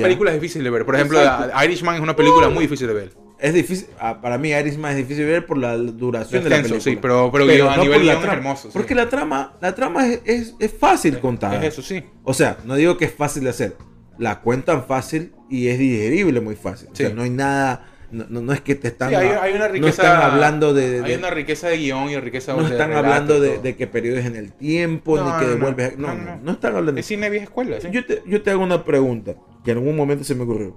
películas 0.00 0.34
difíciles 0.34 0.64
de 0.64 0.70
ver. 0.70 0.84
Por 0.84 0.94
ejemplo, 0.94 1.18
Exacto. 1.20 1.64
Irishman 1.64 1.96
es 1.96 2.00
una 2.00 2.14
película 2.14 2.48
muy 2.48 2.62
difícil 2.64 2.86
de 2.86 2.94
ver. 2.94 3.12
Es 3.40 3.52
difícil, 3.52 3.88
ah, 3.98 4.20
para 4.20 4.38
mí 4.38 4.50
Irishman 4.50 4.92
es 4.92 4.98
difícil 4.98 5.24
de 5.26 5.32
ver 5.32 5.46
por 5.46 5.58
la 5.58 5.76
duración 5.76 6.44
de 6.44 6.50
la 6.50 6.56
Extenso, 6.58 6.84
película. 6.84 6.94
sí, 6.94 6.98
pero- 7.02 7.30
pero 7.32 7.70
a 7.70 7.76
no 7.76 7.82
nivel 7.82 8.06
la 8.06 8.12
es 8.14 8.20
trama. 8.20 8.56
sí. 8.56 8.68
Porque 8.72 8.94
la 8.94 9.08
trama, 9.08 9.56
la 9.60 9.74
trama 9.74 10.06
es, 10.06 10.20
es, 10.24 10.54
es 10.60 10.72
fácil 10.72 11.18
contar. 11.18 11.62
Es 11.64 11.72
eso, 11.72 11.82
sí. 11.82 12.04
O 12.22 12.32
sea, 12.32 12.58
no 12.64 12.76
digo 12.76 12.96
que 12.96 13.06
es 13.06 13.12
fácil 13.14 13.42
de 13.44 13.50
hacer. 13.50 13.76
La 14.18 14.40
cuentan 14.40 14.84
fácil 14.84 15.32
y 15.50 15.68
es 15.68 15.78
digerible 15.78 16.40
muy 16.40 16.54
fácil. 16.56 16.88
O 16.92 16.94
sea, 16.96 17.08
Sí. 17.08 17.14
no 17.14 17.22
hay 17.22 17.30
nada, 17.30 17.86
no, 18.12 18.26
no- 18.28 18.40
no 18.42 18.52
es 18.52 18.60
que 18.60 18.74
te 18.76 18.88
están, 18.88 19.08
Sí, 19.10 19.16
hay, 19.16 19.28
hay 19.28 19.52
una 19.54 19.68
no 19.68 19.88
están 19.88 20.22
hablando 20.22 20.72
de, 20.72 21.02
hay 21.04 21.14
una 21.14 21.30
riqueza 21.30 21.68
de 21.68 21.78
guion 21.78 22.10
y 22.10 22.16
riqueza 22.20 22.52
no 22.54 22.62
de 22.62 22.70
están 22.70 22.90
relato 22.90 23.08
hablando 23.08 23.40
de, 23.40 23.58
de 23.58 23.74
que 23.76 23.86
periodos 23.88 24.24
en 24.24 24.36
el 24.36 24.52
tiempo, 24.52 25.16
No, 25.16 25.24
ni 25.24 25.30
que 25.32 25.36
no, 25.38 25.42
no. 25.42 25.48
devuelves. 25.56 25.98
No, 25.98 26.06
No, 26.08 26.14
no, 26.14 26.20
no, 26.24 26.36
no, 26.36 26.42
no. 26.42 26.52
están 26.52 26.76
hablando. 26.76 27.00
Es 27.00 27.06
cine 27.06 27.28
vieja 27.30 27.44
escuela, 27.44 27.80
sí. 27.80 27.88
Yo 27.90 28.04
te, 28.06 28.22
yo 28.26 28.40
te 28.42 28.50
hago 28.52 28.62
una 28.62 28.84
pregunta 28.84 29.34
que 29.64 29.72
en 29.72 29.78
algún 29.78 29.96
momento 29.96 30.22
se 30.24 30.34
me 30.36 30.44
ocurrió. 30.44 30.76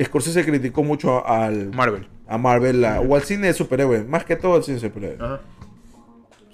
Scorsese 0.00 0.44
criticó 0.44 0.84
mucho 0.84 1.26
al, 1.26 1.72
Marvel. 1.74 2.06
a 2.28 2.38
Marvel 2.38 2.80
la- 2.82 3.00
o 3.00 3.16
al 3.16 3.22
cine 3.22 3.48
de 3.48 3.54
superhéroes, 3.54 4.06
más 4.06 4.24
que 4.24 4.36
todo 4.36 4.54
al 4.54 4.62
cine 4.62 4.76
de 4.78 4.86
superhéroes. 4.88 5.40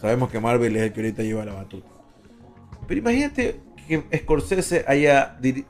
Sabemos 0.00 0.30
que 0.30 0.40
Marvel 0.40 0.74
es 0.76 0.82
el 0.84 0.92
que 0.92 1.00
ahorita 1.00 1.22
lleva 1.22 1.44
la 1.44 1.52
batuta. 1.54 1.88
Pero 2.86 3.00
imagínate 3.00 3.60
que 3.86 4.02
Scorsese 4.18 4.84
haya 4.86 5.36
diri- 5.40 5.64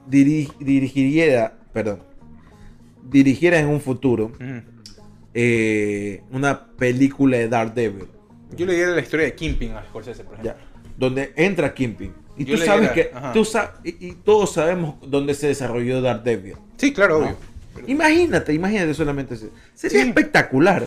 dirigiera, 0.59 1.55
perdón, 1.73 2.01
dirigiera 3.09 3.59
en 3.59 3.69
un 3.69 3.81
futuro 3.81 4.33
eh, 5.35 6.23
una 6.31 6.67
película 6.77 7.37
de 7.39 7.49
Daredevil, 7.49 8.07
Yo 8.57 8.67
le 8.67 8.75
diera 8.75 8.93
la 8.93 9.01
historia 9.01 9.27
de 9.27 9.35
Kimping 9.35 9.73
a 9.73 9.83
Scorsese, 9.85 10.23
por 10.25 10.35
ejemplo. 10.35 10.55
ya, 10.55 10.91
donde 10.97 11.33
entra 11.37 11.75
Kingpin. 11.75 12.13
Y 12.37 12.45
Yo 12.45 12.57
tú 12.57 12.63
sabes 12.63 12.93
diera- 12.95 12.95
que 12.95 13.33
tú 13.33 13.45
sa- 13.45 13.75
y, 13.85 14.09
y 14.09 14.13
todos 14.13 14.53
sabemos 14.53 14.97
dónde 15.07 15.35
se 15.35 15.49
desarrolló 15.49 16.01
Daredevil. 16.01 16.55
Sí, 16.77 16.93
claro, 16.93 17.19
No. 17.19 17.25
obvio. 17.27 17.37
Pero- 17.75 17.89
Imagínate, 17.89 18.53
imagínate 18.55 18.95
solamente 18.95 19.35
eso. 19.35 19.49
Sería 19.75 20.03
Sí. 20.03 20.09
espectacular. 20.09 20.87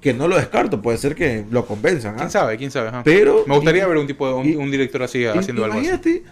Que 0.00 0.12
no 0.12 0.26
lo 0.26 0.34
descarto, 0.36 0.82
puede 0.82 0.98
ser 0.98 1.14
que 1.14 1.44
lo 1.48 1.64
convenzan. 1.64 2.14
¿ah? 2.14 2.16
¿Quién 2.16 2.30
sabe? 2.30 2.56
¿Quién 2.56 2.70
sabe? 2.72 2.88
ajá. 2.88 3.02
Pero- 3.04 3.44
Me 3.46 3.54
gustaría 3.54 3.84
y- 3.84 3.86
ver 3.88 3.98
un 3.98 4.06
tipo 4.08 4.26
de, 4.26 4.56
un 4.56 4.68
director 4.70 5.00
así 5.04 5.24
haciendo 5.26 5.64
algo 5.64 5.78
así. 5.78 6.22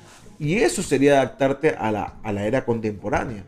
Y 0.40 0.56
eso 0.56 0.82
sería 0.82 1.20
adaptarte 1.20 1.76
a 1.78 1.92
la, 1.92 2.14
a 2.24 2.32
la 2.32 2.46
era 2.46 2.64
contemporánea. 2.64 3.44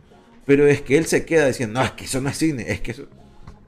Pero 0.46 0.66
es 0.68 0.82
que 0.82 0.96
él 0.98 1.06
se 1.06 1.24
queda 1.24 1.46
diciendo, 1.46 1.80
no, 1.80 1.84
es 1.86 1.92
que 1.92 2.04
eso 2.04 2.20
no 2.20 2.28
es 2.28 2.36
cine, 2.38 2.66
es 2.68 2.80
que 2.80 2.90
eso... 2.92 3.06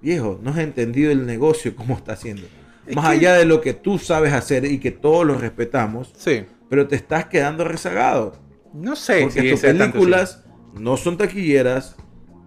Viejo, 0.02 0.38
no 0.42 0.50
has 0.50 0.58
entendido 0.58 1.10
el 1.10 1.24
negocio, 1.24 1.74
cómo 1.74 1.96
está 1.96 2.12
haciendo. 2.12 2.42
Es 2.86 2.94
Más 2.94 3.06
que- 3.06 3.12
allá 3.16 3.32
de 3.34 3.46
lo 3.46 3.62
que 3.62 3.72
tú 3.72 3.98
sabes 3.98 4.32
hacer 4.34 4.66
y 4.66 4.78
que 4.78 4.90
todos 4.90 5.24
lo 5.26 5.38
respetamos, 5.38 6.12
Sí. 6.16 6.44
pero 6.68 6.86
te 6.86 6.96
estás 6.96 7.24
quedando 7.26 7.64
rezagado. 7.64 8.36
No 8.74 8.94
sé 8.96 9.22
Porque 9.22 9.40
si 9.40 9.50
tus 9.52 9.60
sea 9.60 9.70
tanto 9.70 9.92
películas 9.94 10.44
no 10.74 10.98
son 10.98 11.16
taquilleras, 11.16 11.96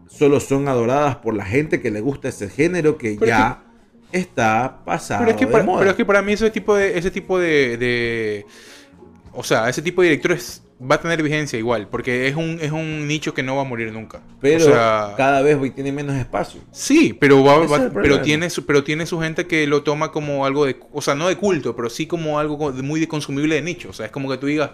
solo 0.08 0.40
son 0.40 0.68
adoradas 0.68 1.16
por 1.16 1.34
la 1.34 1.46
gente 1.46 1.82
que 1.82 1.90
le 1.90 2.02
gusta 2.02 2.28
ese 2.30 2.50
género 2.50 2.98
que 3.00 3.16
Pero 3.20 3.24
es 3.24 3.30
ya 3.30 3.64
está 4.12 4.84
pasado 4.86 5.22
Pero 5.22 5.32
es, 5.32 5.38
que 5.38 5.46
de 5.48 5.52
para, 5.52 5.64
moda. 5.64 5.80
pero 5.80 5.92
es 5.92 5.98
que 5.98 6.06
para 6.06 6.22
mí 6.22 6.34
ese 6.34 6.52
tipo 6.52 6.76
de 6.76 6.98
ese 6.98 7.10
tipo 7.10 7.40
de, 7.40 7.78
de- 7.78 8.46
o 9.34 9.44
sea 9.44 9.68
ese 9.70 9.82
tipo 9.82 10.02
de 10.02 10.10
directores 10.10 10.62
va 10.80 10.96
a 10.96 11.02
tener 11.02 11.24
vigencia 11.24 11.58
igual 11.58 11.88
porque 11.88 12.28
es 12.28 12.36
un 12.36 12.60
es 12.62 12.72
un 12.72 13.08
nicho 13.08 13.34
que 13.34 13.42
no 13.42 13.56
va 13.56 13.62
a 13.62 13.66
morir 13.66 13.92
nunca 13.92 14.22
Pero 14.40 14.64
o 14.66 14.68
sea, 14.70 15.14
cada 15.18 15.42
vez 15.42 15.58
hoy 15.60 15.72
tiene 15.72 15.92
menos 15.92 16.16
espacio. 16.16 16.62
sí 16.72 17.14
pero 17.20 17.44
va, 17.44 17.58
va- 17.66 17.90
pero 17.92 18.22
tiene 18.22 18.50
su, 18.52 18.66
pero 18.66 18.84
tiene 18.84 19.06
su 19.08 19.20
gente 19.20 19.48
que 19.48 19.66
lo 19.66 19.82
toma 19.82 20.12
como 20.12 20.46
algo 20.46 20.66
de 20.66 20.78
o 20.94 21.02
sea 21.02 21.16
no 21.16 21.28
de 21.28 21.36
culto 21.36 21.76
pero 21.76 21.90
sí 21.90 22.06
como 22.06 22.38
algo 22.38 22.72
de- 22.72 22.84
muy 22.84 23.00
de 23.00 23.08
consumible 23.08 23.56
de 23.56 23.62
nicho 23.64 23.90
o 23.90 23.94
sea 23.94 24.06
es 24.06 24.12
como 24.12 24.30
que 24.30 24.38
tú 24.38 24.46
digas 24.46 24.70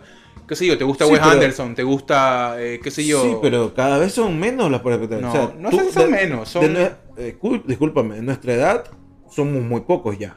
qué 0.46 0.56
sé 0.58 0.66
yo 0.68 0.78
te 0.78 0.84
gusta 0.84 1.06
Sí, 1.06 1.12
Wes 1.12 1.22
pero- 1.22 1.32
Anderson 1.32 1.74
te 1.74 1.84
gusta 1.84 2.56
eh, 2.60 2.82
qué 2.84 2.92
sé 2.92 3.06
yo 3.06 3.22
Sí, 3.24 3.36
pero 3.42 3.74
cada 3.74 3.98
vez 3.98 4.12
son 4.12 4.38
menos 4.38 4.70
las 4.70 4.82
pruebas. 4.82 5.10
No, 5.22 5.54
no 5.58 5.72
sé 5.72 5.86
si 5.86 5.92
son 5.94 6.12
menos, 6.12 6.50
son- 6.50 6.74
de 6.74 6.92
eh, 7.18 7.38
discúlpame, 7.66 8.18
en 8.18 8.26
nuestra 8.26 8.54
edad 8.54 8.84
somos 9.32 9.64
muy 9.64 9.82
pocos 9.82 10.20
ya. 10.20 10.36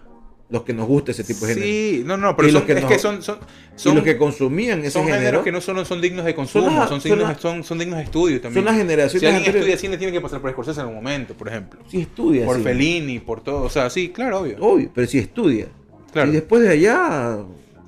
Los 0.48 0.62
que 0.62 0.72
nos 0.72 0.86
gusta 0.86 1.10
ese 1.10 1.24
tipo 1.24 1.44
de 1.44 1.54
género. 1.54 1.72
sí 1.72 2.02
no 2.06 2.16
no 2.16 2.36
pero 2.36 2.48
Y 2.48 2.52
los 2.52 2.60
son- 2.62 2.66
que 2.68 2.72
es 2.74 2.84
que 2.84 2.98
son 3.00 3.20
son, 3.20 3.38
y 3.38 3.78
son 3.80 3.94
los 3.96 4.04
que 4.04 4.16
consumían 4.16 4.78
ese 4.80 4.92
son 4.92 5.02
género 5.04 5.18
géneros 5.20 5.44
que 5.44 5.50
no 5.50 5.60
solo 5.60 5.84
son 5.84 6.00
dignos 6.00 6.24
de 6.24 6.36
consumo, 6.36 6.86
son, 6.86 7.00
son 7.00 7.18
dignos, 7.18 7.40
son, 7.40 7.64
son 7.64 7.78
dignos 7.80 7.98
de 7.98 8.04
estudio 8.04 8.40
también. 8.40 8.64
son 8.64 8.72
las 8.72 8.76
generaciones 8.80 9.20
Si 9.20 9.26
alguien 9.26 9.40
anteriores. 9.40 9.74
estudia 9.74 9.78
cine, 9.78 9.98
tiene 9.98 10.12
que 10.12 10.20
pasar 10.20 10.40
por 10.40 10.52
Scorsese 10.52 10.78
en 10.80 10.86
algún 10.86 11.02
momento, 11.02 11.34
por 11.34 11.48
ejemplo. 11.48 11.80
si 11.88 12.00
estudia. 12.02 12.44
por 12.46 12.58
sí. 12.58 12.62
Fellini, 12.62 13.18
por 13.18 13.40
todo. 13.42 13.62
O 13.64 13.70
sea, 13.70 13.90
sí, 13.90 14.10
claro, 14.10 14.40
obvio. 14.40 14.56
Obvio, 14.60 14.88
pero 14.94 15.06
si 15.08 15.18
estudia. 15.18 15.66
Claro. 16.12 16.30
Y 16.30 16.34
después 16.34 16.62
de 16.62 16.68
allá, 16.68 17.38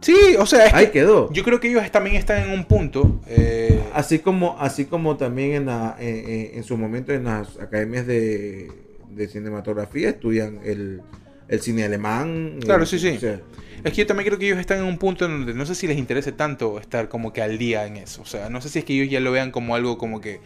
Sí, 0.01 0.17
o 0.39 0.45
sea, 0.47 0.67
es 0.67 0.73
que 0.73 0.79
ahí 0.79 0.87
quedó. 0.91 1.33
yo 1.33 1.43
creo 1.45 1.59
que 1.61 1.69
ellos 1.71 1.89
también 1.93 2.17
están 2.17 2.43
en 2.43 2.51
un 2.51 2.65
punto. 2.65 3.21
eh, 3.29 3.81
Así 3.95 4.19
como, 4.19 4.57
así 4.61 4.85
como 4.85 5.17
también 5.17 5.53
en, 5.53 5.67
la- 5.67 5.97
en, 5.99 6.09
en- 6.29 6.51
en 6.55 6.65
su 6.65 6.77
momento 6.77 7.13
en 7.13 7.25
las 7.25 7.57
academias 7.59 8.07
de, 8.07 8.71
de 9.11 9.29
cinematografía 9.29 10.11
estudian 10.11 10.61
el, 10.65 11.03
el 11.49 11.61
cine 11.61 11.85
alemán. 11.85 12.59
Claro, 12.61 12.83
el- 12.83 12.87
sí, 12.89 12.99
sí. 12.99 13.09
o 13.17 13.21
sea, 13.21 13.41
es 13.85 13.93
que 13.93 13.99
yo 13.99 14.07
también 14.07 14.27
creo 14.27 14.39
que 14.39 14.47
ellos 14.47 14.59
están 14.59 14.79
en 14.79 14.85
un 14.85 14.99
punto 14.99 15.25
en 15.25 15.31
donde 15.39 15.55
no 15.55 15.65
sé 15.67 15.75
si 15.75 15.87
les 15.87 15.97
interese 15.99 16.33
tanto 16.33 16.79
estar 16.81 17.09
como 17.09 17.33
que 17.33 17.43
al 17.43 17.59
día 17.59 17.87
en 17.87 17.97
eso. 17.97 18.23
O 18.23 18.27
sea, 18.27 18.49
no 18.51 18.61
sé 18.61 18.69
si 18.69 18.81
es 18.81 18.85
que 18.85 18.95
ellos 18.95 19.11
ya 19.11 19.21
lo 19.21 19.31
vean 19.33 19.51
como 19.51 19.75
algo 19.75 19.99
como 19.99 20.21
que. 20.21 20.41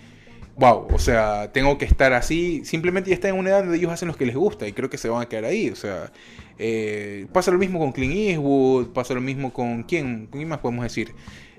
wow, 0.57 0.87
o 0.93 0.99
sea, 0.99 1.51
tengo 1.53 1.79
que 1.79 1.87
estar 1.87 2.13
así. 2.13 2.63
Simplemente 2.65 3.09
ya 3.11 3.15
están 3.15 3.31
en 3.33 3.39
una 3.39 3.49
edad 3.51 3.61
donde 3.63 3.79
ellos 3.79 3.91
hacen 3.91 4.09
lo 4.09 4.15
que 4.15 4.27
les 4.27 4.37
gusta 4.37 4.69
y 4.69 4.73
creo 4.73 4.91
que 4.91 4.99
se 4.99 5.09
van 5.09 5.23
a 5.23 5.27
quedar 5.29 5.47
ahí. 5.47 5.71
O 5.71 5.77
sea, 5.77 6.13
eh, 6.59 7.27
pasa 7.33 7.51
lo 7.51 7.59
mismo 7.59 7.79
con 7.79 7.93
Clint 7.93 8.15
Eastwood, 8.15 8.89
pasa 8.93 9.15
lo 9.15 9.21
mismo 9.23 9.53
con 9.53 9.83
quién, 9.85 10.29
¿quién 10.31 10.47
más 10.49 10.59
podemos 10.59 10.85
decir? 10.85 11.13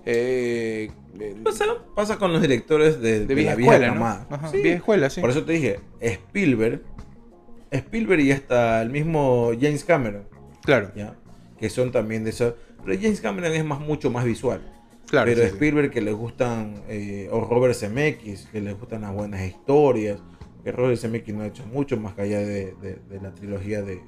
Eh, 0.05 0.91
eh, 1.19 1.35
Pasa, 1.43 1.65
pasa 1.95 2.17
con 2.17 2.33
los 2.33 2.41
directores 2.41 3.01
de, 3.01 3.21
de 3.21 3.25
de 3.25 3.35
la 3.35 3.35
vieja 3.35 3.55
vieja 3.55 3.73
escuela, 3.87 3.95
¿no? 4.29 4.35
Ajá, 4.35 4.49
Sí. 4.51 4.57
vieja 4.61 4.77
escuela, 4.77 5.09
sí. 5.09 5.21
Por 5.21 5.29
eso 5.29 5.43
te 5.43 5.53
dije, 5.53 5.79
Spielberg, 6.01 6.81
Spielberg 7.77 8.21
y 8.21 8.31
hasta 8.31 8.81
el 8.81 8.89
mismo 8.89 9.51
James 9.59 9.83
Cameron, 9.83 10.23
Claro, 10.63 10.91
¿ya? 10.95 11.15
que 11.57 11.69
son 11.69 11.91
también 11.91 12.23
de 12.23 12.29
eso. 12.31 12.55
Pero 12.85 12.99
James 13.01 13.21
Cameron 13.21 13.53
es 13.53 13.63
más 13.65 13.79
mucho 13.79 14.09
más 14.11 14.25
visual. 14.25 14.61
claro. 15.07 15.25
pero 15.29 15.41
sí, 15.41 15.47
sí. 15.47 15.53
Spielberg 15.53 15.91
que 15.91 16.01
les 16.01 16.13
gustan, 16.15 16.75
eh, 16.87 17.29
o 17.31 17.41
Robert 17.41 17.75
Zemeckis, 17.75 18.47
que 18.51 18.61
les 18.61 18.77
gustan 18.79 19.01
las 19.01 19.13
buenas 19.13 19.41
historias, 19.41 20.19
que 20.63 20.71
Robert 20.71 20.97
Zemeckis 20.99 21.33
no 21.35 21.43
ha 21.43 21.47
hecho 21.47 21.65
mucho 21.65 21.97
más 21.97 22.13
que 22.13 22.21
allá 22.23 22.39
de, 22.39 22.73
de- 22.81 22.99
de 23.09 23.21
la 23.21 23.33
trilogía 23.33 23.81
de, 23.81 24.01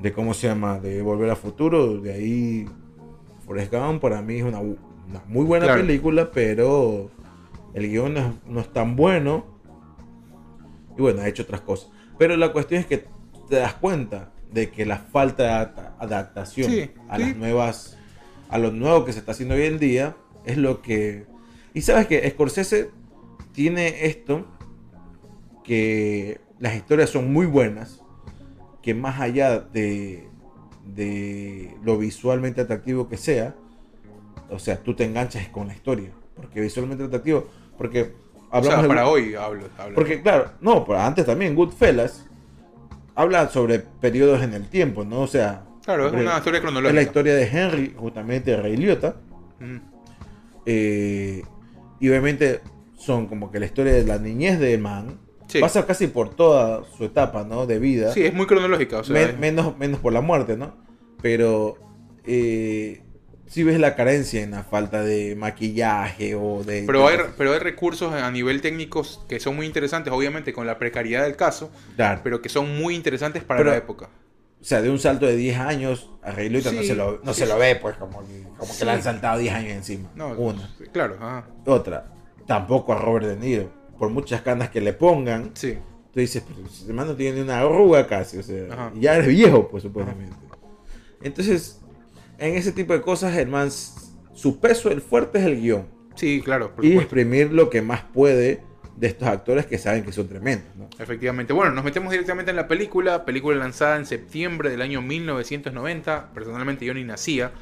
de, 0.00 0.12
¿cómo 0.12 0.34
se 0.34 0.46
llama? 0.48 0.78
De 0.78 1.02
Volver 1.02 1.30
a 1.30 1.36
Futuro, 1.36 1.98
de 2.00 2.12
ahí 2.12 2.66
Forrest 3.44 3.72
Gump 3.72 4.00
para 4.00 4.22
mí 4.22 4.36
es 4.38 4.44
una, 4.44 4.60
muy 5.26 5.44
buena 5.44 5.66
Claro. 5.66 5.80
película, 5.82 6.30
pero 6.30 7.10
el 7.74 7.88
guion 7.88 8.14
no 8.14 8.20
es, 8.20 8.26
no 8.46 8.60
es 8.60 8.72
tan 8.72 8.94
bueno, 8.96 9.44
y 10.96 11.00
bueno, 11.02 11.22
ha 11.22 11.28
hecho 11.28 11.42
otras 11.44 11.60
cosas. 11.60 11.90
Pero 12.18 12.36
la 12.36 12.52
cuestión 12.52 12.80
es 12.80 12.86
que 12.86 13.04
te 13.48 13.56
das 13.56 13.74
cuenta 13.74 14.30
de 14.52 14.70
que 14.70 14.84
la 14.84 14.98
falta 14.98 15.42
de 15.44 15.48
adapta- 15.50 15.94
adaptación 15.98 16.70
Sí, 16.70 16.90
a 17.08 17.16
sí. 17.16 17.22
las 17.22 17.36
nuevas 17.36 17.96
a 18.50 18.58
lo 18.58 18.70
nuevo 18.72 19.04
que 19.04 19.12
se 19.12 19.18
está 19.18 19.32
haciendo 19.32 19.54
hoy 19.54 19.64
en 19.64 19.78
día 19.78 20.16
es 20.44 20.56
lo 20.56 20.80
que 20.80 21.26
y 21.74 21.82
sabes 21.82 22.06
que 22.06 22.28
Scorsese 22.30 22.90
tiene 23.52 24.06
esto 24.06 24.46
que 25.64 26.40
las 26.58 26.74
historias 26.74 27.10
son 27.10 27.32
muy 27.32 27.46
buenas 27.46 28.00
que 28.82 28.94
más 28.94 29.20
allá 29.20 29.60
de 29.60 30.26
de 30.86 31.74
lo 31.84 31.98
visualmente 31.98 32.62
atractivo 32.62 33.08
que 33.08 33.18
sea 33.18 33.54
o 34.50 34.58
sea 34.58 34.82
tú 34.82 34.94
te 34.94 35.04
enganchas 35.04 35.46
con 35.48 35.66
la 35.68 35.74
historia 35.74 36.10
porque 36.36 36.60
visualmente 36.62 37.04
atractivo 37.04 37.46
porque 37.76 38.14
O 38.50 38.56
hablamos 38.56 38.74
sea, 38.74 38.82
de- 38.82 38.88
para 38.88 39.08
hoy 39.08 39.34
hablo. 39.34 39.68
hablo. 39.78 39.94
porque 39.94 40.22
claro, 40.22 40.52
no, 40.60 40.84
pero 40.84 40.98
antes 41.00 41.26
también 41.26 41.54
Goodfellas 41.54 42.24
habla 43.14 43.48
sobre 43.50 43.80
periodos 43.80 44.42
en 44.42 44.54
el 44.54 44.68
tiempo, 44.68 45.04
¿no? 45.04 45.20
O 45.20 45.26
sea, 45.26 45.64
Claro, 45.84 46.06
es 46.06 46.12
una 46.12 46.36
historia 46.36 46.58
es 46.58 46.62
cronológica. 46.62 46.94
la 46.94 47.02
historia 47.02 47.34
de 47.34 47.44
Henry, 47.46 47.94
justamente 47.96 48.50
de 48.52 48.56
Ray 48.58 48.76
Liotta, 48.76 49.16
Mm. 49.60 49.76
eh, 50.66 51.42
y 52.00 52.08
obviamente 52.08 52.60
son 52.96 53.26
como 53.26 53.50
que 53.50 53.58
la 53.60 53.66
historia 53.66 53.92
de 53.92 54.04
la 54.04 54.18
niñez 54.18 54.58
del 54.58 54.80
man, 54.80 55.18
Sí. 55.46 55.60
pasa 55.60 55.86
casi 55.86 56.08
por 56.08 56.30
toda 56.30 56.82
su 56.96 57.04
etapa, 57.04 57.42
¿no? 57.44 57.66
De 57.66 57.78
vida, 57.78 58.12
Sí, 58.12 58.22
es 58.24 58.34
muy 58.34 58.46
cronológica. 58.46 58.98
O 58.98 59.04
sea, 59.04 59.14
Men- 59.14 59.28
es- 59.30 59.38
menos, 59.38 59.78
menos 59.78 59.98
por 60.00 60.12
la 60.12 60.20
muerte, 60.20 60.56
¿no? 60.56 60.74
Pero 61.22 61.76
eh, 62.30 63.02
sí 63.48 63.64
ves 63.64 63.80
la 63.80 63.96
carencia 63.96 64.42
en 64.42 64.52
la 64.52 64.62
falta 64.62 65.02
de 65.02 65.34
maquillaje 65.36 66.34
o 66.34 66.62
de... 66.64 66.84
Pero 66.86 67.08
hay, 67.08 67.18
pero 67.36 67.52
hay 67.52 67.58
recursos 67.58 68.12
a 68.14 68.30
nivel 68.30 68.60
técnico 68.60 69.02
que 69.28 69.40
son 69.40 69.56
muy 69.56 69.66
interesantes, 69.66 70.12
obviamente 70.12 70.52
con 70.52 70.66
la 70.66 70.78
precariedad 70.78 71.24
del 71.24 71.34
caso, 71.36 71.70
Claro. 71.96 72.20
pero 72.22 72.40
que 72.40 72.48
son 72.48 72.76
muy 72.78 72.94
interesantes 72.94 73.42
para 73.42 73.58
Pero- 73.58 73.70
la 73.70 73.76
época. 73.76 74.08
O 74.60 74.64
sea, 74.64 74.82
de 74.82 74.90
un 74.90 74.98
salto 74.98 75.24
de 75.24 75.36
10 75.36 75.56
años 75.58 76.10
a 76.20 76.32
Ray 76.32 76.48
Liotta 76.48 76.72
no, 76.72 76.82
se 76.82 76.94
lo, 76.96 77.20
no 77.22 77.32
sí. 77.32 77.40
se 77.42 77.46
lo 77.46 77.58
ve, 77.58 77.76
pues, 77.76 77.96
como, 77.96 78.16
como 78.56 78.72
Sí. 78.72 78.78
que 78.80 78.84
le 78.84 78.90
han 78.90 79.02
saltado 79.04 79.38
10 79.38 79.54
años 79.54 79.70
encima. 79.72 80.10
No, 80.16 80.30
Una. 80.30 80.68
Claro, 80.92 81.14
ajá. 81.20 81.46
Otra, 81.64 82.06
tampoco 82.44 82.92
a 82.92 82.98
Robert 82.98 83.26
De 83.26 83.36
Niro. 83.36 83.70
Por 83.96 84.10
muchas 84.10 84.42
canas 84.42 84.68
que 84.70 84.80
le 84.80 84.92
pongan, 84.94 85.52
Sí. 85.54 85.78
tú 86.12 86.18
dices, 86.18 86.42
pero 86.44 86.68
si 86.68 86.86
el 86.86 86.92
man 86.92 87.06
no 87.06 87.14
tiene 87.14 87.40
una 87.40 87.60
arruga 87.60 88.08
casi, 88.08 88.36
o 88.38 88.42
sea, 88.42 88.64
Ajá. 88.72 88.92
ya 88.96 89.14
eres 89.14 89.28
viejo, 89.28 89.68
pues, 89.68 89.84
supuestamente. 89.84 90.34
Entonces, 91.22 91.80
en 92.38 92.54
ese 92.54 92.72
tipo 92.72 92.92
de 92.92 93.00
cosas, 93.02 93.36
el 93.36 93.48
man, 93.48 93.70
su 93.70 94.60
peso, 94.60 94.90
el 94.90 95.00
fuerte 95.00 95.38
es 95.38 95.44
el 95.44 95.60
guion. 95.60 95.86
Sí, 96.14 96.40
claro, 96.44 96.74
por 96.74 96.84
Y 96.84 96.88
supuesto. 96.88 97.02
exprimir 97.16 97.52
lo 97.52 97.70
que 97.70 97.82
más 97.82 98.02
puede 98.02 98.60
de 98.96 99.06
estos 99.06 99.28
actores 99.28 99.66
que 99.66 99.78
saben 99.78 100.02
que 100.02 100.10
son 100.12 100.26
tremendos, 100.28 100.74
¿no? 100.76 100.88
Efectivamente. 100.98 101.52
Bueno, 101.52 101.70
nos 101.72 101.84
metemos 101.84 102.10
directamente 102.10 102.50
en 102.50 102.56
la 102.56 102.66
película. 102.66 103.24
Película 103.24 103.56
lanzada 103.56 103.96
en 103.96 104.06
septiembre 104.06 104.70
del 104.70 104.82
año 104.82 105.00
1990. 105.02 106.32
Personalmente 106.34 106.84
yo 106.84 106.94
ni 106.94 107.04
nacía. 107.04 107.52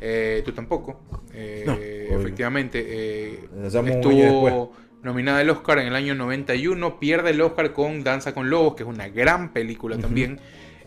Eh, 0.00 0.42
tú 0.44 0.52
tampoco. 0.52 1.00
Eh, 1.32 1.62
No, 1.66 1.72
efectivamente. 2.20 2.84
eh, 2.86 3.40
estuvo 3.64 4.76
nominada 5.02 5.38
al 5.38 5.50
Oscar 5.50 5.78
en 5.78 5.86
el 5.88 5.94
año 5.96 6.14
91. 6.14 6.98
Pierde 7.00 7.30
el 7.30 7.40
Oscar 7.40 7.72
con 7.72 8.04
Danza 8.04 8.34
con 8.34 8.50
Lobos, 8.50 8.74
que 8.74 8.82
es 8.82 8.88
una 8.88 9.08
gran 9.08 9.52
película 9.54 9.96
también. 9.96 10.38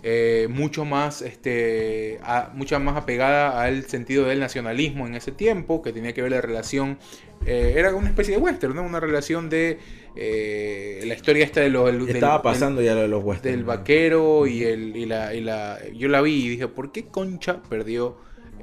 Eh, 0.09 0.47
mucho 0.49 0.85
más 0.85 1.21
este 1.21 2.19
a- 2.23 2.49
mucha 2.53 2.79
más 2.79 2.95
apegada 2.95 3.61
al 3.61 3.83
sentido 3.87 4.23
del 4.25 4.39
nacionalismo 4.39 5.05
en 5.05 5.15
ese 5.15 5.33
tiempo 5.33 5.81
que 5.81 5.91
tenía 5.91 6.13
que 6.13 6.21
ver 6.21 6.31
la 6.31 6.39
relación 6.39 6.97
eh, 7.45 7.73
era 7.75 7.93
una 7.93 8.07
especie 8.07 8.35
de 8.35 8.39
western 8.41 8.73
¿no? 8.75 8.83
una 8.83 9.01
relación 9.01 9.49
de 9.49 9.79
eh, 10.15 11.01
la 11.05 11.13
historia 11.13 11.43
esta 11.43 11.59
de 11.59 11.69
los 11.69 11.85
del- 11.91 12.07
Estaba 12.15 12.35
del- 12.35 12.41
pasando 12.41 12.81
ya 12.81 12.95
lo 12.95 13.01
de 13.01 13.07
los 13.09 13.21
westerns. 13.21 13.57
del 13.57 13.65
vaquero 13.65 14.47
y, 14.47 14.63
el, 14.63 14.95
y, 14.95 15.05
la, 15.07 15.33
y 15.33 15.41
la- 15.41 15.77
Yo 15.93 16.07
la 16.07 16.21
vi 16.21 16.45
y 16.45 16.49
dije, 16.49 16.69
¿por 16.69 16.93
qué 16.93 17.07
Concha 17.07 17.61
perdió 17.63 18.17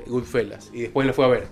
Goodfellas? 0.06 0.70
Y 0.72 0.80
después 0.82 1.06
la 1.06 1.12
fui 1.12 1.24
a 1.26 1.28
ver. 1.28 1.46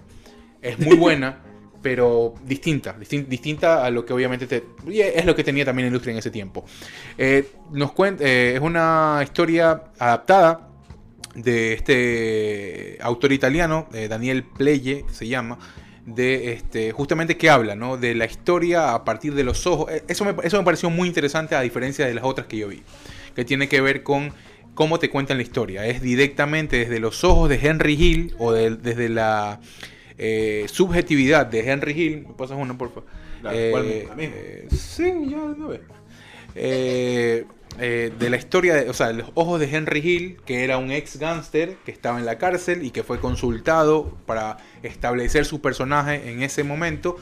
Es 0.63 0.79
muy 0.79 0.97
buena, 1.07 1.43
pero 1.83 2.35
distinta. 2.45 2.97
distin- 2.99 3.27
distinta 3.27 3.85
a 3.85 3.90
lo 3.90 4.05
que 4.07 4.12
obviamente 4.12 4.47
te- 4.47 4.64
es 4.88 5.25
lo 5.27 5.35
que 5.35 5.45
tenía 5.45 5.64
también 5.64 5.87
la 5.87 5.88
industria 5.88 6.12
en 6.12 6.18
ese 6.18 6.31
tiempo. 6.31 6.64
Eh, 7.18 7.49
nos 7.73 7.92
cuenta, 7.92 8.25
eh, 8.25 8.55
es 8.55 8.61
una 8.61 9.21
historia 9.25 9.83
adaptada 9.99 10.68
de 11.35 11.73
este 11.73 12.99
autor 13.01 13.33
italiano, 13.33 13.88
eh, 13.95 14.09
Daniel 14.09 14.45
Pleye, 14.45 15.05
se 15.11 15.27
llama, 15.27 15.59
de 16.07 16.53
este, 16.53 16.92
justamente 16.92 17.37
que 17.37 17.49
habla, 17.49 17.75
¿no? 17.77 17.97
De 17.97 18.14
la 18.14 18.25
historia 18.27 18.92
a 18.92 19.05
partir 19.05 19.35
de 19.35 19.45
los 19.45 19.66
ojos. 19.66 19.90
Eh, 19.90 20.03
Eso 20.09 20.25
me, 20.25 20.35
eso 20.42 20.59
me 20.59 20.64
pareció 20.64 20.90
muy 20.90 21.09
interesante 21.09 21.55
a 21.55 21.61
diferencia 21.61 22.07
de 22.07 22.14
las 22.14 22.25
otras 22.25 22.47
que 22.49 22.59
yo 22.59 22.68
vi, 22.68 22.83
que 23.35 23.45
tiene 23.45 23.68
que 23.68 23.81
ver 23.81 24.03
con 24.03 24.33
cómo 24.75 24.99
te 24.99 25.11
cuentan 25.11 25.37
la 25.37 25.42
historia. 25.42 25.87
Es 25.87 26.03
directamente 26.03 26.77
desde 26.79 26.99
los 26.99 27.25
ojos 27.25 27.49
de 27.49 27.57
Henry 27.62 27.95
Hill 27.95 28.35
o 28.38 28.53
de- 28.53 28.77
desde 28.77 29.09
la 29.09 29.61
eh, 30.18 30.66
subjetividad 30.68 31.46
de 31.46 31.70
Henry 31.70 31.92
Hill. 31.92 32.27
¿Me 32.29 32.35
pasas 32.35 32.59
una, 32.59 32.77
por 32.77 32.88
favor? 32.88 33.09
Eh, 33.51 34.09
eh, 34.18 34.68
sí, 34.70 35.12
ya 35.29 35.37
no 35.37 35.72
eh, 36.55 37.44
de 38.18 38.31
la 38.31 38.37
historia, 38.37 38.75
de, 38.75 38.90
o 38.90 38.92
sea, 38.92 39.12
los 39.12 39.31
ojos 39.35 39.59
de 39.59 39.75
Henry 39.75 40.01
Hill, 40.01 40.37
que 40.44 40.62
era 40.62 40.77
un 40.77 40.90
ex 40.90 41.18
gángster 41.18 41.77
que 41.87 41.90
estaba 41.90 42.18
en 42.18 42.27
la 42.27 42.37
cárcel 42.37 42.85
y 42.85 42.90
que 42.90 43.03
fue 43.03 43.18
consultado 43.18 44.14
para 44.27 44.59
establecer 44.83 45.46
su 45.46 45.62
personaje 45.62 46.31
en 46.31 46.42
ese 46.42 46.64
momento, 46.64 47.16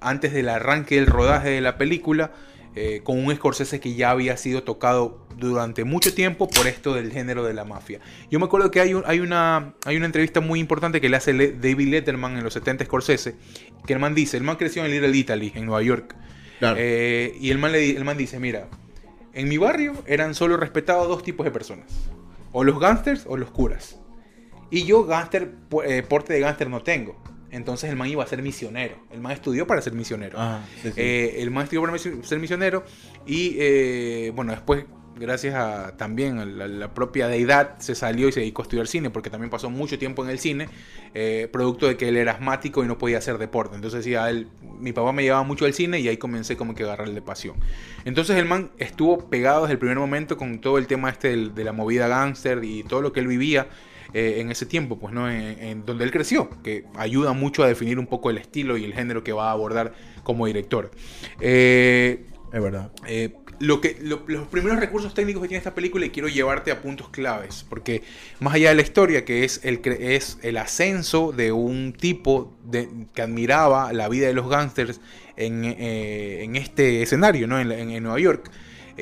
antes 0.00 0.32
del 0.32 0.48
arranque 0.48 0.94
del 0.94 1.06
rodaje 1.06 1.50
de 1.50 1.60
la 1.60 1.76
película, 1.76 2.32
eh, 2.76 3.00
con 3.02 3.18
un 3.24 3.34
Scorsese 3.34 3.80
que 3.80 3.94
ya 3.94 4.10
había 4.10 4.36
sido 4.36 4.62
tocado 4.62 5.26
durante 5.36 5.84
mucho 5.84 6.14
tiempo 6.14 6.48
por 6.48 6.66
esto 6.66 6.94
del 6.94 7.10
género 7.12 7.44
de 7.44 7.54
la 7.54 7.64
mafia. 7.64 8.00
Yo 8.30 8.38
me 8.38 8.44
acuerdo 8.46 8.70
que 8.70 8.80
hay, 8.80 8.94
un- 8.94 9.02
hay, 9.06 9.20
una, 9.20 9.74
hay 9.86 9.96
una 9.96 10.06
entrevista 10.06 10.40
muy 10.40 10.60
importante 10.60 11.00
que 11.00 11.08
le 11.08 11.16
hace 11.16 11.32
David 11.32 11.88
Letterman 11.88 12.36
en 12.36 12.44
los 12.44 12.52
70 12.54 12.84
Scorsese, 12.84 13.34
que 13.86 13.92
el 13.94 13.98
man 13.98 14.14
dice, 14.14 14.36
el 14.36 14.42
man 14.44 14.56
creció 14.56 14.84
en 14.84 14.90
Little 14.90 15.16
Italy, 15.16 15.52
en 15.54 15.66
Nueva 15.66 15.82
York. 15.82 16.14
Claro. 16.58 16.76
Eh, 16.78 17.36
y 17.40 17.50
el 17.50 17.58
man, 17.58 17.72
le, 17.72 17.78
di- 17.78 17.96
el 17.96 18.04
man 18.04 18.16
dice, 18.18 18.38
mira, 18.38 18.68
en 19.32 19.48
mi 19.48 19.56
barrio 19.58 19.94
eran 20.06 20.34
solo 20.34 20.56
respetados 20.56 21.08
dos 21.08 21.22
tipos 21.22 21.44
de 21.44 21.50
personas. 21.50 21.86
O 22.52 22.64
los 22.64 22.78
gángsters 22.78 23.24
o 23.26 23.36
los 23.36 23.50
curas. 23.50 23.98
Y 24.70 24.84
yo 24.84 25.04
gángster, 25.04 25.52
eh, 25.86 26.02
porte 26.08 26.32
de 26.34 26.40
gángster 26.40 26.68
no 26.68 26.82
tengo. 26.82 27.16
Entonces 27.50 27.90
el 27.90 27.96
man 27.96 28.08
iba 28.08 28.22
a 28.22 28.26
ser 28.26 28.42
misionero. 28.42 28.96
El 29.10 29.20
man 29.20 29.32
estudió 29.32 29.66
para 29.66 29.82
ser 29.82 29.92
misionero. 29.92 30.38
Ah, 30.40 30.62
sí, 30.82 30.88
sí. 30.88 30.94
Eh, 30.96 31.42
el 31.42 31.50
man 31.50 31.64
estudió 31.64 31.82
para 31.82 31.98
ser 31.98 32.38
misionero. 32.38 32.84
Y 33.26 33.56
eh, 33.58 34.32
bueno, 34.34 34.52
después, 34.52 34.84
gracias 35.16 35.54
a 35.54 35.96
también 35.96 36.38
a 36.38 36.44
la, 36.46 36.68
la 36.68 36.94
propia 36.94 37.26
deidad, 37.28 37.78
se 37.78 37.94
salió 37.94 38.28
y 38.28 38.32
se 38.32 38.40
dedicó 38.40 38.62
a 38.62 38.64
estudiar 38.64 38.86
cine. 38.86 39.10
Porque 39.10 39.30
también 39.30 39.50
pasó 39.50 39.68
mucho 39.68 39.98
tiempo 39.98 40.22
en 40.24 40.30
el 40.30 40.38
cine. 40.38 40.68
eh, 41.12 41.48
producto 41.52 41.88
de 41.88 41.96
que 41.96 42.08
él 42.08 42.16
era 42.16 42.32
asmático 42.32 42.84
y 42.84 42.86
no 42.86 42.96
podía 42.98 43.18
hacer 43.18 43.36
deporte. 43.38 43.74
Entonces 43.74 44.04
decía 44.04 44.30
él, 44.30 44.46
mi 44.78 44.92
papá 44.92 45.12
me 45.12 45.22
llevaba 45.24 45.42
mucho 45.42 45.64
al 45.64 45.74
cine 45.74 45.98
y 45.98 46.06
ahí 46.06 46.16
comencé 46.18 46.56
como 46.56 46.74
que 46.76 46.84
a 46.84 46.86
agarrarle 46.86 47.20
pasión. 47.20 47.56
Entonces 48.04 48.36
el 48.36 48.44
man 48.44 48.70
estuvo 48.78 49.28
pegado 49.28 49.62
desde 49.62 49.72
el 49.72 49.78
primer 49.78 49.98
momento 49.98 50.36
con 50.36 50.60
todo 50.60 50.78
el 50.78 50.86
tema 50.86 51.10
este 51.10 51.28
del- 51.30 51.54
de 51.54 51.64
la 51.64 51.72
movida 51.72 52.06
gángster 52.06 52.62
y 52.64 52.84
todo 52.84 53.02
lo 53.02 53.12
que 53.12 53.18
él 53.20 53.26
vivía 53.26 53.66
eh, 54.14 54.36
en 54.40 54.50
ese 54.50 54.66
tiempo, 54.66 54.98
pues 54.98 55.12
no, 55.14 55.30
en, 55.30 55.40
en 55.62 55.86
donde 55.86 56.04
él 56.04 56.10
creció, 56.10 56.50
que 56.62 56.84
ayuda 56.96 57.32
mucho 57.32 57.62
a 57.62 57.68
definir 57.68 57.98
un 57.98 58.06
poco 58.06 58.30
el 58.30 58.38
estilo 58.38 58.76
y 58.76 58.84
el 58.84 58.94
género 58.94 59.22
que 59.24 59.32
va 59.32 59.48
a 59.48 59.52
abordar 59.52 59.94
como 60.22 60.46
director. 60.46 60.90
Eh, 61.40 62.26
Es 62.52 62.62
verdad. 62.62 62.90
eh, 63.06 63.34
lo 63.58 63.80
que, 63.82 63.98
lo- 64.00 64.22
los 64.26 64.48
primeros 64.48 64.80
recursos 64.80 65.12
técnicos 65.12 65.42
que 65.42 65.48
tiene 65.48 65.58
esta 65.58 65.74
película 65.74 66.06
y 66.06 66.10
quiero 66.10 66.28
llevarte 66.28 66.70
a 66.70 66.80
puntos 66.80 67.10
claves, 67.10 67.64
porque 67.68 68.02
más 68.40 68.54
allá 68.54 68.70
de 68.70 68.74
la 68.76 68.82
historia, 68.82 69.24
que 69.26 69.44
es 69.44 69.60
el, 69.64 69.80
es 69.84 70.38
el 70.42 70.56
ascenso 70.56 71.32
de 71.32 71.52
un 71.52 71.92
tipo 71.92 72.56
de, 72.64 72.88
que 73.14 73.20
admiraba 73.22 73.92
la 73.92 74.08
vida 74.08 74.26
de 74.28 74.32
los 74.32 74.48
gángsters 74.48 75.00
en, 75.36 75.64
eh, 75.64 76.42
en 76.42 76.56
este 76.56 77.02
escenario, 77.02 77.46
¿no? 77.46 77.60
en, 77.60 77.70
en- 77.70 77.90
en 77.90 78.02
Nueva 78.02 78.18
York, 78.18 78.50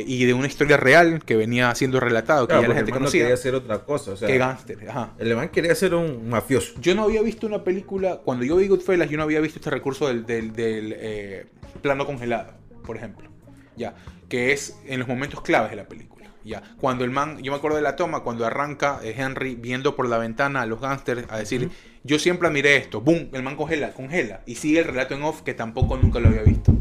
y 0.07 0.25
de 0.25 0.35
una 0.35 0.47
historia 0.47 0.77
real 0.77 1.23
que 1.25 1.37
venía 1.37 1.75
siendo 1.75 2.01
relatado, 2.01 2.47
que 2.47 2.53
Claro, 2.53 2.63
ya 2.63 2.69
la 2.69 2.75
gente 2.75 2.91
el 2.91 2.95
man 2.95 3.01
no 3.01 3.05
conocía, 3.07 3.21
quería 3.23 3.35
hacer 3.35 3.55
otra 3.55 3.79
cosa. 3.85 4.13
O 4.13 4.17
sea, 4.17 4.29
que 4.29 4.39
gángster, 4.39 4.89
ajá. 4.89 5.13
el 5.19 5.35
man 5.37 5.49
quería 5.51 5.75
ser 5.75 5.95
un 5.95 6.29
mafioso. 6.29 6.75
Yo 6.81 6.95
no 6.95 7.03
había 7.05 7.23
visto 7.23 7.47
una 7.47 7.65
película, 7.65 8.21
cuando 8.25 8.45
yo 8.45 8.57
vi 8.57 8.69
Goodfellas, 8.69 9.09
yo 9.11 9.17
no 9.17 9.23
había 9.25 9.41
visto 9.41 9.59
este 9.59 9.71
recurso 9.71 10.09
del, 10.09 10.25
del- 10.27 10.53
del, 10.53 10.95
eh, 10.97 11.47
plano 11.83 12.07
congelado, 12.07 12.55
por 12.85 12.97
ejemplo. 12.97 13.29
Ya, 13.77 13.95
que 14.29 14.53
es 14.53 14.77
en 14.87 14.99
los 14.99 15.09
momentos 15.09 15.41
claves 15.43 15.71
de 15.71 15.77
la 15.77 15.85
película. 15.89 16.09
Ya, 16.45 16.63
cuando 16.81 17.05
el 17.05 17.11
man, 17.11 17.43
yo 17.43 17.53
me 17.53 17.59
acuerdo 17.59 17.77
de 17.77 17.83
la 17.83 17.95
toma, 17.95 18.21
cuando 18.23 18.47
arranca 18.47 19.01
eh, 19.03 19.15
Henry 19.17 19.55
viendo 19.55 19.95
por 19.97 20.09
la 20.09 20.19
ventana 20.19 20.63
a 20.63 20.67
los 20.67 20.81
gángsters 20.81 21.27
a 21.31 21.37
decir, 21.39 21.69
yo 22.05 22.19
siempre 22.19 22.49
admiré 22.49 22.77
esto, 22.77 23.01
boom, 23.03 23.29
el 23.33 23.43
man 23.43 23.55
congela, 23.57 23.93
congela, 23.93 24.41
y 24.47 24.55
sigue 24.55 24.79
el 24.79 24.87
relato 24.87 25.15
en 25.15 25.23
off 25.25 25.43
que 25.43 25.53
tampoco 25.53 25.97
nunca 25.99 26.21
lo 26.21 26.29
había 26.29 26.43
visto. 26.43 26.73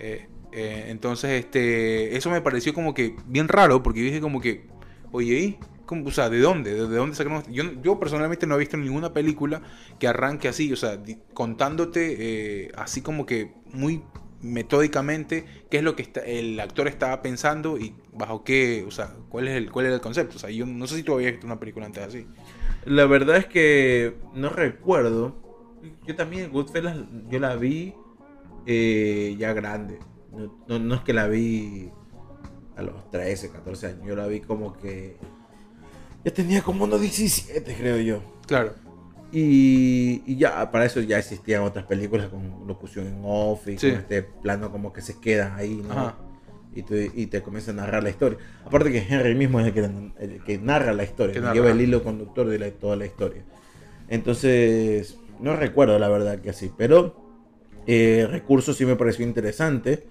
Eh, 0.00 0.26
eh, 0.56 0.86
entonces, 0.88 1.44
este, 1.44 2.16
eso 2.16 2.30
me 2.30 2.40
pareció 2.40 2.72
como 2.72 2.94
que 2.94 3.14
bien 3.26 3.46
raro, 3.46 3.82
porque 3.82 4.00
dije 4.00 4.20
como 4.20 4.40
que, 4.40 4.66
oye. 5.12 5.58
¿Cómo, 5.84 6.08
o 6.08 6.10
sea, 6.10 6.28
¿de 6.28 6.40
dónde? 6.40 6.74
¿De, 6.74 6.88
de 6.88 6.96
dónde 6.96 7.14
sacaron? 7.14 7.44
Yo, 7.48 7.62
yo 7.80 8.00
personalmente 8.00 8.44
no 8.44 8.56
he 8.56 8.58
visto 8.58 8.76
ninguna 8.76 9.12
película 9.12 9.62
que 10.00 10.08
arranque 10.08 10.48
así, 10.48 10.72
o 10.72 10.76
sea, 10.76 11.00
contándote 11.32 12.16
eh, 12.64 12.72
así 12.74 13.02
como 13.02 13.24
que 13.24 13.52
muy 13.72 14.02
metódicamente 14.42 15.44
qué 15.70 15.78
es 15.78 15.82
lo 15.82 15.96
que 15.96 16.02
está, 16.02 16.20
el 16.20 16.58
actor 16.60 16.88
estaba 16.88 17.22
pensando 17.22 17.78
y 17.78 17.94
bajo 18.12 18.44
qué, 18.44 18.84
o 18.86 18.90
sea, 18.90 19.14
cuál 19.28 19.48
es 19.48 19.54
el, 19.56 19.70
cuál 19.70 19.86
era 19.86 19.94
el 19.94 20.00
concepto. 20.00 20.36
O 20.36 20.38
sea, 20.38 20.50
yo 20.50 20.66
no 20.66 20.86
sé 20.86 20.96
si 20.96 21.02
tú 21.02 21.14
habías 21.14 21.32
visto 21.32 21.46
una 21.46 21.60
película 21.60 21.86
antes 21.86 22.02
así. 22.02 22.26
La 22.84 23.06
verdad 23.06 23.36
es 23.36 23.46
que 23.46 24.16
no 24.34 24.50
recuerdo. 24.50 25.36
Yo 26.04 26.16
también 26.16 26.50
Goodfellas 26.50 26.96
yo 27.28 27.38
la 27.38 27.54
vi 27.56 27.94
eh, 28.66 29.36
ya 29.38 29.52
grande. 29.52 29.98
No, 30.36 30.52
no- 30.68 30.78
no 30.78 30.94
es 30.96 31.00
que 31.02 31.12
la 31.12 31.26
vi 31.28 31.90
a 32.76 32.82
los 32.82 33.10
13, 33.10 33.50
14 33.50 33.86
años. 33.88 34.00
Yo 34.06 34.14
la 34.16 34.26
vi 34.26 34.40
como 34.40 34.72
que 34.76 35.16
ya 36.24 36.32
tenía 36.32 36.62
como 36.62 36.84
unos 36.84 37.00
17, 37.00 37.74
creo 37.74 37.96
yo. 37.98 38.22
Claro. 38.46 38.74
Y, 39.32 40.22
y 40.26 40.36
ya 40.36 40.70
para 40.70 40.84
eso 40.84 41.00
ya 41.00 41.18
existían 41.18 41.62
otras 41.62 41.84
películas 41.86 42.28
con 42.28 42.66
locución 42.66 43.06
en 43.08 43.20
off 43.24 43.66
y 43.68 43.76
Sí. 43.78 43.90
con 43.90 43.98
este 44.00 44.22
plano 44.22 44.70
como 44.70 44.92
que 44.92 45.00
se 45.02 45.18
quedan 45.20 45.54
ahí, 45.56 45.82
¿no? 45.86 46.14
Y, 46.74 46.82
te, 46.82 47.10
y 47.14 47.26
te 47.26 47.42
comienza 47.42 47.70
a 47.70 47.74
narrar 47.74 48.02
la 48.02 48.10
historia. 48.10 48.38
Aparte 48.64 48.92
que 48.92 48.98
Henry 49.08 49.34
mismo 49.34 49.58
es 49.60 49.66
el 49.68 49.72
que, 49.72 49.80
el 50.20 50.44
que 50.44 50.58
narra 50.58 50.92
la 50.92 51.04
historia, 51.04 51.40
narra. 51.40 51.54
lleva 51.54 51.70
el 51.70 51.80
hilo 51.80 52.04
conductor 52.04 52.46
de 52.46 52.58
la- 52.58 52.70
toda 52.70 52.96
la 52.96 53.06
historia. 53.06 53.42
Entonces, 54.08 55.18
no 55.40 55.56
recuerdo 55.56 55.98
la 55.98 56.08
verdad 56.08 56.38
que 56.40 56.50
así, 56.50 56.70
pero 56.76 57.16
eh, 57.86 58.26
recurso 58.30 58.72
sí 58.74 58.84
me 58.86 58.96
pareció 58.96 59.24
interesante 59.26 60.06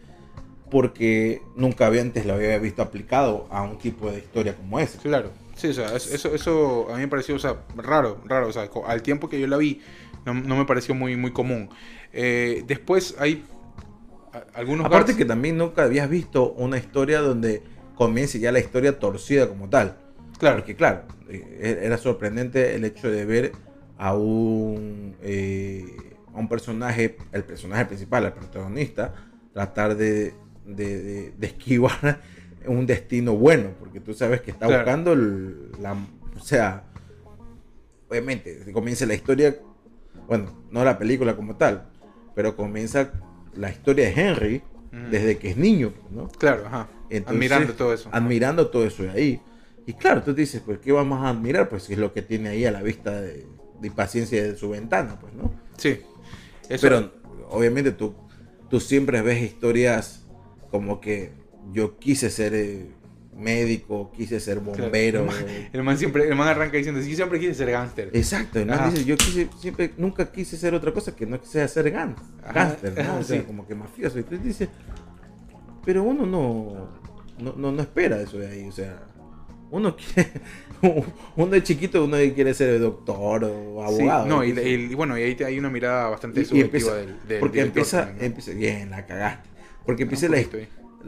porque 0.69 1.41
nunca 1.55 1.87
había 1.87 2.01
antes 2.01 2.25
lo 2.25 2.33
había 2.33 2.57
visto 2.59 2.81
aplicado 2.81 3.47
a 3.49 3.61
un 3.63 3.77
tipo 3.77 4.09
de 4.11 4.17
historia 4.19 4.55
como 4.55 4.79
ese. 4.79 4.97
Claro, 4.97 5.31
sí, 5.55 5.67
o 5.69 5.73
sea, 5.73 5.95
es- 5.95 6.11
eso, 6.11 6.33
eso 6.33 6.87
a 6.89 6.95
mí 6.95 7.01
me 7.01 7.07
pareció, 7.07 7.35
o 7.35 7.39
sea, 7.39 7.57
raro, 7.75 8.19
raro, 8.25 8.47
o 8.47 8.51
sea, 8.51 8.69
al 8.87 9.01
tiempo 9.01 9.29
que 9.29 9.39
yo 9.39 9.47
la 9.47 9.57
vi, 9.57 9.81
no, 10.25 10.33
no 10.33 10.55
me 10.57 10.65
pareció 10.65 10.95
muy, 10.95 11.15
muy 11.15 11.31
común. 11.31 11.69
Eh, 12.13 12.63
después 12.67 13.15
hay 13.19 13.43
algunos 14.53 14.85
Aparte 14.85 15.15
que 15.15 15.25
también 15.25 15.57
nunca 15.57 15.83
habías 15.83 16.09
visto 16.09 16.51
una 16.53 16.77
historia 16.77 17.19
donde 17.21 17.61
comience 17.95 18.39
ya 18.39 18.51
la 18.51 18.59
historia 18.59 18.99
torcida 18.99 19.47
como 19.47 19.69
tal. 19.69 19.97
Claro. 20.37 20.57
Porque 20.57 20.75
claro, 20.75 21.03
eh, 21.29 21.81
era 21.83 21.97
sorprendente 21.97 22.75
el 22.75 22.83
hecho 22.83 23.09
de 23.09 23.23
ver 23.25 23.51
a 23.97 24.13
un, 24.15 25.15
eh, 25.21 25.85
a 26.33 26.37
un 26.37 26.49
personaje, 26.49 27.15
el 27.31 27.43
personaje 27.45 27.85
principal, 27.85 28.25
el 28.25 28.33
protagonista, 28.33 29.13
tratar 29.53 29.95
de, 29.95 30.33
de- 30.65 31.01
de- 31.03 31.31
de 31.37 31.47
esquivar 31.47 32.21
un 32.67 32.85
destino 32.85 33.35
bueno, 33.35 33.69
porque 33.79 33.99
tú 33.99 34.13
sabes 34.13 34.41
que 34.41 34.51
está 34.51 34.67
Claro. 34.67 34.83
buscando 34.83 35.13
el- 35.13 35.71
la... 35.81 35.93
O 35.93 36.43
sea, 36.43 36.83
obviamente, 38.09 38.71
comienza 38.73 39.05
la 39.05 39.13
historia, 39.13 39.55
bueno, 40.27 40.65
no 40.71 40.83
la 40.83 40.97
película 40.97 41.35
como 41.35 41.55
tal, 41.55 41.89
pero 42.35 42.55
comienza 42.55 43.11
la 43.55 43.69
historia 43.69 44.05
de 44.05 44.21
Henry 44.21 44.63
Ujú. 44.91 45.09
desde 45.11 45.37
que 45.37 45.51
es 45.51 45.57
niño, 45.57 45.93
¿no? 46.11 46.27
Claro, 46.29 46.65
ajá. 46.67 46.87
Entonces, 47.09 47.35
Admirando 47.35 47.73
todo 47.73 47.93
eso. 47.93 48.09
Admirando 48.11 48.67
todo 48.67 48.85
eso 48.85 49.03
de 49.03 49.09
ahí. 49.11 49.41
Y 49.85 49.93
claro, 49.93 50.23
tú 50.23 50.33
dices, 50.33 50.61
pues, 50.65 50.79
¿qué 50.79 50.91
vamos 50.91 51.23
a 51.23 51.29
admirar? 51.29 51.69
Pues 51.69 51.89
es 51.89 51.97
lo 51.97 52.11
que 52.11 52.21
tiene 52.23 52.49
ahí 52.49 52.65
a 52.65 52.71
la 52.71 52.81
vista 52.81 53.21
de, 53.21 53.45
de 53.79 53.91
paciencia 53.91 54.41
de 54.43 54.55
su 54.57 54.69
ventana, 54.69 55.19
pues, 55.19 55.33
¿no? 55.35 55.53
Sí. 55.77 56.01
Eso- 56.67 56.81
Pero 56.81 57.11
obviamente 57.49 57.91
tú, 57.91 58.15
tú 58.69 58.79
siempre 58.79 59.21
ves 59.21 59.41
historias 59.43 60.24
como 60.77 60.99
que 61.01 61.31
yo 61.73 61.97
quise 61.97 62.29
ser 62.29 62.53
eh, 62.53 62.85
médico, 63.37 64.11
quise 64.15 64.39
ser 64.39 64.59
claro, 64.59 64.83
bombero. 64.83 65.19
El 65.21 65.25
man, 65.25 65.45
el 65.73 65.83
man 65.83 65.97
siempre, 65.97 66.27
el 66.27 66.35
man 66.35 66.47
arranca 66.47 66.77
diciendo, 66.77 67.01
sí, 67.01 67.09
yo 67.09 67.15
siempre 67.17 67.39
quise 67.39 67.53
ser 67.53 67.71
gángster. 67.71 68.09
Exacto, 68.13 68.59
el 68.59 68.65
man 68.67 68.79
Ajá. 68.79 68.91
dice, 68.91 69.03
yo 69.05 69.17
quise, 69.17 69.47
siempre, 69.59 69.91
nunca 69.97 70.31
quise 70.31 70.55
ser 70.57 70.73
otra 70.73 70.93
cosa 70.93 71.15
que 71.15 71.25
no 71.25 71.39
sea 71.43 71.67
ser 71.67 71.91
gán- 71.91 72.15
Ajá, 72.43 72.53
gánster, 72.53 72.93
¿no? 72.95 73.01
ajá, 73.01 73.13
O 73.19 73.23
sea, 73.23 73.39
sí. 73.41 73.45
como 73.45 73.67
que 73.67 73.75
mafioso. 73.75 74.19
Y 74.19 74.23
tú 74.23 74.37
dices, 74.37 74.69
pero 75.83 76.03
uno 76.03 76.25
no, 76.25 76.89
no, 77.39 77.53
no, 77.57 77.71
no 77.71 77.81
espera 77.81 78.21
eso 78.21 78.37
de 78.39 78.47
ahí, 78.47 78.67
o 78.67 78.71
sea, 78.71 79.03
uno 79.71 79.95
quiere, 80.13 80.31
uno 81.35 81.47
de 81.47 81.63
chiquito 81.63 82.05
uno 82.05 82.17
quiere 82.33 82.53
ser 82.53 82.79
doctor 82.79 83.43
o 83.43 83.85
Sí, 83.89 84.01
abogado. 84.01 84.25
no, 84.27 84.43
y, 84.43 84.51
dice. 84.53 84.69
y- 84.69 84.73
y 84.91 84.95
bueno, 84.95 85.17
y 85.17 85.23
ahí 85.23 85.37
hay 85.45 85.59
una 85.59 85.69
mirada 85.69 86.09
bastante 86.09 86.39
Y- 86.39 86.43
y 86.43 86.45
subjetiva 86.45 86.67
empieza- 86.67 86.95
del, 86.95 87.27
del 87.27 87.39
porque 87.39 87.63
director 87.63 88.05
empieza, 88.07 88.25
empieza, 88.25 88.51
bien, 88.51 88.89
la 88.91 89.05
cagaste. 89.05 89.49
Porque 89.85 90.03
empieza, 90.03 90.27
la, 90.27 90.37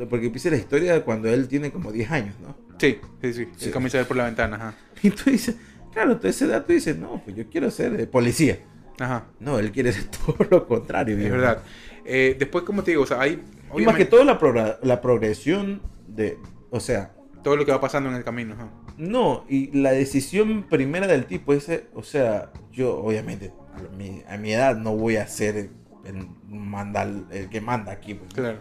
porque 0.10 0.28
empieza 0.28 0.50
la 0.50 0.58
historia 0.58 1.04
cuando 1.04 1.30
él 1.30 1.48
tiene 1.48 1.72
como 1.72 1.92
10 1.92 2.12
años, 2.12 2.36
¿no? 2.42 2.56
Sí, 2.80 3.00
sí, 3.22 3.34
sí. 3.34 3.48
Sí. 3.58 3.66
Él 3.68 3.72
comienza 3.72 3.98
a 3.98 4.02
ver 4.02 4.08
por 4.08 4.18
la 4.18 4.26
ventana, 4.26 4.56
ajá. 4.58 4.74
Y 5.04 5.10
tú 5.12 5.30
dices, 5.30 5.56
claro, 5.94 6.18
tú 6.20 6.28
a 6.28 6.30
esa 6.30 6.46
edad 6.46 6.66
tú 6.66 6.74
dices, 6.74 6.98
no, 6.98 7.22
pues 7.24 7.36
yo 7.36 7.48
quiero 7.50 7.72
ser 7.72 8.00
eh, 8.00 8.08
policía. 8.08 8.60
Ajá, 9.00 9.26
No, 9.40 9.60
él 9.60 9.72
quiere 9.72 9.92
ser 9.92 10.06
todo 10.26 10.38
lo 10.50 10.68
contrario. 10.68 11.18
es 11.18 11.32
verdad. 11.32 11.62
Eh, 12.06 12.36
después, 12.40 12.64
como 12.64 12.84
te 12.84 12.92
digo, 12.92 13.04
o 13.04 13.08
sea, 13.08 13.20
hay... 13.22 13.44
Y 13.78 13.82
más 13.82 13.96
que 13.96 14.06
todo 14.06 14.24
la, 14.24 14.40
progra- 14.40 14.80
la 14.82 15.02
progresión 15.02 15.82
de, 16.08 16.38
o 16.70 16.80
sea, 16.80 17.14
todo 17.44 17.56
lo 17.58 17.66
que 17.66 17.72
va 17.72 17.82
pasando 17.82 18.10
en 18.10 18.16
el 18.16 18.24
camino, 18.24 18.54
ajá. 18.54 18.70
no, 18.98 19.44
y 19.50 19.72
la 19.78 19.92
decisión 19.92 20.64
primera 20.70 21.06
del 21.06 21.26
tipo 21.26 21.54
ese, 21.54 21.88
o 21.94 22.02
sea, 22.04 22.52
yo 22.72 22.98
obviamente 22.98 23.52
a 23.76 23.96
mi, 23.96 24.24
a 24.28 24.38
mi 24.38 24.54
edad 24.54 24.78
no 24.78 24.96
voy 24.96 25.18
a 25.18 25.28
ser 25.28 25.70
el, 26.08 26.28
manda, 26.50 27.04
el 27.04 27.50
que 27.50 27.62
manda 27.62 27.92
aquí, 27.92 28.14
pues. 28.16 28.34
Claro. 28.34 28.60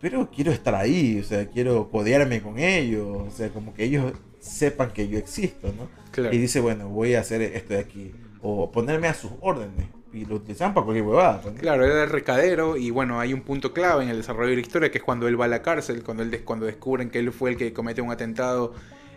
pero 0.00 0.30
quiero 0.30 0.50
estar 0.52 0.74
ahí, 0.74 1.20
o 1.20 1.24
sea, 1.24 1.46
quiero 1.48 1.90
codearme 1.90 2.40
con 2.40 2.58
ellos, 2.58 3.06
o 3.28 3.30
sea, 3.30 3.50
como 3.50 3.74
que 3.74 3.84
ellos 3.84 4.12
sepan 4.38 4.90
que 4.92 5.08
yo 5.08 5.18
existo, 5.18 5.68
¿no? 5.76 5.88
Claro. 6.12 6.34
Y 6.34 6.38
dice, 6.38 6.60
bueno, 6.60 6.88
voy 6.88 7.14
a 7.14 7.20
hacer 7.20 7.42
esto 7.42 7.74
de 7.74 7.80
aquí, 7.80 8.12
o 8.42 8.70
ponerme 8.72 9.08
a 9.08 9.14
sus 9.14 9.30
órdenes, 9.42 9.86
y 10.12 10.24
lo 10.24 10.36
utilizan 10.36 10.72
para 10.74 10.84
cualquier 10.86 11.06
huevada. 11.06 11.40
pues, 11.42 11.54
¿no? 11.54 11.60
Claro, 11.60 11.84
era 11.84 12.02
el 12.04 12.08
recadero 12.10 12.76
y 12.76 12.90
bueno, 12.90 13.20
hay 13.20 13.32
un 13.34 13.42
punto 13.42 13.72
clave 13.74 14.02
en 14.04 14.08
el 14.10 14.16
desarrollo 14.16 14.48
de 14.50 14.56
la 14.56 14.62
historia 14.62 14.90
que 14.90 14.98
es 14.98 15.04
cuando 15.04 15.28
él 15.28 15.38
va 15.40 15.44
a 15.44 15.48
la 15.48 15.60
cárcel, 15.62 16.02
cuando 16.02 16.22
él 16.22 16.42
cuando 16.44 16.64
descubren 16.66 17.10
que 17.10 17.18
él 17.20 17.30
fue 17.30 17.50
el 17.50 17.56
que 17.56 17.72
comete 17.72 18.00
un 18.00 18.10
atentado, 18.10 18.72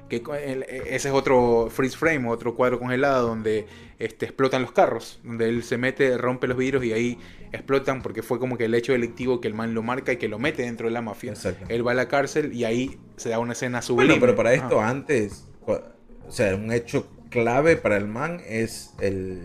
que 0.10 0.22
el- 0.46 0.64
ese 0.64 1.08
es 1.08 1.14
otro 1.16 1.70
freeze 1.72 1.98
frame, 1.98 2.28
otro 2.30 2.54
cuadro 2.54 2.78
congelado 2.78 3.28
donde 3.30 3.66
este, 3.98 4.26
explotan 4.26 4.62
los 4.62 4.72
carros, 4.74 5.20
donde 5.24 5.48
él 5.50 5.64
se 5.64 5.78
mete, 5.80 6.16
rompe 6.18 6.46
los 6.46 6.58
vidrios 6.58 6.84
y 6.84 6.92
ahí 6.94 7.18
explotan 7.54 8.02
porque 8.02 8.22
fue 8.24 8.40
como 8.40 8.58
que 8.58 8.66
el 8.66 8.76
hecho 8.76 8.92
delictivo 8.92 9.40
que 9.40 9.48
el 9.48 9.54
man 9.54 9.74
lo 9.74 9.82
marca 9.84 10.12
y 10.14 10.18
que 10.18 10.28
lo 10.28 10.40
mete 10.40 10.64
dentro 10.64 10.88
de 10.88 10.94
la 10.94 11.02
mafia. 11.02 11.32
Exacto. 11.32 11.66
Él 11.70 11.86
va 11.88 11.92
a 11.92 11.96
la 11.96 12.08
cárcel 12.08 12.54
y 12.54 12.66
ahí 12.66 12.98
se 13.16 13.30
da 13.30 13.40
una 13.40 13.54
escena 13.54 13.82
sublime. 13.82 14.14
Bueno, 14.14 14.22
pero 14.22 14.36
para 14.36 14.54
esto 14.54 14.80
Ajá. 14.82 14.90
antes, 14.90 15.48
o 15.66 16.32
sea, 16.32 16.56
un 16.56 16.72
hecho 16.72 17.08
clave 17.30 17.76
para 17.78 17.98
el 17.98 18.08
man 18.08 18.42
es 18.48 18.94
el 19.00 19.42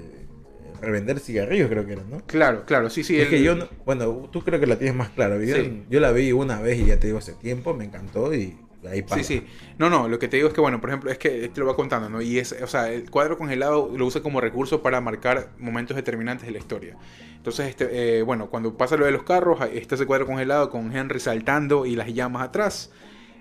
revender 0.81 1.19
cigarrillos, 1.21 1.69
creo 1.69 1.85
que 1.87 1.95
era, 1.95 2.03
¿no? 2.09 2.21
Claro, 2.27 2.65
claro, 2.65 2.89
sí, 2.89 3.03
sí. 3.03 3.21
es 3.21 3.29
que 3.29 3.43
yo, 3.43 3.57
no- 3.57 3.69
bueno, 3.85 4.29
tú 4.31 4.43
creo 4.43 4.61
que 4.61 4.67
la 4.67 4.77
tienes 4.79 4.95
más 4.97 5.09
clara. 5.11 5.37
Yo, 5.45 5.57
Sí. 5.57 5.83
yo 5.91 5.99
la 6.01 6.13
vi 6.13 6.31
una 6.33 6.61
vez 6.61 6.79
y 6.79 6.87
ya 6.87 7.01
te 7.01 7.09
digo 7.09 7.19
hace 7.19 7.33
tiempo, 7.33 7.75
me 7.75 7.85
encantó 7.85 8.33
y 8.35 8.57
ahí. 8.87 9.05
Sí, 9.07 9.25
sí. 9.25 9.47
No, 9.79 9.91
no, 9.91 10.09
lo 10.09 10.19
que 10.19 10.29
te 10.29 10.37
digo 10.37 10.49
es 10.49 10.55
que, 10.55 10.61
bueno, 10.61 10.81
por 10.81 10.91
ejemplo, 10.91 11.11
es 11.11 11.19
que 11.19 11.49
te 11.49 11.61
lo 11.61 11.67
va 11.67 11.75
contando, 11.77 12.09
¿no? 12.09 12.21
Y 12.21 12.39
es, 12.39 12.53
o 12.63 12.67
sea, 12.67 12.91
el 12.93 13.11
cuadro 13.11 13.37
congelado 13.39 13.91
lo 13.97 14.07
usa 14.07 14.23
como 14.23 14.41
recurso 14.41 14.83
para 14.83 15.01
marcar 15.01 15.51
momentos 15.59 15.97
determinantes 15.97 16.47
de 16.47 16.53
la 16.53 16.59
historia. 16.59 16.97
Entonces, 17.37 17.69
este, 17.69 18.19
eh, 18.19 18.23
bueno, 18.23 18.51
cuando 18.51 18.77
pasa 18.77 18.97
lo 18.97 19.07
de 19.07 19.13
los 19.13 19.23
carros, 19.23 19.61
está 19.73 19.95
ese 19.95 20.07
cuadro 20.07 20.27
congelado 20.27 20.71
con 20.71 20.95
Henry 20.95 21.21
saltando 21.21 21.87
y 21.87 21.97
las 21.97 22.09
llamas 22.13 22.43
atrás. 22.43 22.91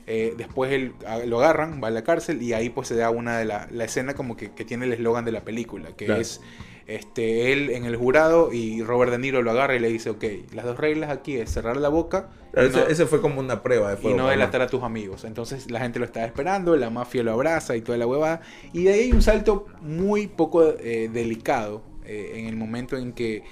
Eh, 0.10 0.36
después 0.38 0.72
él, 0.72 0.94
a- 1.06 1.20
lo 1.20 1.40
agarran, 1.40 1.82
va 1.84 1.90
a 1.90 1.92
la 1.92 2.04
cárcel 2.04 2.42
y 2.42 2.54
ahí 2.54 2.70
pues 2.70 2.88
se 2.88 2.96
da 2.96 3.10
una 3.10 3.38
de 3.38 3.46
la, 3.46 3.68
la 3.72 3.84
escena 3.84 4.14
como 4.14 4.38
que, 4.38 4.52
que 4.54 4.64
tiene 4.64 4.86
el 4.86 4.94
eslogan 4.94 5.26
de 5.26 5.34
la 5.34 5.44
película, 5.44 5.90
que 5.98 6.06
Claro. 6.06 6.22
es 6.22 6.42
este, 6.88 7.52
él 7.52 7.70
en 7.72 7.86
el 7.86 7.96
jurado 7.98 8.52
y 8.54 8.82
Robert 8.82 9.12
De 9.12 9.18
Niro 9.20 9.42
lo 9.42 9.52
agarra 9.52 9.76
y 9.76 9.80
le 9.80 9.90
dice, 9.90 10.10
ok, 10.10 10.24
las 10.54 10.66
dos 10.66 10.78
reglas 10.78 11.10
aquí 11.10 11.36
es 11.36 11.52
cerrar 11.52 11.78
la 11.78 11.90
boca 11.90 12.30
ese, 12.54 12.78
no- 12.80 12.88
ese 12.88 13.06
fue 13.06 13.22
como 13.22 13.40
una 13.42 13.62
prueba 13.62 13.94
de 13.96 14.10
y 14.10 14.14
no 14.14 14.28
delatar 14.30 14.62
a 14.62 14.68
tus 14.68 14.82
amigos. 14.84 15.26
Entonces 15.26 15.70
la 15.70 15.80
gente 15.80 16.00
lo 16.00 16.06
estaba 16.06 16.26
esperando, 16.26 16.76
la 16.76 16.90
mafia 16.90 17.22
lo 17.24 17.34
abraza 17.34 17.76
y 17.76 17.82
toda 17.82 17.98
la 17.98 18.08
huevada. 18.08 18.42
Y 18.74 18.84
de 18.86 18.94
ahí 18.94 19.00
hay 19.02 19.12
un 19.12 19.22
salto 19.22 19.68
muy 19.82 20.28
poco 20.28 20.64
eh, 20.80 21.10
delicado 21.14 21.84
eh, 22.06 22.34
en 22.38 22.46
el 22.48 22.56
momento 22.56 22.98
en 22.98 23.12
que 23.14 23.44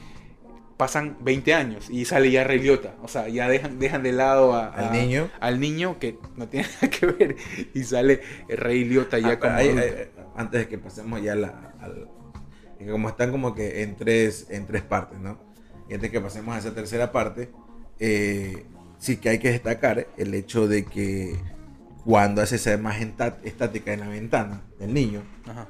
pasan 0.78 1.18
20 1.22 1.54
años 1.54 1.90
y 1.90 2.06
sale 2.06 2.32
ya 2.32 2.44
Ray 2.44 2.60
Liotta. 2.60 2.96
O 3.04 3.08
sea, 3.08 3.28
ya 3.30 3.48
dejan, 3.48 3.80
dejan 3.80 4.02
de 4.04 4.12
lado 4.12 4.54
a- 4.54 4.68
Al 4.68 4.92
niño. 4.92 5.30
Al 5.40 5.60
niño 5.60 6.00
que 6.00 6.18
no 6.36 6.48
tiene 6.48 6.68
nada 6.82 6.90
que 6.90 7.06
ver. 7.06 7.36
Y 7.74 7.84
sale 7.84 8.22
Ray 8.50 8.84
Liotta 8.86 9.20
ya 9.20 9.32
Ah, 9.32 9.40
como 9.40 9.54
antes 10.36 10.62
de 10.62 10.68
que 10.68 10.78
pasemos 10.78 11.22
ya 11.22 11.36
la, 11.36 11.74
al- 11.80 12.10
que 12.78 12.86
como 12.88 13.10
están 13.10 13.32
como 13.32 13.54
que 13.56 13.84
en 13.84 13.96
tres, 13.96 14.48
en 14.50 14.66
tres 14.68 14.82
partes, 14.84 15.20
¿no? 15.20 15.38
Y 15.90 15.94
antes 15.94 16.10
que 16.12 16.20
pasemos 16.22 16.56
a 16.56 16.60
esa 16.60 16.74
tercera 16.74 17.12
parte, 17.12 17.50
eh, 18.00 18.66
sí 18.98 19.18
que 19.18 19.30
hay 19.30 19.40
que 19.40 19.52
destacar 19.52 20.08
el 20.18 20.34
hecho 20.34 20.68
de 20.68 20.84
que 20.86 21.36
cuando 22.04 22.42
hace 22.42 22.56
esa 22.58 22.74
imagen 22.74 23.16
estática 23.44 23.94
en 23.94 24.00
la 24.02 24.08
ventana 24.08 24.62
del 24.80 24.94
niño, 24.94 25.22
Ajá. 25.48 25.68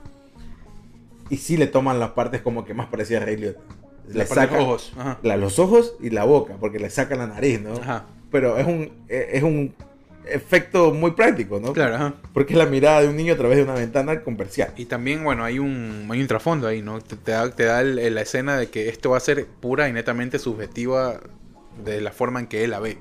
y 1.30 1.38
sí 1.38 1.58
le 1.58 1.68
toman 1.68 2.00
las 2.00 2.12
partes 2.12 2.42
como 2.42 2.66
que 2.66 2.74
más 2.74 2.88
parecía 2.88 3.18
a 3.18 3.22
Ray 3.26 3.38
Liotta. 3.38 3.62
Le 4.08 4.20
los 4.20 4.32
ojos. 4.38 4.94
La- 5.24 5.36
los 5.38 5.58
ojos 5.60 5.96
y 6.00 6.12
la 6.12 6.26
boca, 6.26 6.58
porque 6.60 6.78
le 6.80 6.90
sacan 6.92 7.18
la 7.20 7.28
nariz, 7.28 7.60
¿no? 7.62 7.74
Ajá. 7.74 8.06
Pero 8.32 8.58
es 8.58 8.68
un, 8.68 8.92
eh, 9.10 9.30
es 9.34 9.44
un 9.44 9.74
efecto 10.28 10.94
muy 10.94 11.12
práctico, 11.12 11.60
¿no? 11.60 11.74
Claro, 11.74 11.96
ajá. 11.96 12.16
Porque 12.34 12.54
es 12.54 12.60
la 12.60 12.66
mirada 12.66 13.02
de 13.02 13.10
un 13.10 13.16
niño 13.18 13.34
a 13.34 13.38
través 13.38 13.58
de 13.58 13.64
una 13.64 13.74
ventana 13.76 14.22
comercial. 14.24 14.74
Y 14.78 14.86
también, 14.86 15.24
bueno, 15.24 15.44
hay 15.44 15.60
un, 15.60 16.08
hay 16.12 16.22
un 16.22 16.28
trasfondo 16.28 16.68
ahí, 16.68 16.82
¿no? 16.82 17.02
Te, 17.02 17.16
te 17.16 17.32
da, 17.32 17.50
te 17.52 17.66
da 17.66 17.82
el- 17.82 18.14
la 18.16 18.22
escena 18.22 18.58
de 18.58 18.70
que 18.70 18.90
esto 18.90 19.12
va 19.12 19.18
a 19.18 19.20
ser 19.22 19.46
pura 19.48 19.90
y 19.90 19.94
netamente 19.94 20.40
subjetiva 20.40 21.20
de 21.84 22.02
la 22.02 22.12
forma 22.12 22.40
en 22.40 22.48
que 22.48 22.64
él 22.64 22.72
la 22.72 22.80
ve. 22.80 22.98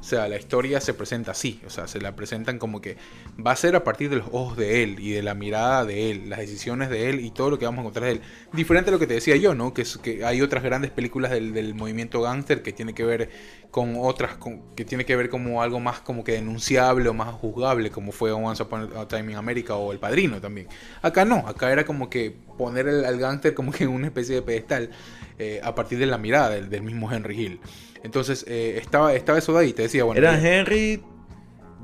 O 0.00 0.04
sea, 0.04 0.28
la 0.28 0.36
historia 0.38 0.80
se 0.80 0.94
presenta 0.94 1.32
así, 1.32 1.60
o 1.66 1.70
sea, 1.70 1.88
se 1.88 2.00
la 2.00 2.14
presentan 2.14 2.58
como 2.58 2.80
que 2.80 2.96
va 3.44 3.50
a 3.50 3.56
ser 3.56 3.74
a 3.74 3.82
partir 3.82 4.08
de 4.10 4.16
los 4.16 4.28
ojos 4.30 4.56
de 4.56 4.84
él 4.84 5.00
y 5.00 5.10
de 5.10 5.22
la 5.24 5.34
mirada 5.34 5.84
de 5.84 6.12
él, 6.12 6.30
las 6.30 6.38
decisiones 6.38 6.88
de 6.88 7.10
él 7.10 7.18
y 7.20 7.32
todo 7.32 7.50
lo 7.50 7.58
que 7.58 7.64
vamos 7.64 7.78
a 7.78 7.82
encontrar 7.82 8.04
de 8.06 8.12
él. 8.12 8.20
Diferente 8.52 8.90
a 8.90 8.92
lo 8.92 9.00
que 9.00 9.08
te 9.08 9.14
decía 9.14 9.34
yo, 9.36 9.56
¿no? 9.56 9.74
Que, 9.74 9.82
es, 9.82 9.98
que 9.98 10.24
hay 10.24 10.40
otras 10.40 10.62
grandes 10.62 10.92
películas 10.92 11.32
del, 11.32 11.52
del 11.52 11.74
movimiento 11.74 12.22
gángster 12.22 12.62
que 12.62 12.72
tiene 12.72 12.94
que 12.94 13.04
ver 13.04 13.30
con 13.70 13.96
otras, 13.98 14.36
con- 14.38 14.74
que 14.74 14.84
tiene 14.84 15.04
que 15.04 15.14
ver 15.14 15.28
como 15.28 15.60
algo 15.62 15.78
más 15.78 16.00
como 16.00 16.24
que 16.24 16.32
denunciable 16.32 17.08
o 17.08 17.14
más 17.14 17.32
juzgable, 17.34 17.90
como 17.90 18.12
fue 18.12 18.32
Once 18.32 18.62
Upon 18.62 18.90
a 18.96 19.06
Time 19.06 19.32
in 19.32 19.38
America 19.38 19.74
o 19.76 19.92
El 19.92 19.98
Padrino 19.98 20.40
también. 20.40 20.68
Acá 21.02 21.24
no, 21.24 21.46
acá 21.46 21.70
era 21.70 21.84
como 21.84 22.08
que 22.08 22.34
poner 22.56 22.88
el- 22.88 23.04
al 23.04 23.18
gángster 23.18 23.54
como 23.54 23.70
que 23.70 23.84
en 23.84 23.90
una 23.90 24.06
especie 24.06 24.36
de 24.36 24.42
pedestal 24.42 24.90
eh, 25.38 25.60
a 25.62 25.74
partir 25.74 25.98
de 25.98 26.06
la 26.06 26.18
mirada 26.18 26.50
del, 26.50 26.68
del 26.70 26.82
mismo 26.82 27.12
Henry 27.12 27.40
Hill. 27.40 27.60
Entonces 28.02 28.44
eh, 28.48 28.78
estaba, 28.80 29.12
estaba 29.14 29.38
eso 29.38 29.52
de 29.52 29.58
ahí, 29.60 29.72
te 29.72 29.82
decía, 29.82 30.04
bueno, 30.04 30.18
Eran 30.20 30.44
eh, 30.44 30.58
Henry, 30.58 31.02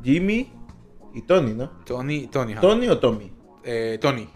Jimmy 0.02 0.52
y 1.14 1.22
Tony, 1.22 1.52
¿no? 1.54 1.68
Tony, 1.84 2.26
Tony, 2.28 2.52
ajá. 2.52 2.60
¿Tony 2.62 2.88
o 2.88 2.98
Tommy? 2.98 3.32
Eh, 3.62 3.98
Tony. 4.00 4.28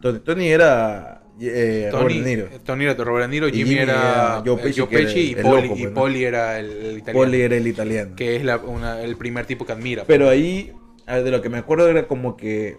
Tony, 0.00 0.18
Tony 0.20 0.48
era 0.48 1.17
eh, 1.40 1.88
Robert 1.92 2.08
Tony, 2.08 2.20
Niro. 2.20 2.46
eh, 2.46 2.58
Tony 2.64 2.84
era 2.84 2.94
Robert 3.04 3.30
Niro, 3.30 3.46
Jimmy, 3.48 3.64
Jimmy 3.64 3.74
era 3.80 3.92
era 3.92 4.42
Joe 4.44 4.54
eh, 4.54 4.62
Pesci, 4.64 4.80
Joe 4.80 5.20
y, 5.20 5.34
Poli, 5.36 5.62
loco, 5.62 5.64
y 5.64 5.82
pues, 5.82 5.92
¿no? 5.94 5.94
Poli 6.00 6.24
era 6.24 6.58
el, 6.58 6.70
el 6.70 6.98
italiano. 6.98 7.12
Polly 7.24 7.40
era 7.42 7.56
el 7.56 7.66
italiano. 7.66 8.16
Que 8.16 8.36
es 8.36 8.44
la- 8.44 8.56
una- 8.58 9.00
el 9.02 9.16
primer 9.16 9.46
tipo 9.46 9.64
que 9.66 9.72
admira. 9.72 10.04
Pero 10.06 10.28
ahí, 10.28 10.72
a 11.06 11.16
ver, 11.16 11.24
de 11.24 11.30
lo 11.30 11.42
que 11.42 11.48
me 11.48 11.58
acuerdo 11.58 11.88
era 11.88 12.06
como 12.08 12.36
que. 12.36 12.76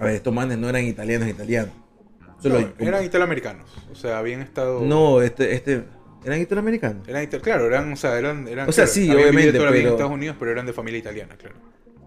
A 0.00 0.04
ver, 0.04 0.14
estos 0.14 0.32
manes 0.32 0.58
no 0.58 0.68
eran 0.68 0.84
italianos 0.84 1.28
italianos. 1.28 1.72
Solo 2.40 2.60
No, 2.60 2.68
eran 2.78 3.04
italoamericanos. 3.04 3.68
O 3.90 3.94
sea, 3.96 4.18
habían 4.18 4.40
estado. 4.42 4.80
No, 4.82 5.22
este, 5.22 5.54
este. 5.54 5.84
Eran 6.24 6.40
italoamericanos. 6.40 7.08
Eran 7.08 7.26
claro, 7.26 7.66
eran, 7.66 7.92
o 7.92 7.96
sea, 7.96 8.18
eran, 8.18 8.46
eran 8.48 8.68
O 8.68 8.72
sea, 8.72 8.84
claro, 8.84 8.94
sí, 8.94 9.10
obviamente, 9.10 9.48
en 9.48 9.52
pero- 9.64 9.74
Estados 9.74 10.12
Unidos, 10.12 10.36
pero 10.38 10.50
eran 10.50 10.66
de 10.66 10.72
familia 10.72 10.98
italiana, 10.98 11.36
claro. 11.36 11.56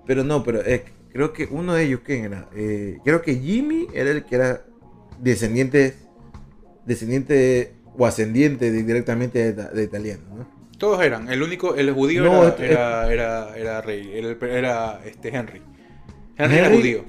Pero 0.06 0.24
no, 0.24 0.44
pero 0.44 0.62
eh, 0.66 0.84
creo 1.12 1.32
que 1.34 1.48
uno 1.50 1.74
de 1.74 1.84
ellos, 1.84 2.02
¿quién 2.04 2.26
era? 2.26 2.48
Eh, 2.56 2.98
creo 3.04 3.22
que 3.22 3.36
Jimmy 3.36 3.88
era 3.94 4.12
el 4.12 4.26
que 4.26 4.36
era 4.36 4.64
descendiente, 5.22 5.96
descendiente 6.86 7.74
o 7.98 8.06
ascendiente 8.06 8.72
de- 8.72 8.84
directamente 8.84 9.54
de, 9.54 9.64
de 9.70 9.84
italiano, 9.84 10.24
¿no? 10.36 10.62
Todos 10.78 11.04
eran. 11.04 11.30
El 11.32 11.44
único, 11.44 11.76
el 11.76 11.92
judío 11.92 12.24
No, 12.24 12.42
era, 12.42 12.50
este- 12.50 12.66
era, 12.72 13.12
era, 13.14 13.58
era 13.58 13.82
rey, 13.82 14.12
era, 14.14 14.38
era, 14.58 15.02
este 15.06 15.30
Henry. 15.30 15.62
Henry, 16.38 16.58
era 16.58 16.70
judío. 16.70 17.06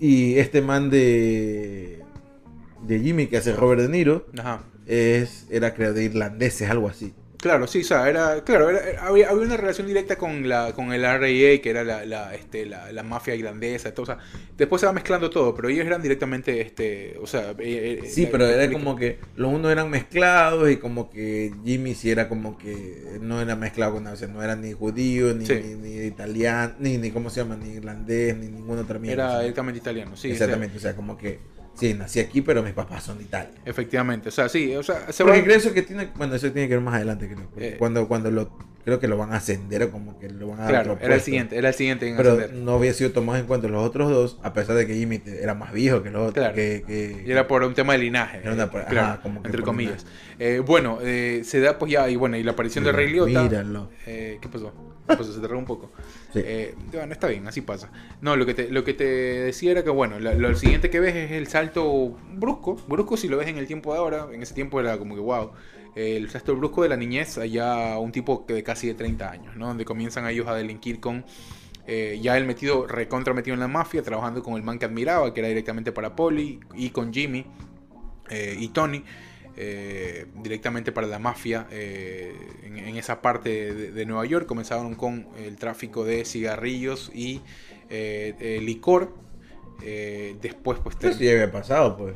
Y 0.00 0.38
este 0.38 0.60
man 0.60 0.90
de, 0.90 2.00
de 2.82 2.98
Jimmy 3.00 3.28
que 3.28 3.36
hace 3.36 3.52
Robert 3.54 3.82
De 3.82 3.88
Niro 3.88 4.26
Ajá. 4.36 4.64
es, 4.86 5.46
era 5.50 5.72
creo 5.74 5.92
de 5.92 6.02
irlandeses, 6.04 6.68
algo 6.68 6.88
así. 6.88 7.14
Claro, 7.42 7.66
sí, 7.66 7.80
o 7.80 7.84
sea, 7.84 8.08
era, 8.08 8.44
claro, 8.44 8.70
era- 8.70 9.04
había, 9.04 9.28
había 9.28 9.44
una 9.44 9.56
relación 9.56 9.88
directa 9.88 10.14
con 10.16 10.48
la, 10.48 10.72
con 10.74 10.92
el 10.92 11.02
RAA, 11.02 11.60
que 11.60 11.70
era 11.70 11.82
la, 11.82 12.06
la, 12.06 12.32
este, 12.36 12.64
la, 12.66 12.92
la 12.92 13.02
mafia 13.02 13.34
irlandesa, 13.34 13.92
todo, 13.92 14.04
o 14.04 14.06
sea, 14.06 14.18
después 14.56 14.78
se 14.78 14.86
va 14.86 14.92
mezclando 14.92 15.28
todo, 15.28 15.52
pero 15.52 15.68
ellos 15.68 15.84
eran 15.84 16.00
directamente, 16.00 16.60
este, 16.60 17.16
o 17.20 17.26
sea, 17.26 17.50
eh, 17.58 17.98
eh, 18.04 18.08
Sí, 18.08 18.28
pero 18.30 18.46
era 18.46 18.72
como 18.72 18.94
que 18.94 19.18
los 19.34 19.52
unos 19.52 19.72
eran 19.72 19.90
mezclados 19.90 20.70
y 20.70 20.76
como 20.76 21.10
que 21.10 21.52
Jimmy 21.64 21.96
sí 21.96 22.12
era 22.12 22.28
como 22.28 22.56
que 22.56 23.18
no 23.20 23.40
era 23.42 23.56
mezclado 23.56 23.94
con 23.94 24.04
nada, 24.04 24.14
o 24.14 24.18
sea, 24.18 24.28
no 24.28 24.40
era 24.40 24.54
ni 24.54 24.72
judío, 24.72 25.34
ni, 25.34 25.44
Sí. 25.44 25.54
ni, 25.64 25.74
ni 25.74 26.06
italiano, 26.06 26.74
ni, 26.78 26.96
ni 26.96 27.10
cómo 27.10 27.28
se 27.28 27.40
llama, 27.40 27.56
ni 27.56 27.70
irlandés, 27.70 28.36
ni 28.36 28.46
ninguna 28.46 28.82
otra 28.82 29.00
mierda. 29.00 29.14
era 29.24 29.26
o 29.26 29.32
sea. 29.32 29.40
directamente 29.40 29.78
italiano, 29.80 30.12
sí. 30.16 30.30
o 30.30 30.36
sea, 30.36 30.46
Exactamente, 30.46 30.76
o 30.76 30.80
sea, 30.80 30.94
como 30.94 31.18
que 31.18 31.40
sí, 31.74 31.94
nací 31.94 32.20
aquí, 32.20 32.40
pero 32.42 32.62
mis 32.62 32.72
papás 32.72 33.02
son 33.04 33.18
de 33.18 33.24
Italia. 33.24 33.54
efectivamente, 33.64 34.28
o 34.28 34.32
sea, 34.32 34.48
sí, 34.48 34.74
o 34.76 34.82
sea, 34.82 35.10
se 35.12 35.24
Porque 35.24 35.42
creo 35.44 35.56
eso 35.56 35.72
que 35.72 35.82
tiene, 35.82 36.08
bueno, 36.16 36.34
eso 36.34 36.50
tiene 36.52 36.68
que 36.68 36.74
ver 36.74 36.82
más 36.82 36.94
adelante, 36.94 37.28
creo. 37.28 37.48
Eh. 37.56 37.76
cuando, 37.78 38.06
cuando 38.08 38.30
lo, 38.30 38.50
creo 38.84 38.98
que 38.98 39.06
lo 39.08 39.16
van 39.16 39.32
a 39.32 39.36
ascender 39.36 39.82
o 39.84 39.90
como 39.90 40.18
que 40.18 40.28
lo 40.28 40.48
van 40.48 40.58
a 40.60 40.62
dar 40.64 40.70
Claro, 40.70 40.92
otro 40.94 41.04
era 41.06 41.14
el 41.14 41.20
siguiente, 41.20 41.56
era 41.56 41.68
el 41.68 41.74
siguiente 41.74 42.08
en 42.08 42.16
Pero 42.16 42.32
ascender. 42.32 42.54
no 42.54 42.74
había 42.74 42.92
sido 42.92 43.12
tomado 43.12 43.38
en 43.38 43.46
cuenta 43.46 43.68
los 43.68 43.84
otros 43.86 44.10
dos, 44.10 44.38
a 44.42 44.52
pesar 44.52 44.76
de 44.76 44.86
que 44.86 44.94
Jimmy 44.94 45.22
era 45.24 45.54
más 45.54 45.72
viejo 45.72 46.02
que 46.02 46.10
los 46.10 46.22
otros. 46.28 46.34
Claro. 46.34 46.54
Que, 46.54 46.82
que- 46.86 47.24
Y 47.26 47.30
era 47.30 47.46
por 47.48 47.62
un 47.62 47.74
tema 47.74 47.92
de 47.94 48.00
linaje. 48.00 48.38
Era 48.38 48.52
una 48.54 48.64
eh, 48.64 48.68
claro, 48.70 49.00
ajá, 49.00 49.20
como 49.22 49.40
que 49.42 49.48
entre 49.48 49.62
comillas. 49.62 50.04
Eh, 50.38 50.60
bueno, 50.64 50.98
eh, 51.02 51.42
se 51.44 51.60
da 51.60 51.78
pues 51.78 51.92
ya, 51.92 52.08
y 52.10 52.16
bueno, 52.16 52.36
y 52.36 52.42
la 52.42 52.52
aparición 52.52 52.84
de 52.84 52.92
Rey 52.92 53.10
Liotta. 53.10 53.42
Míralo. 53.44 53.90
Eh, 54.06 54.38
¿Qué 54.42 54.48
pasó? 54.48 54.72
¿Qué 55.08 55.16
pasó? 55.16 55.32
Se 55.32 55.40
te 55.40 55.46
regó 55.48 55.58
un 55.58 55.64
poco. 55.66 55.90
Sí. 56.32 56.40
Eh, 56.44 56.74
bueno, 56.92 57.12
está 57.12 57.26
bien, 57.28 57.46
así 57.46 57.60
pasa. 57.60 57.90
No, 58.20 58.36
lo 58.36 58.46
que 58.46 58.54
te, 58.54 58.70
lo 58.70 58.84
que 58.84 58.94
te 58.94 59.04
decía 59.04 59.72
era 59.72 59.82
que, 59.84 59.90
bueno, 59.90 60.18
la- 60.20 60.34
lo, 60.34 60.54
siguiente 60.54 60.90
que 60.90 61.00
ves 61.00 61.14
es 61.16 61.32
el 61.32 61.46
salto 61.48 62.16
brusco. 62.34 62.76
Brusco 62.86 63.16
si 63.16 63.28
lo 63.28 63.36
ves 63.36 63.48
en 63.48 63.58
el 63.58 63.66
tiempo 63.66 63.92
de 63.92 63.98
ahora. 63.98 64.28
En 64.32 64.42
ese 64.42 64.54
tiempo 64.54 64.80
era 64.80 64.98
como 64.98 65.14
que, 65.14 65.20
wow. 65.20 65.52
El 65.94 66.30
salto 66.30 66.56
brusco 66.56 66.82
de 66.82 66.88
la 66.88 66.96
niñez 66.96 67.36
allá 67.36 67.98
un 67.98 68.12
tipo 68.12 68.46
que 68.46 68.54
de 68.54 68.62
casi 68.62 68.86
de 68.86 68.94
30 68.94 69.30
años, 69.30 69.56
¿no? 69.56 69.66
Donde 69.68 69.84
comienzan 69.84 70.26
ellos 70.26 70.46
a 70.48 70.54
delinquir 70.54 71.00
con... 71.00 71.24
eh, 71.86 72.18
ya 72.22 72.38
él 72.38 72.46
metido, 72.46 72.86
recontra 72.86 73.34
metido 73.34 73.52
en 73.54 73.60
la 73.60 73.68
mafia, 73.68 74.02
trabajando 74.02 74.42
con 74.42 74.54
el 74.54 74.62
man 74.62 74.78
que 74.78 74.86
admiraba, 74.86 75.34
que 75.34 75.40
era 75.40 75.48
directamente 75.48 75.92
para 75.92 76.16
Polly, 76.16 76.60
y 76.74 76.90
con 76.90 77.12
Jimmy 77.12 77.44
eh, 78.30 78.56
y 78.58 78.68
Tony, 78.68 79.04
eh, 79.56 80.26
directamente 80.42 80.92
para 80.92 81.06
la 81.06 81.18
mafia 81.18 81.66
eh, 81.70 82.34
en, 82.64 82.78
en 82.78 82.96
esa 82.96 83.20
parte 83.22 83.74
de, 83.74 83.92
de 83.92 84.06
Nueva 84.06 84.24
York. 84.26 84.46
Comenzaron 84.46 84.94
con 84.94 85.28
el 85.38 85.56
tráfico 85.56 86.04
de 86.04 86.24
cigarrillos 86.24 87.10
y 87.14 87.40
eh, 87.90 88.60
licor. 88.62 89.14
Eh, 89.82 90.36
después, 90.40 90.78
pues, 90.82 90.96
Eso 91.00 91.18
ya 91.20 91.32
había 91.32 91.50
pasado, 91.50 91.96
pues. 91.96 92.14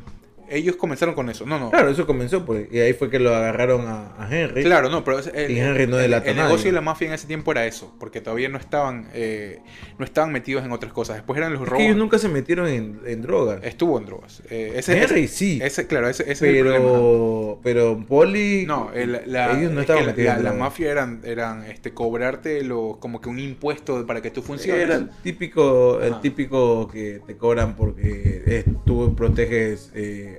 Ellos 0.48 0.76
comenzaron 0.76 1.14
con 1.14 1.28
eso. 1.30 1.44
No, 1.46 1.58
no. 1.58 1.70
Claro, 1.70 1.90
eso 1.90 2.06
comenzó, 2.06 2.44
pues. 2.44 2.68
Y 2.72 2.78
ahí 2.78 2.92
fue 2.92 3.10
que 3.10 3.18
lo 3.18 3.34
agarraron 3.34 3.86
a, 3.86 4.14
a 4.18 4.28
Henry. 4.30 4.62
Claro, 4.62 4.88
no, 4.90 5.04
pero 5.04 5.18
el, 5.18 5.50
Y 5.50 5.58
Henry 5.60 5.86
no 5.86 5.98
el- 5.98 6.04
el 6.06 6.10
nadie. 6.12 6.34
negocio 6.34 6.66
de 6.66 6.72
la 6.72 6.80
mafia 6.80 7.08
en 7.08 7.14
ese 7.14 7.26
tiempo 7.26 7.50
era 7.52 7.66
eso, 7.66 7.94
porque 7.98 8.20
todavía 8.20 8.48
no 8.48 8.58
estaban, 8.58 9.08
eh, 9.14 9.60
no 9.98 10.04
estaban 10.04 10.32
metidos 10.32 10.64
en 10.64 10.72
otras 10.72 10.92
cosas. 10.92 11.16
Después 11.16 11.36
eran 11.38 11.52
los 11.52 11.62
Es 11.62 11.68
robos. 11.68 11.78
que 11.78 11.86
ellos 11.86 11.96
nunca 11.98 12.18
se 12.18 12.28
metieron 12.28 12.68
en, 12.68 13.00
en 13.06 13.22
drogas. 13.22 13.60
Estuvo 13.62 13.98
en 13.98 14.06
drogas. 14.06 14.42
Eh, 14.50 14.72
ese, 14.76 15.02
Henry 15.02 15.24
ese- 15.24 15.34
sí. 15.36 15.58
ese- 15.62 15.86
claro, 15.86 16.08
ese, 16.08 16.22
ese 16.24 16.32
es 16.32 16.42
el 16.42 16.60
problema. 16.62 16.84
pero, 16.84 17.60
pero 17.62 18.04
Poli. 18.06 18.64
No, 18.66 18.90
el- 18.92 19.20
la, 19.26 19.52
ellos 19.58 19.72
no 19.72 19.80
es 19.80 19.84
estaban 19.84 20.06
metidos 20.06 20.32
la, 20.34 20.36
en 20.38 20.44
la 20.44 20.52
mafia 20.52 20.90
eran, 20.90 21.20
eran 21.24 21.64
este, 21.64 21.92
cobrarte 21.92 22.62
lo, 22.62 22.98
como 23.00 23.20
que 23.20 23.28
un 23.28 23.38
impuesto 23.38 24.06
para 24.06 24.20
que 24.22 24.30
tú 24.30 24.42
funciones. 24.42 24.82
Era 24.84 24.94
el 24.96 25.10
típico, 25.22 26.00
el 26.00 26.20
típico 26.20 26.88
que 26.88 27.20
te 27.26 27.36
cobran 27.36 27.76
porque 27.76 28.42
es- 28.46 28.64
tú 28.84 29.14
proteges 29.16 29.90
eh, 29.94 30.35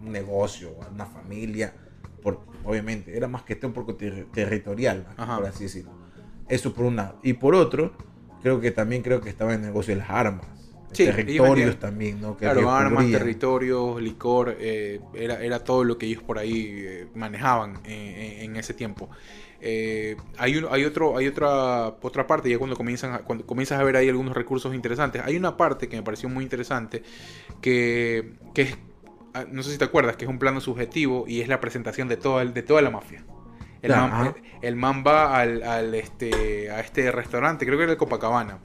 un 0.00 0.12
negocio, 0.12 0.70
a 0.82 0.88
una 0.92 1.06
familia, 1.06 1.72
por, 2.22 2.40
obviamente, 2.64 3.16
era 3.16 3.28
más 3.28 3.42
que 3.42 3.56
todo 3.56 3.72
por 3.72 3.96
ter- 3.96 4.26
territorial, 4.32 5.06
Ajá. 5.16 5.36
por 5.38 5.46
así 5.46 5.64
decirlo. 5.64 5.92
Eso 6.48 6.72
por 6.74 6.84
un 6.86 6.96
lado. 6.96 7.18
Y 7.22 7.34
por 7.34 7.54
otro, 7.54 7.92
creo 8.42 8.60
que 8.60 8.70
también 8.70 9.02
creo 9.02 9.20
que 9.20 9.28
estaba 9.30 9.54
en 9.54 9.60
el 9.60 9.66
negocio 9.66 9.94
de 9.94 10.00
las 10.00 10.10
armas. 10.10 10.46
Sí, 10.92 11.04
territorios 11.04 11.78
también, 11.78 12.20
¿no? 12.20 12.36
Que- 12.36 12.46
Claro, 12.46 12.68
armas, 12.68 13.08
territorios, 13.08 14.02
licor, 14.02 14.56
eh, 14.58 15.00
era, 15.14 15.40
era 15.40 15.62
todo 15.62 15.84
lo 15.84 15.96
que 15.96 16.06
ellos 16.06 16.20
por 16.24 16.36
ahí 16.38 16.66
eh, 16.84 17.06
manejaban 17.14 17.74
en, 17.84 17.92
en- 17.92 18.40
en 18.50 18.56
ese 18.56 18.74
tiempo. 18.74 19.08
Eh, 19.60 20.16
hay, 20.36 20.56
un- 20.56 20.66
hay, 20.68 20.84
otro, 20.84 21.16
hay 21.16 21.28
otra, 21.28 21.86
otra 22.02 22.26
parte, 22.26 22.50
ya 22.50 22.58
cuando, 22.58 22.74
comienzan 22.76 23.22
cuando 23.24 23.46
comienzas 23.46 23.78
a 23.78 23.84
ver 23.84 23.94
ahí 23.94 24.08
algunos 24.08 24.34
recursos 24.34 24.74
interesantes, 24.74 25.22
hay 25.24 25.36
una 25.36 25.56
parte 25.56 25.86
que 25.86 25.96
me 25.96 26.02
pareció 26.02 26.28
muy 26.28 26.42
interesante, 26.42 27.04
que, 27.60 28.32
que 28.52 28.62
es 28.62 28.76
no 29.50 29.62
sé 29.62 29.72
si 29.72 29.78
te 29.78 29.84
acuerdas, 29.84 30.16
que 30.16 30.24
es 30.24 30.30
un 30.30 30.38
plano 30.38 30.60
subjetivo 30.60 31.24
y 31.26 31.40
es 31.40 31.48
la 31.48 31.60
presentación 31.60 32.08
de, 32.08 32.16
todo 32.16 32.40
el- 32.40 32.52
de 32.54 32.62
toda 32.62 32.82
la 32.82 32.90
mafia. 32.90 33.24
El, 33.82 33.92
man, 33.92 34.10
ajá. 34.12 34.34
el- 34.60 34.76
man 34.76 35.04
va 35.06 35.38
al, 35.40 35.62
al, 35.62 35.94
este, 35.94 36.70
a 36.70 36.80
este 36.80 37.10
restaurante, 37.12 37.64
creo 37.64 37.78
que 37.78 37.84
era 37.84 37.92
el 37.92 37.98
Copacabana, 37.98 38.58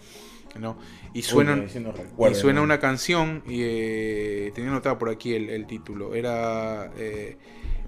¿no? 0.60 0.78
Y 1.14 1.22
suena, 1.22 1.54
Uy, 1.54 1.66
ese 1.66 1.80
no 1.80 1.92
recuerdo, 1.94 2.36
y 2.36 2.40
suena 2.40 2.60
¿no? 2.60 2.64
una 2.66 2.80
canción, 2.80 3.44
y 3.48 3.62
eh, 3.64 4.52
tenía 4.54 4.72
anotado 4.72 4.98
por 4.98 5.10
aquí 5.10 5.34
el, 5.34 5.50
el 5.50 5.66
título, 5.68 6.14
era... 6.16 6.92
eh, 6.98 7.38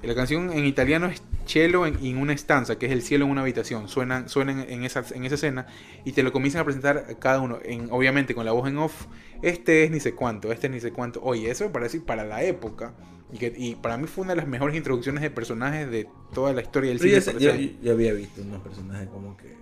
la 0.03 0.15
canción 0.15 0.51
en 0.53 0.65
italiano 0.65 1.07
es 1.07 1.21
Cielo 1.47 1.87
en, 1.87 1.97
en 2.05 2.17
una 2.17 2.33
estanza, 2.33 2.77
que 2.77 2.85
es 2.87 2.91
el 2.91 3.01
cielo 3.01 3.25
en 3.25 3.31
una 3.31 3.41
habitación. 3.41 3.87
Suenan, 3.87 4.29
suenan 4.29 4.65
en, 4.69 4.83
esa, 4.83 5.03
en 5.15 5.23
esa 5.25 5.35
escena 5.35 5.65
y 6.05 6.11
te 6.11 6.21
lo 6.23 6.31
comienzan 6.31 6.61
a 6.61 6.65
presentar 6.65 7.17
cada 7.19 7.39
uno, 7.41 7.59
en, 7.63 7.87
obviamente 7.91 8.35
con 8.35 8.45
la 8.45 8.51
voz 8.51 8.67
en 8.67 8.77
off. 8.77 9.05
Este 9.41 9.83
es 9.83 9.91
ni 9.91 9.99
sé 9.99 10.13
cuánto, 10.13 10.51
este 10.51 10.67
es 10.67 10.73
ni 10.73 10.79
sé 10.79 10.91
cuánto. 10.91 11.21
Oye, 11.23 11.49
eso 11.49 11.63
me 11.63 11.69
parece 11.71 11.99
para 12.01 12.23
la 12.25 12.43
época. 12.43 12.93
Y, 13.31 13.37
que, 13.37 13.53
y 13.57 13.75
para 13.75 13.97
mí 13.97 14.07
fue 14.07 14.23
una 14.23 14.33
de 14.33 14.37
las 14.37 14.47
mejores 14.47 14.75
introducciones 14.77 15.21
de 15.21 15.29
personajes 15.29 15.89
de 15.91 16.07
toda 16.33 16.53
la 16.53 16.61
historia 16.61 16.89
del 16.91 16.99
Pero 16.99 17.21
cine. 17.21 17.75
yo, 17.81 17.91
había 17.91 18.13
visto 18.13 18.41
unos 18.41 18.61
personajes 18.61 19.09
como 19.09 19.35
que. 19.37 19.53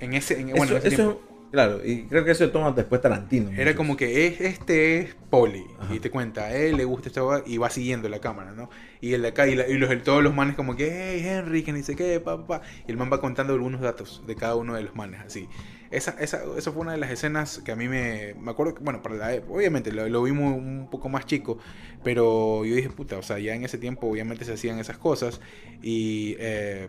en 0.00 0.14
ese, 0.14 0.40
en- 0.40 0.48
Eso, 0.50 0.56
bueno, 0.56 0.72
en 0.72 0.78
ese 0.78 0.88
eso- 0.88 0.96
tiempo. 1.14 1.31
Claro, 1.52 1.80
y 1.84 2.06
creo 2.08 2.24
que 2.24 2.32
eso 2.32 2.50
toma 2.50 2.72
después 2.72 3.00
Tarantino. 3.00 3.50
Era 3.56 3.72
muchos. 3.72 3.76
como 3.76 3.96
que 3.96 4.26
es, 4.26 4.40
este 4.40 4.98
es 4.98 5.14
Poli 5.30 5.64
Ajá. 5.78 5.94
y 5.94 6.00
te 6.00 6.10
cuenta, 6.10 6.46
a 6.46 6.56
él 6.56 6.76
le 6.78 6.84
gusta 6.84 7.08
esta 7.08 7.22
y 7.46 7.58
va 7.58 7.70
siguiendo 7.70 8.08
la 8.08 8.20
cámara, 8.20 8.52
¿no? 8.52 8.70
Y 9.00 9.14
el 9.14 9.22
de 9.22 9.28
acá 9.28 9.46
y, 9.46 9.54
la- 9.54 9.68
y 9.68 9.78
los, 9.78 10.02
todos 10.02 10.22
los 10.24 10.34
manes 10.34 10.56
como 10.56 10.76
que, 10.76 10.90
hey 10.90 11.22
Henry, 11.24 11.62
que 11.62 11.72
ni 11.72 11.82
sé 11.84 11.94
qué, 11.96 12.18
pa, 12.20 12.38
pa, 12.46 12.60
pa", 12.60 12.62
Y 12.88 12.90
el 12.90 12.96
man 12.96 13.10
va 13.12 13.20
contando 13.20 13.52
algunos 13.54 13.80
datos 13.80 14.22
de 14.26 14.36
cada 14.36 14.56
uno 14.56 14.74
de 14.74 14.82
los 14.82 14.94
manes, 14.96 15.20
así. 15.20 15.48
Esa, 15.90 16.12
esa, 16.20 16.42
esa 16.56 16.72
fue 16.72 16.82
una 16.82 16.92
de 16.92 16.98
las 16.98 17.10
escenas 17.10 17.58
que 17.64 17.72
a 17.72 17.76
mí 17.76 17.86
me... 17.88 18.34
Me 18.40 18.50
acuerdo 18.50 18.74
que, 18.74 18.82
bueno, 18.82 19.02
para 19.02 19.14
la 19.16 19.42
obviamente 19.48 19.92
lo, 19.92 20.08
lo 20.08 20.22
vimos 20.22 20.56
un 20.56 20.88
poco 20.90 21.08
más 21.10 21.26
chico, 21.26 21.58
pero 22.02 22.64
yo 22.64 22.74
dije, 22.74 22.88
puta, 22.90 23.18
o 23.18 23.22
sea, 23.22 23.38
ya 23.38 23.54
en 23.54 23.64
ese 23.64 23.78
tiempo 23.78 24.06
obviamente 24.08 24.44
se 24.46 24.54
hacían 24.54 24.78
esas 24.78 24.98
cosas 24.98 25.40
y... 25.82 26.36
eh, 26.38 26.88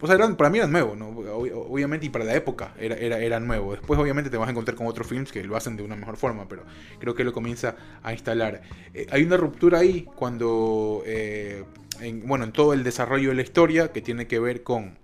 o 0.00 0.06
sea, 0.06 0.16
eran- 0.16 0.36
para 0.36 0.50
mí 0.50 0.58
era 0.58 0.66
nuevo, 0.66 0.96
¿no? 0.96 1.10
Ob- 1.12 1.52
Obviamente, 1.70 2.06
y 2.06 2.08
para 2.10 2.24
la 2.24 2.34
época 2.34 2.74
era, 2.78 2.96
era, 2.96 3.18
era 3.18 3.40
nuevo. 3.40 3.72
Después, 3.72 3.98
obviamente, 4.00 4.30
te 4.30 4.36
vas 4.36 4.48
a 4.48 4.50
encontrar 4.50 4.76
con 4.76 4.86
otros 4.86 5.06
films 5.06 5.32
que 5.32 5.42
lo 5.44 5.56
hacen 5.56 5.76
de 5.76 5.82
una 5.82 5.96
mejor 5.96 6.16
forma, 6.16 6.48
pero 6.48 6.64
creo 6.98 7.14
que 7.14 7.24
lo 7.24 7.32
comienza 7.32 7.76
a 8.02 8.12
instalar. 8.12 8.62
Eh, 8.94 9.06
hay 9.10 9.22
una 9.24 9.36
ruptura 9.36 9.78
ahí 9.80 10.06
cuando, 10.16 11.02
eh, 11.06 11.64
en, 12.00 12.26
bueno, 12.26 12.44
en 12.44 12.52
todo 12.52 12.72
el 12.72 12.84
desarrollo 12.84 13.30
de 13.30 13.34
la 13.36 13.42
historia 13.42 13.92
que 13.92 14.00
tiene 14.02 14.26
que 14.26 14.38
ver 14.38 14.62
con 14.62 14.98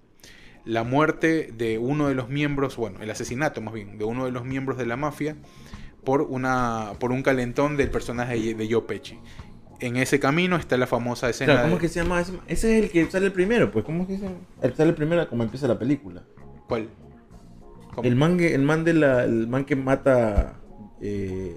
la 0.65 0.85
muerte 0.85 1.51
de 1.57 1.79
uno 1.79 2.09
de 2.09 2.15
los 2.15 2.29
miembros, 2.29 2.77
bueno, 2.77 3.01
el 3.03 3.11
asesinato 3.11 3.61
más 3.61 3.75
bien, 3.75 3.99
de 3.99 4.05
uno 4.05 4.27
de 4.27 4.33
los 4.33 4.45
miembros 4.45 4.79
de 4.79 4.87
la 4.87 4.97
mafia 4.97 5.37
por, 6.05 6.23
una, 6.23 6.93
por 7.01 7.13
un 7.13 7.23
calentón 7.23 7.77
del 7.77 7.91
personaje 7.91 8.55
de 8.55 8.69
Joe 8.73 8.83
Pesci. 8.83 9.19
En 9.81 9.97
ese 9.97 10.19
camino 10.19 10.57
está 10.57 10.77
la 10.77 10.87
famosa 10.87 11.29
escena. 11.31 11.53
Claro, 11.53 11.69
¿cómo 11.69 11.79
de- 11.79 11.87
es 11.87 11.93
que 11.93 11.95
se 11.99 12.03
llama 12.03 12.21
ese? 12.21 12.33
Ese 12.49 12.79
es 12.79 12.85
el 12.85 12.91
que 12.91 13.11
sale 13.11 13.27
el 13.27 13.33
primero, 13.33 13.71
pues. 13.71 13.85
¿Cómo 13.85 14.03
es 14.03 14.09
que 14.09 14.17
se 14.17 14.23
llama? 14.25 14.37
El 14.63 14.75
sale 14.75 14.91
el 14.91 14.97
primero 14.97 15.29
como 15.29 15.43
empieza 15.45 15.69
la 15.69 15.79
película. 15.79 16.23
¿Cuál? 16.67 16.89
¿Cómo? 17.95 18.07
El 18.09 18.17
man, 18.17 18.41
el 18.41 18.63
man 18.63 18.85
de 18.85 18.95
la, 18.95 19.25
el 19.25 19.47
man 19.47 19.65
que 19.65 19.77
mata 19.77 20.55
eh, 21.01 21.55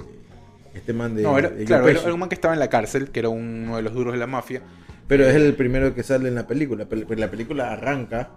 este 0.73 0.93
man 0.93 1.15
de, 1.15 1.23
No, 1.23 1.37
era, 1.37 1.49
de 1.49 1.65
claro, 1.65 1.87
era, 1.87 2.13
un 2.13 2.19
man 2.19 2.29
que 2.29 2.35
estaba 2.35 2.53
en 2.53 2.59
la 2.59 2.69
cárcel, 2.69 3.09
que 3.09 3.19
era 3.19 3.29
uno 3.29 3.75
de 3.77 3.81
los 3.81 3.93
duros 3.93 4.13
de 4.13 4.19
la 4.19 4.27
mafia. 4.27 4.61
Pero 5.07 5.25
es 5.25 5.35
el 5.35 5.53
primero 5.55 5.93
que 5.93 6.03
sale 6.03 6.29
en 6.29 6.35
la 6.35 6.47
película. 6.47 6.85
Pero 6.87 7.05
la 7.15 7.29
película 7.29 7.71
arranca 7.73 8.29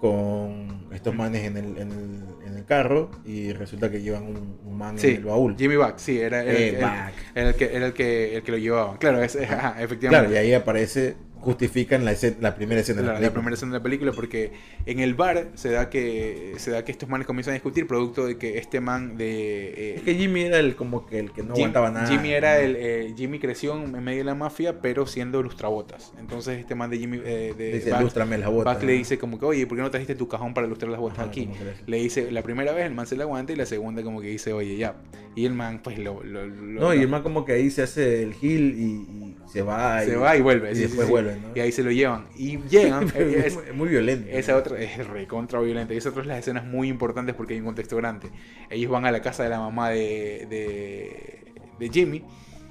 con 0.00 0.88
estos 0.92 1.14
manes 1.14 1.44
en 1.44 1.56
el, 1.56 1.64
en 1.78 1.92
el, 1.92 1.92
en 1.92 2.33
el 2.64 2.68
carro 2.68 3.10
y 3.24 3.52
resulta 3.52 3.90
que 3.90 4.00
llevan 4.00 4.24
un, 4.24 4.58
un 4.64 4.78
man 4.78 4.98
Sí, 4.98 5.08
en 5.08 5.16
el 5.16 5.24
baúl. 5.24 5.56
Jimmy 5.56 5.76
Buck, 5.76 5.98
sí, 5.98 6.18
era, 6.18 6.42
era 6.42 6.52
Eh, 6.52 6.68
el, 6.70 6.74
era 7.34 7.48
el 7.50 7.54
que, 7.54 7.76
era 7.76 7.86
el 7.86 7.92
que, 7.92 8.36
el 8.36 8.42
que 8.42 8.52
lo 8.52 8.58
llevaban. 8.58 8.96
Claro, 8.96 9.22
es, 9.22 9.36
ajá, 9.36 9.72
Claro, 9.72 9.84
efectivamente. 9.84 10.34
y 10.34 10.38
ahí 10.38 10.54
aparece, 10.54 11.16
justifican 11.44 12.04
la, 12.04 12.12
escena- 12.12 12.36
la 12.40 12.54
primera 12.54 12.80
escena 12.80 13.00
de 13.02 13.06
La, 13.06 13.12
la, 13.12 13.14
la 13.14 13.20
película. 13.20 13.40
primera 13.40 13.54
escena 13.54 13.72
de 13.72 13.78
la 13.78 13.82
película 13.82 14.12
porque 14.12 14.52
en 14.86 14.98
el 15.00 15.14
bar 15.14 15.48
se 15.54 15.70
da 15.70 15.90
que 15.90 16.54
se 16.56 16.70
da 16.70 16.84
que 16.84 16.92
estos 16.92 17.08
manes 17.08 17.26
comienzan 17.26 17.52
a 17.52 17.54
discutir 17.54 17.86
producto 17.86 18.26
de 18.26 18.36
que 18.38 18.58
este 18.58 18.80
man 18.80 19.16
de 19.16 19.68
eh, 19.68 19.94
Es 19.96 20.02
que 20.02 20.14
Jimmy 20.14 20.42
era 20.42 20.58
el 20.58 20.74
como 20.76 21.06
que 21.06 21.18
el 21.18 21.30
que 21.32 21.42
no 21.42 21.54
Jim- 21.54 21.64
aguantaba 21.64 21.90
nada. 21.90 22.06
Jimmy 22.08 22.32
era 22.32 22.54
¿no? 22.54 22.60
el 22.60 22.76
eh, 22.78 23.14
Jimmy 23.16 23.38
creció 23.38 23.74
en 23.82 24.02
medio 24.02 24.18
de 24.18 24.24
la 24.24 24.34
mafia 24.34 24.80
pero 24.80 25.06
siendo 25.06 25.42
lustrabotas 25.42 26.12
entonces 26.18 26.58
este 26.58 26.74
man 26.74 26.90
de 26.90 26.98
Jimmy 26.98 27.20
eh, 27.24 27.54
de 27.56 27.72
Dice, 27.74 27.92
"Lústrame 28.00 28.38
las 28.38 28.50
botas", 28.50 28.74
Buck 28.74 28.82
le 28.84 28.92
¿no? 28.92 28.98
dice 28.98 29.18
como 29.18 29.38
que 29.38 29.44
oye 29.46 29.66
¿por 29.66 29.76
qué 29.76 29.82
no 29.82 29.90
trajiste 29.90 30.14
tu 30.14 30.28
cajón 30.28 30.54
para 30.54 30.66
lustrar 30.66 30.90
las 30.90 31.00
botas 31.00 31.18
Ajá, 31.20 31.28
aquí? 31.28 31.46
le- 31.86 31.96
le 31.98 32.02
dice 32.02 32.30
la 32.30 32.42
primera 32.42 32.72
vez 32.72 32.86
el 32.86 32.94
man 32.94 33.06
se 33.06 33.16
la 33.16 33.24
aguanta 33.24 33.52
y 33.52 33.56
la 33.56 33.66
segunda 33.66 34.02
como 34.02 34.20
que 34.20 34.28
dice 34.28 34.52
oye 34.52 34.76
ya 34.76 34.96
y 35.36 35.46
el 35.46 35.52
man 35.52 35.80
pues 35.82 35.98
lo, 35.98 36.22
lo- 36.22 36.46
lo- 36.46 36.80
No, 36.80 36.94
y 36.94 37.00
el 37.00 37.08
man 37.08 37.22
como 37.22 37.44
que 37.44 37.52
ahí 37.52 37.70
se 37.70 37.82
hace 37.82 38.22
el 38.22 38.34
gil 38.34 38.74
y, 38.78 38.84
y 38.84 39.36
se 39.52 39.62
va. 39.62 40.00
se 40.02 40.14
va 40.16 40.36
y 40.36 40.40
vuelve 40.40 40.70
Y 40.70 40.74
sí, 40.76 40.80
sí, 40.82 40.86
después 40.86 41.06
sí. 41.06 41.10
vuelve, 41.12 41.33
¿no? 41.40 41.48
y 41.54 41.60
ahí 41.60 41.72
se 41.72 41.82
lo 41.82 41.90
llevan 41.90 42.26
y 42.36 42.58
llegan 42.68 43.08
eh, 43.14 43.44
es, 43.46 43.56
es- 43.56 43.74
muy- 43.74 43.88
violento. 43.88 44.28
esa 44.30 44.56
otra 44.56 44.80
es 44.80 45.06
recontra 45.06 45.60
violenta. 45.60 45.94
Y 45.94 45.96
esa 45.98 46.08
otra 46.10 46.22
es 46.22 46.28
las 46.28 46.38
escenas 46.38 46.64
muy 46.64 46.88
importantes 46.88 47.34
porque 47.34 47.54
hay 47.54 47.60
un 47.60 47.66
contexto 47.66 47.96
grande. 47.96 48.28
Ellos 48.70 48.90
van 48.90 49.04
a 49.06 49.12
la 49.12 49.20
casa 49.22 49.42
de 49.44 49.48
la 49.50 49.58
mamá 49.60 49.90
de, 49.90 50.46
de, 50.50 51.52
de 51.78 51.88
Jimmy. 51.90 52.24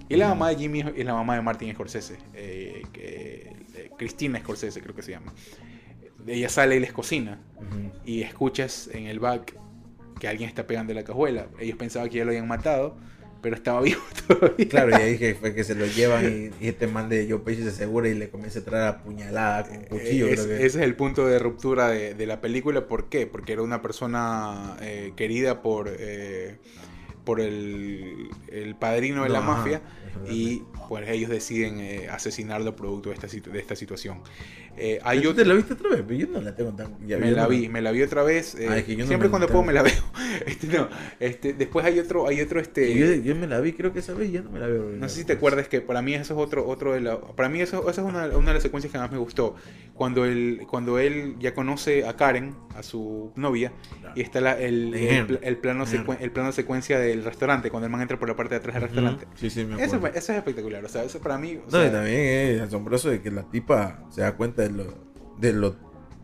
Y 0.09 0.15
la 0.17 0.27
mamá 0.29 0.49
de 0.49 0.55
Jimmy 0.57 0.81
es 0.95 1.05
la 1.05 1.13
mamá 1.13 1.35
de 1.35 1.41
Martin 1.41 1.73
Scorsese. 1.73 2.17
eh, 2.33 2.83
eh, 2.95 3.89
Cristina 3.97 4.39
Scorsese 4.39 4.81
creo 4.81 4.93
que 4.95 5.01
se 5.01 5.11
llama. 5.11 5.33
Ella 6.27 6.49
sale 6.49 6.75
y 6.75 6.79
les 6.79 6.93
cocina. 6.93 7.39
Ujú. 7.57 7.91
Y 8.05 8.21
escuchas 8.21 8.89
en 8.93 9.07
el 9.07 9.19
back 9.19 9.55
que 10.19 10.27
alguien 10.27 10.47
está 10.49 10.67
pegando 10.67 10.93
la 10.93 11.03
cajuela. 11.03 11.47
Ellos 11.59 11.77
pensaban 11.77 12.09
que 12.09 12.17
ya 12.17 12.25
lo 12.25 12.31
habían 12.31 12.47
matado. 12.47 12.95
Pero 13.43 13.55
estaba 13.57 13.81
vivo 13.81 14.01
todavía. 14.27 14.67
Claro, 14.69 14.89
y 14.91 14.93
ahí 15.01 15.17
que 15.19 15.35
fue 15.35 15.53
que 15.53 15.63
se 15.63 15.75
lo 15.75 15.85
llevan 15.85 16.25
y, 16.59 16.65
y 16.65 16.69
este 16.69 16.87
man 16.87 17.09
de 17.09 17.27
Joe 17.29 17.39
Pesci 17.39 17.61
se 17.61 17.69
asegura 17.69 18.09
y 18.09 18.15
le 18.15 18.29
comienza 18.29 18.59
a 18.59 18.63
traer 18.63 18.87
a 18.87 19.03
puñalada 19.03 19.65
con 19.67 19.77
un 19.77 19.83
cuchillo. 19.83 20.27
Eh, 20.27 20.33
Es- 20.33 20.41
creo 20.45 20.57
que- 20.57 20.65
Ese 20.65 20.77
es 20.79 20.83
el 20.85 20.95
punto 20.95 21.27
de 21.27 21.37
ruptura 21.37 21.89
de, 21.89 22.15
de 22.15 22.25
la 22.25 22.41
película. 22.41 22.87
¿Por 22.87 23.09
qué? 23.09 23.27
Porque 23.27 23.53
era 23.53 23.61
una 23.61 23.81
persona 23.83 24.77
eh, 24.81 25.13
querida 25.15 25.61
por, 25.61 25.89
eh, 25.99 26.57
por 27.25 27.39
el, 27.41 28.29
el 28.49 28.75
padrino 28.75 29.23
de 29.23 29.29
la 29.29 29.39
No, 29.41 29.45
mafia 29.47 29.81
y 30.29 30.63
pues 30.89 31.07
ellos 31.09 31.29
deciden 31.29 31.79
eh, 31.79 32.07
asesinarlo 32.09 32.75
producto 32.75 33.09
de 33.09 33.15
esta, 33.15 33.27
de 33.51 33.59
esta 33.59 33.75
situación. 33.75 34.21
Eh, 34.75 34.99
¿Tú 35.01 35.07
hay 35.07 35.21
te 35.21 35.27
otro, 35.27 35.45
la 35.45 35.53
viste 35.53 35.73
otra 35.73 35.89
vez? 35.89 36.17
Yo 36.17 36.27
no 36.27 36.41
la 36.41 36.55
tengo 36.55 36.71
tan... 36.73 36.95
ya- 37.07 37.17
me 37.17 37.31
la 37.31 37.47
vi, 37.47 37.69
me 37.69 37.81
la 37.81 37.91
vi 37.91 38.01
otra 38.01 38.23
vez. 38.23 38.55
eh, 38.55 38.67
Ah, 38.69 38.77
es 38.79 38.85
que 38.85 38.93
yo 38.95 39.03
no 39.03 39.07
siempre 39.07 39.29
cuando 39.29 39.47
puedo 39.47 39.63
me 39.63 39.73
la 39.73 39.83
veo. 39.83 39.93
Este, 40.47 40.67
no, 40.67 40.89
este, 41.19 41.53
después 41.53 41.85
hay 41.85 41.99
otro, 41.99 42.27
hay 42.27 42.41
otro 42.41 42.59
este. 42.59 42.93
Yo, 42.95 43.13
yo 43.23 43.35
me 43.35 43.47
la 43.47 43.59
vi, 43.61 43.73
creo 43.73 43.93
que 43.93 43.99
esa 43.99 44.13
vez 44.13 44.31
ya 44.31 44.41
no 44.41 44.49
me 44.49 44.59
la 44.59 44.67
veo. 44.67 44.83
No 44.97 45.07
sé 45.07 45.17
si 45.19 45.25
te 45.25 45.33
acuerdas 45.33 45.67
que 45.67 45.79
para 45.81 46.01
mí 46.01 46.15
eso 46.15 46.33
es 46.33 46.39
otro, 46.39 46.65
otro 46.67 46.93
de 46.93 47.01
la, 47.01 47.21
para 47.21 47.49
mí 47.49 47.61
eso, 47.61 47.87
esa 47.89 48.01
es 48.01 48.07
una, 48.07 48.25
una 48.35 48.47
de 48.47 48.53
las 48.55 48.63
secuencias 48.63 48.91
que 48.91 48.97
más 48.97 49.11
me 49.11 49.19
gustó. 49.19 49.55
Cuando 49.93 50.25
él, 50.25 50.61
cuando 50.67 50.97
él 50.97 51.35
ya 51.39 51.53
conoce 51.53 52.05
a 52.07 52.15
Karen, 52.15 52.55
a 52.75 52.81
su 52.81 53.31
novia, 53.35 53.71
y 54.15 54.21
está 54.21 54.41
la- 54.41 54.59
el, 54.59 54.89
De 54.91 55.17
el, 55.19 55.39
el 55.43 55.57
plano 55.57 55.85
secuen- 55.85 56.17
el 56.19 56.31
plano 56.31 56.51
secuencia 56.51 56.97
del 56.99 57.23
restaurante, 57.23 57.69
cuando 57.69 57.85
el 57.85 57.91
man 57.91 58.01
entra 58.01 58.17
por 58.17 58.27
la 58.27 58.35
parte 58.35 58.55
de 58.55 58.59
atrás 58.59 58.73
del 58.73 58.83
restaurante. 58.83 59.27
Sí, 59.35 59.49
sí, 59.51 59.63
me 59.65 59.75
Eso, 59.83 59.97
acuerdo. 59.97 60.17
eso 60.17 60.31
es 60.31 60.37
espectacular, 60.39 60.83
o 60.83 60.89
sea, 60.89 61.03
eso 61.03 61.19
para 61.21 61.37
mí, 61.37 61.57
o 61.57 61.65
No, 61.65 61.71
sea, 61.71 61.87
y 61.87 61.91
también 61.91 62.17
es 62.55 62.61
asombroso 62.61 63.09
de 63.11 63.21
que 63.21 63.29
la 63.29 63.43
tipa 63.43 64.03
se 64.09 64.21
da 64.21 64.35
cuenta 64.35 64.62
de 64.63 64.69
lo... 64.71 65.03
De 65.39 65.53
lo 65.53 65.75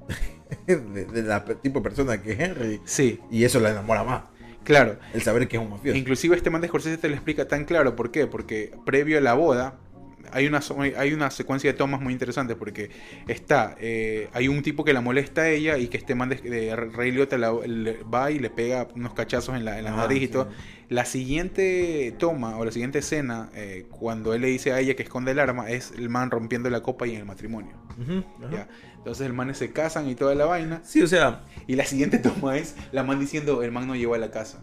de, 0.68 1.06
de 1.06 1.24
la 1.24 1.44
tipo 1.46 1.80
de 1.80 1.84
persona 1.84 2.22
que 2.22 2.32
es 2.34 2.40
Henry. 2.40 2.82
sí, 2.86 3.20
Y 3.32 3.44
eso 3.44 3.60
la 3.60 3.72
enamora 3.72 4.04
más. 4.04 4.24
claro. 4.64 4.98
El 5.14 5.22
saber 5.22 5.48
que 5.48 5.58
es 5.58 5.64
un 5.64 5.70
mafioso. 5.70 5.98
Inclusive 5.98 6.36
este 6.36 6.50
man 6.50 6.62
de 6.62 6.68
Scorsese 6.68 6.98
te 6.98 7.08
lo 7.10 7.16
explica 7.16 7.48
tan 7.48 7.66
claro, 7.66 7.96
¿por 7.96 8.12
qué? 8.12 8.28
Porque 8.28 8.72
previo 8.86 9.18
a 9.18 9.22
la 9.22 9.34
boda 9.34 9.80
hay 10.32 10.46
una, 10.46 10.60
hay 10.98 11.14
una 11.14 11.32
secuencia 11.32 11.72
de 11.72 11.78
tomas 11.78 12.02
muy 12.02 12.14
interesante 12.14 12.56
porque 12.56 12.92
está, 13.28 13.76
eh, 13.80 14.30
hay 14.34 14.48
un 14.48 14.62
tipo 14.62 14.84
que 14.84 14.94
la 14.94 15.02
molesta 15.02 15.42
a 15.42 15.50
ella 15.50 15.78
y 15.80 15.88
que 15.88 15.98
este 15.98 16.14
man 16.14 16.30
de, 16.30 16.36
de 16.36 16.76
Ray 16.76 17.12
Liotta 17.12 17.38
la- 17.40 17.52
le- 17.66 18.04
va 18.04 18.30
y 18.30 18.38
le 18.38 18.52
pega 18.52 18.88
unos 18.96 19.14
cachazos 19.16 19.56
en 19.56 19.66
la, 19.66 19.80
en 19.80 19.86
la 19.86 19.94
Ah, 19.94 19.98
nariz 19.98 20.22
y 20.22 20.26
sí. 20.28 20.32
todo. 20.32 20.50
La 20.88 21.06
siguiente 21.06 22.14
toma 22.20 22.58
o 22.58 22.66
la 22.66 22.72
siguiente 22.72 23.00
escena, 23.00 23.50
eh, 23.56 23.88
cuando 23.90 24.34
él 24.36 24.42
le 24.42 24.48
dice 24.50 24.72
a 24.72 24.80
ella 24.80 24.96
que 24.96 25.02
esconde 25.04 25.32
el 25.32 25.40
arma, 25.40 25.70
es 25.72 25.92
el 25.98 26.10
man 26.10 26.30
rompiendo 26.30 26.70
la 26.70 26.82
copa 26.84 27.08
y 27.08 27.14
en 27.14 27.20
el 27.22 27.26
matrimonio. 27.26 27.72
Ajá. 28.02 28.24
¿ya? 28.52 28.68
Entonces 28.98 29.26
el 29.26 29.34
man 29.34 29.54
se 29.56 29.72
casan 29.72 30.10
y 30.10 30.16
toda 30.16 30.36
la 30.36 30.46
vaina. 30.46 30.82
Sí, 30.84 31.02
o 31.02 31.08
sea, 31.08 31.44
Y 31.68 31.76
la 31.76 31.86
siguiente 31.86 32.18
toma 32.20 32.58
es 32.58 32.76
la 32.92 33.04
man 33.04 33.20
diciendo 33.20 33.64
el 33.64 33.72
man 33.72 33.88
no 33.88 33.96
llegó 33.96 34.14
a 34.16 34.18
la 34.18 34.32
casa. 34.32 34.62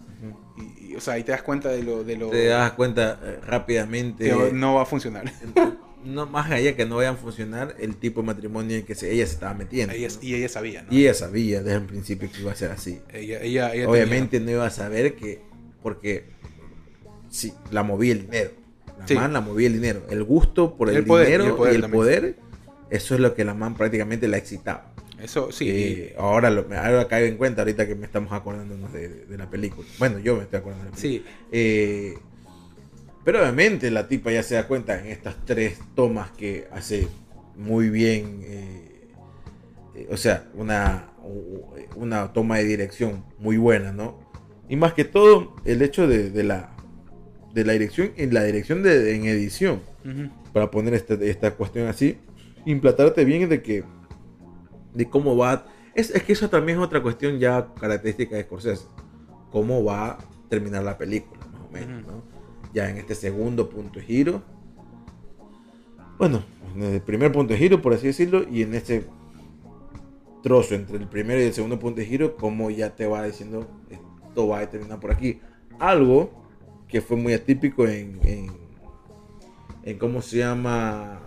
Y, 0.57 0.93
y, 0.93 0.97
o 0.97 1.01
sea, 1.01 1.15
ahí 1.15 1.25
te 1.25 1.33
das 1.33 1.43
cuenta 1.43 1.69
de 1.71 1.83
lo... 1.83 2.05
De 2.05 2.17
lo 2.17 2.31
te 2.31 2.47
das 2.47 2.73
cuenta 2.73 3.19
eh, 3.23 3.39
rápidamente. 3.47 4.25
que 4.25 4.53
no 4.53 4.75
va 4.75 4.83
a 4.83 4.87
funcionar. 4.87 5.25
no 6.05 6.27
más 6.27 6.51
allá 6.51 6.77
que 6.77 6.87
no 6.87 6.97
vayan 6.97 7.15
a 7.15 7.19
funcionar 7.19 7.75
el 7.81 7.97
tipo 7.97 8.21
de 8.21 8.27
matrimonio 8.29 8.77
en 8.77 8.85
que 8.85 8.95
se- 8.95 9.13
ella 9.13 9.27
se 9.27 9.33
estaba 9.35 9.55
metiendo. 9.55 9.93
Ella- 9.95 10.09
¿no? 10.09 10.15
y 10.23 10.35
ella 10.35 10.49
sabía, 10.49 10.83
¿no? 10.83 10.89
Y 10.93 11.03
ella 11.03 11.15
sabía 11.15 11.63
desde 11.63 11.79
el 11.79 11.83
principio 11.87 12.31
que 12.31 12.41
iba 12.41 12.53
a 12.53 12.55
ser 12.55 12.71
así. 12.71 13.01
Ella, 13.13 13.41
ella, 13.43 13.75
ella 13.75 13.89
Obviamente 13.89 14.39
no 14.41 14.51
iba 14.51 14.67
a 14.67 14.71
saber 14.71 15.17
que, 15.17 15.43
porque 15.83 16.27
sí, 17.29 17.53
la 17.71 17.83
movía 17.83 18.13
el 18.13 18.23
dinero. 18.23 18.51
La 18.99 19.07
Sí. 19.07 19.15
man 19.15 19.33
la 19.33 19.41
movía 19.41 19.67
el 19.67 19.75
dinero. 19.75 20.03
El 20.09 20.25
gusto 20.25 20.77
por 20.77 20.89
el, 20.89 20.97
El 20.97 21.05
poder, 21.05 21.29
y 21.29 21.33
dinero 21.45 21.73
y 21.73 21.75
el 21.75 21.91
poder, 21.91 22.37
eso 22.91 23.15
es 23.15 23.21
lo 23.21 23.35
que 23.35 23.45
la 23.45 23.55
man 23.55 23.75
prácticamente 23.77 24.29
la 24.29 24.37
excitaba. 24.39 24.93
Eso, 25.19 25.51
sí. 25.51 26.11
Ahora, 26.19 26.51
lo, 26.51 26.67
ahora 26.77 27.09
caigo 27.09 27.27
en 27.27 27.37
cuenta 27.37 27.63
ahorita 27.63 27.87
que 27.87 27.95
me 27.95 28.05
estamos 28.07 28.33
acordándonos 28.33 28.93
de, 28.93 29.09
de 29.27 29.39
la 29.39 29.49
película. 29.49 29.89
Bueno, 29.99 30.19
yo 30.19 30.37
me 30.37 30.43
estoy 30.43 30.59
acordando 30.61 30.85
de 30.85 30.91
la 30.91 30.97
película. 30.97 31.23
sí. 31.23 31.25
Eh, 31.53 32.19
Pero 33.25 33.41
obviamente 33.41 33.91
la 33.91 34.09
tipa 34.09 34.31
ya 34.31 34.43
se 34.43 34.55
da 34.55 34.67
cuenta 34.69 35.01
en 35.01 35.07
estas 35.09 35.37
tres 35.45 35.79
tomas 35.95 36.31
que 36.33 36.69
hace 36.71 37.09
muy 37.57 37.89
bien. 37.91 38.41
eh, 38.45 39.09
eh, 39.95 40.09
o 40.11 40.17
sea, 40.17 40.45
una, 40.55 41.11
una 41.97 42.33
toma 42.33 42.59
de 42.59 42.65
dirección 42.65 43.25
muy 43.39 43.57
buena, 43.57 43.93
¿no? 43.93 44.19
Y 44.69 44.77
más 44.77 44.93
que 44.93 45.05
todo, 45.05 45.57
el 45.65 45.81
hecho 45.83 46.07
de, 46.07 46.31
de 46.31 46.45
la, 46.45 46.77
de 47.55 47.65
la 47.65 47.73
dirección, 47.73 48.13
en 48.17 48.35
la 48.35 48.45
dirección 48.45 48.83
de, 48.83 49.15
en 49.17 49.25
edición, 49.27 49.81
para 50.53 50.71
poner 50.71 50.95
esta, 50.95 51.15
esta 51.15 51.53
cuestión 51.55 51.89
así, 51.89 52.19
implantarte 52.67 53.25
bien 53.25 53.49
de 53.49 53.63
que, 53.63 53.85
de 54.93 55.09
cómo 55.09 55.37
va. 55.37 55.65
Es, 55.95 56.11
es 56.11 56.23
que 56.23 56.35
eso 56.35 56.51
también 56.51 56.79
es 56.79 56.85
otra 56.85 57.03
cuestión 57.03 57.39
ya 57.39 57.73
característica 57.81 58.37
de 58.37 58.43
Scorsese. 58.43 58.87
Cómo 59.51 59.83
va 59.83 60.11
a 60.11 60.19
terminar 60.51 60.85
la 60.85 60.99
película, 60.99 61.41
más 61.47 61.63
o 61.63 61.73
menos. 61.73 62.07
¿no? 62.07 62.23
Ya 62.75 62.91
en 62.91 62.99
este 62.99 63.15
segundo 63.15 63.71
punto 63.71 64.01
de 64.01 64.05
giro. 64.05 64.43
Bueno, 66.19 66.45
en 66.75 66.83
el 66.83 67.01
primer 67.01 67.33
punto 67.33 67.55
de 67.55 67.59
giro, 67.59 67.81
por 67.81 67.95
así 67.95 68.09
decirlo, 68.09 68.45
y 68.51 68.63
en 68.63 68.75
este 68.75 69.07
trozo 70.43 70.75
entre 70.75 70.99
el 70.99 71.09
primero 71.09 71.41
y 71.41 71.45
el 71.45 71.53
segundo 71.53 71.79
punto 71.79 72.01
de 72.01 72.07
giro, 72.07 72.37
como 72.37 72.71
ya 72.71 72.95
te 72.95 73.07
va 73.07 73.23
diciendo, 73.25 73.67
esto 73.91 74.49
va 74.49 74.61
a 74.61 74.71
terminar 74.71 75.01
por 75.01 75.13
aquí. 75.13 75.41
Algo 75.79 76.31
que 76.89 77.01
fue 77.01 77.17
muy 77.17 77.33
atípico 77.33 77.87
en, 77.87 78.21
en, 78.23 78.51
en 79.83 79.99
cómo 79.99 80.23
se 80.23 80.39
llama 80.39 81.26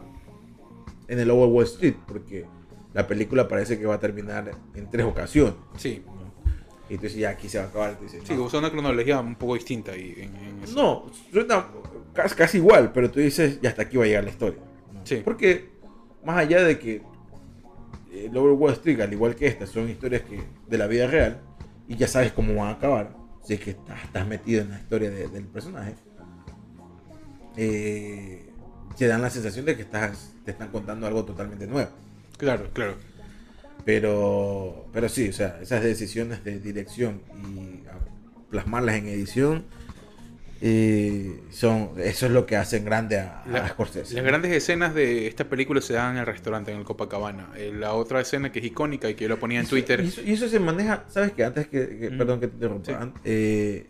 en 1.10 1.20
el 1.20 1.28
Lower 1.28 1.50
Wall 1.50 1.66
Street, 1.66 1.96
porque 2.08 2.46
la 2.94 3.06
película 3.06 3.48
parece 3.48 3.78
que 3.78 3.86
va 3.86 3.96
a 3.96 4.00
terminar 4.00 4.52
en 4.76 4.90
tres 4.90 5.06
ocasiones. 5.06 5.56
Sí. 5.76 6.04
Y 6.90 6.96
tú 6.96 7.04
dices, 7.04 7.20
ya 7.20 7.30
aquí 7.32 7.50
se 7.50 7.58
va 7.60 7.66
a 7.66 7.68
acabar. 7.68 8.00
Dices, 8.00 8.24
sí, 8.26 8.34
no. 8.34 8.44
usa 8.44 8.60
una 8.60 8.72
cronología 8.72 9.20
un 9.20 9.36
poco 9.36 9.56
distinta 9.56 9.92
ahí 9.92 10.14
en, 10.18 10.36
en 10.36 10.64
eso. 10.64 10.74
No, 10.76 11.06
suena 11.32 11.68
casi, 12.14 12.36
casi 12.36 12.58
igual, 12.58 12.92
pero 12.94 13.12
tú 13.12 13.20
dices, 13.20 13.60
ya 13.62 13.70
hasta 13.70 13.82
aquí 13.84 13.98
va 13.98 14.06
a 14.06 14.08
llegar 14.08 14.24
la 14.24 14.30
historia. 14.32 14.60
Sí. 15.04 15.22
Porque 15.24 15.70
más 16.24 16.38
allá 16.38 16.64
de 16.64 16.80
que 16.80 17.02
eh, 18.12 18.30
Lower 18.32 18.54
Wall 18.54 18.74
Street, 18.74 19.00
al 19.02 19.14
igual 19.14 19.36
que 19.36 19.46
esta, 19.48 19.68
son 19.68 19.88
historias 19.90 20.24
que 20.24 20.42
de 20.68 20.78
la 20.80 20.88
vida 20.88 21.06
real 21.08 21.42
y 21.88 21.96
ya 21.96 22.08
sabes 22.08 22.32
cómo 22.32 22.56
van 22.56 22.68
a 22.70 22.72
acabar, 22.72 23.16
si 23.44 23.54
es 23.54 23.60
que 23.60 23.72
estás, 23.72 24.04
estás 24.04 24.28
metido 24.28 24.62
en 24.64 24.70
la 24.72 24.80
historia 24.80 25.10
de- 25.12 25.28
del 25.28 25.46
personaje, 25.46 25.94
eh, 27.56 28.46
te 28.98 29.08
dan 29.08 29.22
la 29.22 29.30
sensación 29.30 29.66
de 29.66 29.76
que 29.76 29.84
estás, 29.84 30.34
te 30.50 30.54
están 30.54 30.70
contando 30.70 31.06
algo 31.06 31.24
totalmente 31.26 31.68
nuevo. 31.68 31.92
Claro, 32.38 32.70
claro. 32.74 32.96
Pero, 33.86 34.88
pero 34.92 35.08
sí, 35.10 35.30
o 35.30 35.34
sea, 35.34 35.60
esas 35.62 35.84
decisiones 35.84 36.44
de 36.44 36.60
dirección 36.60 37.22
y 37.56 37.84
plasmarlas 38.50 38.96
en 38.96 39.08
edición 39.08 39.64
eh, 40.62 41.40
son 41.52 41.92
eso 41.98 42.26
es 42.26 42.32
lo 42.34 42.46
que 42.46 42.58
hacen 42.58 42.84
grande 42.84 43.18
a, 43.20 43.44
a 43.44 43.48
La- 43.48 43.70
Scorsese. 43.70 44.16
Las 44.16 44.26
grandes 44.26 44.52
escenas 44.52 44.94
de 44.94 45.28
esta 45.28 45.46
película 45.46 45.80
se 45.82 45.94
dan 45.94 46.14
en 46.16 46.18
el 46.22 46.26
restaurante, 46.26 46.72
en 46.72 46.80
el 46.80 46.84
Copacabana. 46.84 47.50
Eh, 47.56 47.72
la 47.74 47.94
otra 47.94 48.20
escena 48.20 48.52
que 48.52 48.60
es 48.60 48.66
icónica 48.66 49.10
y 49.10 49.14
que 49.16 49.24
yo 49.24 49.30
lo 49.30 49.40
ponía 49.40 49.60
en 49.60 49.66
Eso- 49.66 49.72
Twitter. 49.76 50.02
Y 50.02 50.08
eso, 50.08 50.22
y 50.22 50.34
eso 50.34 50.50
se 50.50 50.60
maneja, 50.60 51.06
¿sabes 51.08 51.32
que 51.32 51.46
Antes 51.46 51.68
que, 51.68 51.98
que- 52.00 52.10
Mm. 52.10 52.18
perdón 52.18 52.40
que 52.42 52.48
te 52.48 52.54
interrumpa, 52.56 52.86
Sí. 53.06 53.10
eh, 53.24 53.88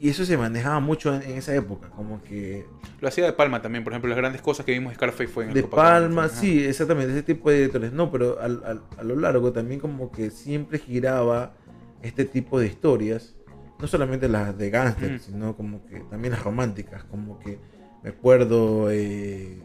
y 0.00 0.08
eso 0.08 0.24
se 0.24 0.36
manejaba 0.36 0.80
mucho 0.80 1.14
en, 1.14 1.22
en 1.22 1.38
esa 1.38 1.54
época, 1.54 1.88
como 1.90 2.22
que 2.22 2.64
Lo 3.00 3.08
hacía 3.08 3.24
de 3.24 3.32
Palma 3.32 3.62
también, 3.62 3.84
por 3.84 3.92
ejemplo, 3.92 4.08
las 4.08 4.18
grandes 4.18 4.42
cosas 4.42 4.66
que 4.66 4.72
vimos 4.72 4.94
Scarface 4.94 5.28
fue 5.28 5.44
en 5.44 5.50
el 5.50 5.54
de. 5.54 5.62
Palma, 5.64 6.28
sí, 6.28 6.64
exactamente, 6.64 7.12
ese 7.12 7.22
tipo 7.22 7.50
de 7.50 7.56
directores, 7.58 7.92
no, 7.92 8.10
pero 8.10 8.40
al- 8.40 8.62
al- 8.64 8.82
a 8.98 9.02
lo 9.04 9.16
largo 9.16 9.52
también 9.52 9.80
como 9.80 10.10
que 10.10 10.30
siempre 10.30 10.78
giraba 10.78 11.54
este 12.02 12.24
tipo 12.24 12.58
de 12.60 12.66
historias, 12.66 13.34
no 13.80 13.86
solamente 13.86 14.28
las 14.28 14.56
de 14.58 14.70
gángster, 14.70 15.12
Mm. 15.12 15.18
sino 15.20 15.56
como 15.56 15.86
que 15.86 16.00
también 16.10 16.32
las 16.32 16.42
románticas, 16.42 17.04
como 17.04 17.38
que 17.38 17.58
me 18.02 18.10
acuerdo, 18.10 18.90
eh, 18.90 19.60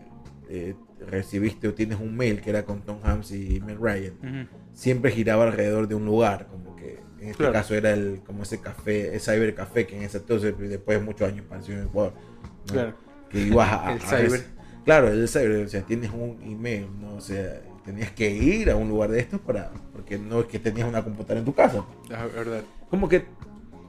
eh, 0.49 0.75
recibiste 1.09 1.67
o 1.67 1.73
tienes 1.73 1.99
un 1.99 2.15
mail 2.15 2.39
que 2.41 2.49
era 2.51 2.63
con 2.65 2.81
Tom 2.81 2.97
Hanks 3.03 3.31
y 3.31 3.59
Meg 3.65 3.77
Ryan, 3.79 4.47
siempre 4.73 5.11
giraba 5.11 5.43
alrededor 5.45 5.87
de 5.87 5.95
un 5.95 6.05
lugar, 6.05 6.47
como 6.47 6.75
que 6.75 6.99
en 7.23 7.29
este 7.29 7.37
Claro. 7.39 7.53
caso 7.53 7.73
era 7.75 7.91
el 7.91 8.21
como 8.25 8.43
ese 8.43 8.59
café, 8.61 9.13
el 9.15 9.19
cyber 9.21 9.55
café 9.55 9.85
que 9.87 9.97
en 9.97 10.03
ese 10.03 10.17
entonces 10.17 10.53
después 10.57 10.99
de 10.99 11.03
muchos 11.05 11.27
años 11.27 11.45
apareció 11.45 11.73
en 11.75 11.83
Ecuador. 11.85 12.13
¿no? 12.67 12.73
Claro. 12.73 12.93
Que 13.29 13.39
ibas 13.39 13.71
a, 13.71 13.91
El 13.95 14.01
a- 14.01 14.05
cyber. 14.27 14.43
Claro, 14.85 15.07
el 15.07 15.27
cyber, 15.29 15.65
o 15.65 15.69
sea, 15.69 15.81
tienes 15.81 16.11
un 16.11 16.39
email, 16.43 16.87
¿no? 16.99 17.15
O 17.15 17.21
sea, 17.21 17.61
tenías 17.85 18.11
que 18.11 18.29
ir 18.29 18.69
a 18.69 18.75
un 18.75 18.89
lugar 18.89 19.09
de 19.11 19.19
estos 19.19 19.39
para 19.39 19.71
porque 19.93 20.17
no 20.17 20.41
es 20.41 20.45
que 20.47 20.59
tenías 20.59 20.87
una 20.87 21.03
computadora 21.03 21.39
en 21.39 21.45
tu 21.45 21.53
casa. 21.55 21.85
La 22.09 22.25
verdad. 22.25 22.61
Como 22.89 23.07
que 23.07 23.23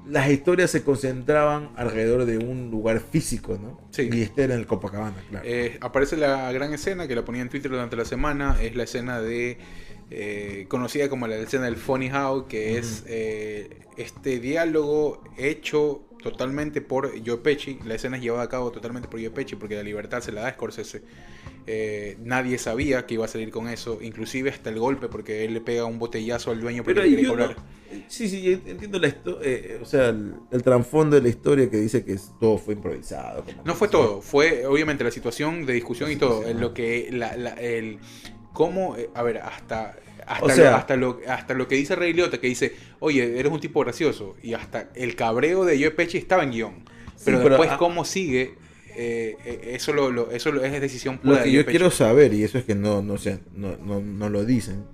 las 0.06 0.28
historias 0.30 0.70
se 0.70 0.82
concentraban 0.84 1.70
alrededor 1.76 2.26
de 2.26 2.38
un 2.38 2.70
lugar 2.70 3.00
físico, 3.00 3.58
¿no? 3.60 3.80
Sí. 3.90 4.08
Y 4.12 4.22
este 4.22 4.44
era 4.44 4.54
en 4.54 4.60
el 4.60 4.66
Copacabana, 4.66 5.16
claro. 5.30 5.44
Eh, 5.48 5.78
aparece 5.80 6.16
la 6.16 6.52
gran 6.52 6.72
escena 6.74 7.08
que 7.08 7.14
la 7.16 7.24
ponía 7.24 7.42
en 7.42 7.48
Twitter 7.48 7.70
durante 7.70 7.96
la 7.96 8.04
semana. 8.04 8.56
Es 8.62 8.76
la 8.76 8.84
escena 8.84 9.20
de. 9.20 9.58
Eh, 10.10 10.66
conocida 10.68 11.08
como 11.08 11.26
la 11.26 11.36
escena 11.36 11.64
del 11.64 11.76
Funny 11.76 12.10
How, 12.10 12.46
que 12.46 12.78
es 12.78 13.04
eh, 13.06 13.80
este 13.96 14.38
diálogo 14.40 15.22
hecho 15.38 16.02
totalmente 16.22 16.80
por 16.80 17.10
Joe 17.26 17.38
Pesci. 17.38 17.78
La 17.84 17.94
escena 17.96 18.16
es 18.16 18.22
llevada 18.22 18.44
a 18.44 18.48
cabo 18.48 18.70
totalmente 18.70 19.08
por 19.08 19.20
Joe 19.20 19.30
Pesci 19.30 19.56
porque 19.56 19.74
la 19.76 19.82
libertad 19.82 20.20
se 20.22 20.32
la 20.32 20.42
da 20.42 20.48
a 20.48 20.52
Scorsese. 20.52 21.02
Eh, 21.66 22.16
nadie 22.22 22.58
sabía 22.58 23.06
que 23.06 23.14
iba 23.14 23.24
a 23.24 23.28
salir 23.28 23.50
con 23.50 23.68
eso, 23.68 23.98
inclusive 24.02 24.50
hasta 24.50 24.68
el 24.70 24.78
golpe, 24.78 25.08
porque 25.08 25.44
él 25.46 25.54
le 25.54 25.60
pega 25.62 25.86
un 25.86 25.98
botellazo 25.98 26.50
al 26.50 26.60
dueño 26.60 26.82
porque 26.84 27.00
Pero 27.00 27.06
le 27.06 27.14
quiere 27.14 27.28
cobrar. 27.28 27.56
no- 27.56 28.04
sí, 28.08 28.28
sí, 28.28 28.60
entiendo 28.66 28.98
la 28.98 29.08
historia, 29.08 29.78
o 29.80 29.84
sea, 29.86 30.10
el, 30.10 30.34
el 30.50 30.62
trasfondo 30.62 31.16
de 31.16 31.22
la 31.22 31.28
historia 31.28 31.70
que 31.70 31.78
dice 31.78 32.04
que 32.04 32.18
todo 32.38 32.58
fue 32.58 32.74
improvisado. 32.74 33.44
No 33.64 33.74
fue 33.74 33.88
todo, 33.88 34.20
fue 34.20 34.66
obviamente 34.66 35.04
la 35.04 35.10
situación 35.10 35.64
de 35.64 35.72
discusión 35.72 36.10
y 36.10 36.16
todo. 36.16 36.42
lo 36.52 36.74
que 36.74 37.08
la, 37.12 37.34
la- 37.36 37.54
el 37.54 37.98
cómo, 38.54 38.96
eh, 38.96 39.10
a 39.14 39.22
ver, 39.22 39.38
hasta 39.38 39.96
hasta, 40.26 40.44
O 40.46 40.48
sea- 40.48 40.70
lo, 40.70 40.76
hasta 40.78 40.96
lo 40.96 41.18
hasta 41.28 41.52
lo 41.52 41.68
que 41.68 41.74
dice 41.74 41.94
Rey 41.94 42.14
Liotta 42.14 42.38
que 42.40 42.46
dice, 42.46 42.74
"Oye, 43.00 43.38
eres 43.38 43.52
un 43.52 43.60
tipo 43.60 43.80
gracioso" 43.80 44.34
y 44.42 44.54
hasta 44.54 44.88
el 44.94 45.14
cabreo 45.16 45.66
de 45.66 45.76
Joe 45.78 45.90
Pesci 45.90 46.16
estaba 46.16 46.42
en 46.44 46.50
guion. 46.52 46.84
Pero, 47.26 47.40
después 47.40 47.68
ah- 47.72 47.76
cómo 47.76 48.06
sigue 48.06 48.54
eh, 48.96 49.36
eh, 49.44 49.72
eso 49.74 49.92
lo, 49.92 50.10
lo- 50.10 50.30
eso 50.30 50.50
lo- 50.52 50.64
es 50.64 50.80
decisión 50.80 51.16
Lo 51.16 51.32
pura 51.32 51.42
que 51.42 51.48
de 51.50 51.52
yo 51.56 51.60
Pesci. 51.60 51.70
quiero 51.72 51.90
saber, 51.90 52.32
y 52.32 52.42
eso 52.44 52.56
es 52.58 52.64
que 52.64 52.74
no, 52.74 53.02
no, 53.02 53.18
sé, 53.18 53.40
no, 53.54 53.76
no, 53.76 54.00
no 54.00 54.28
lo 54.30 54.44
dicen, 54.46 54.84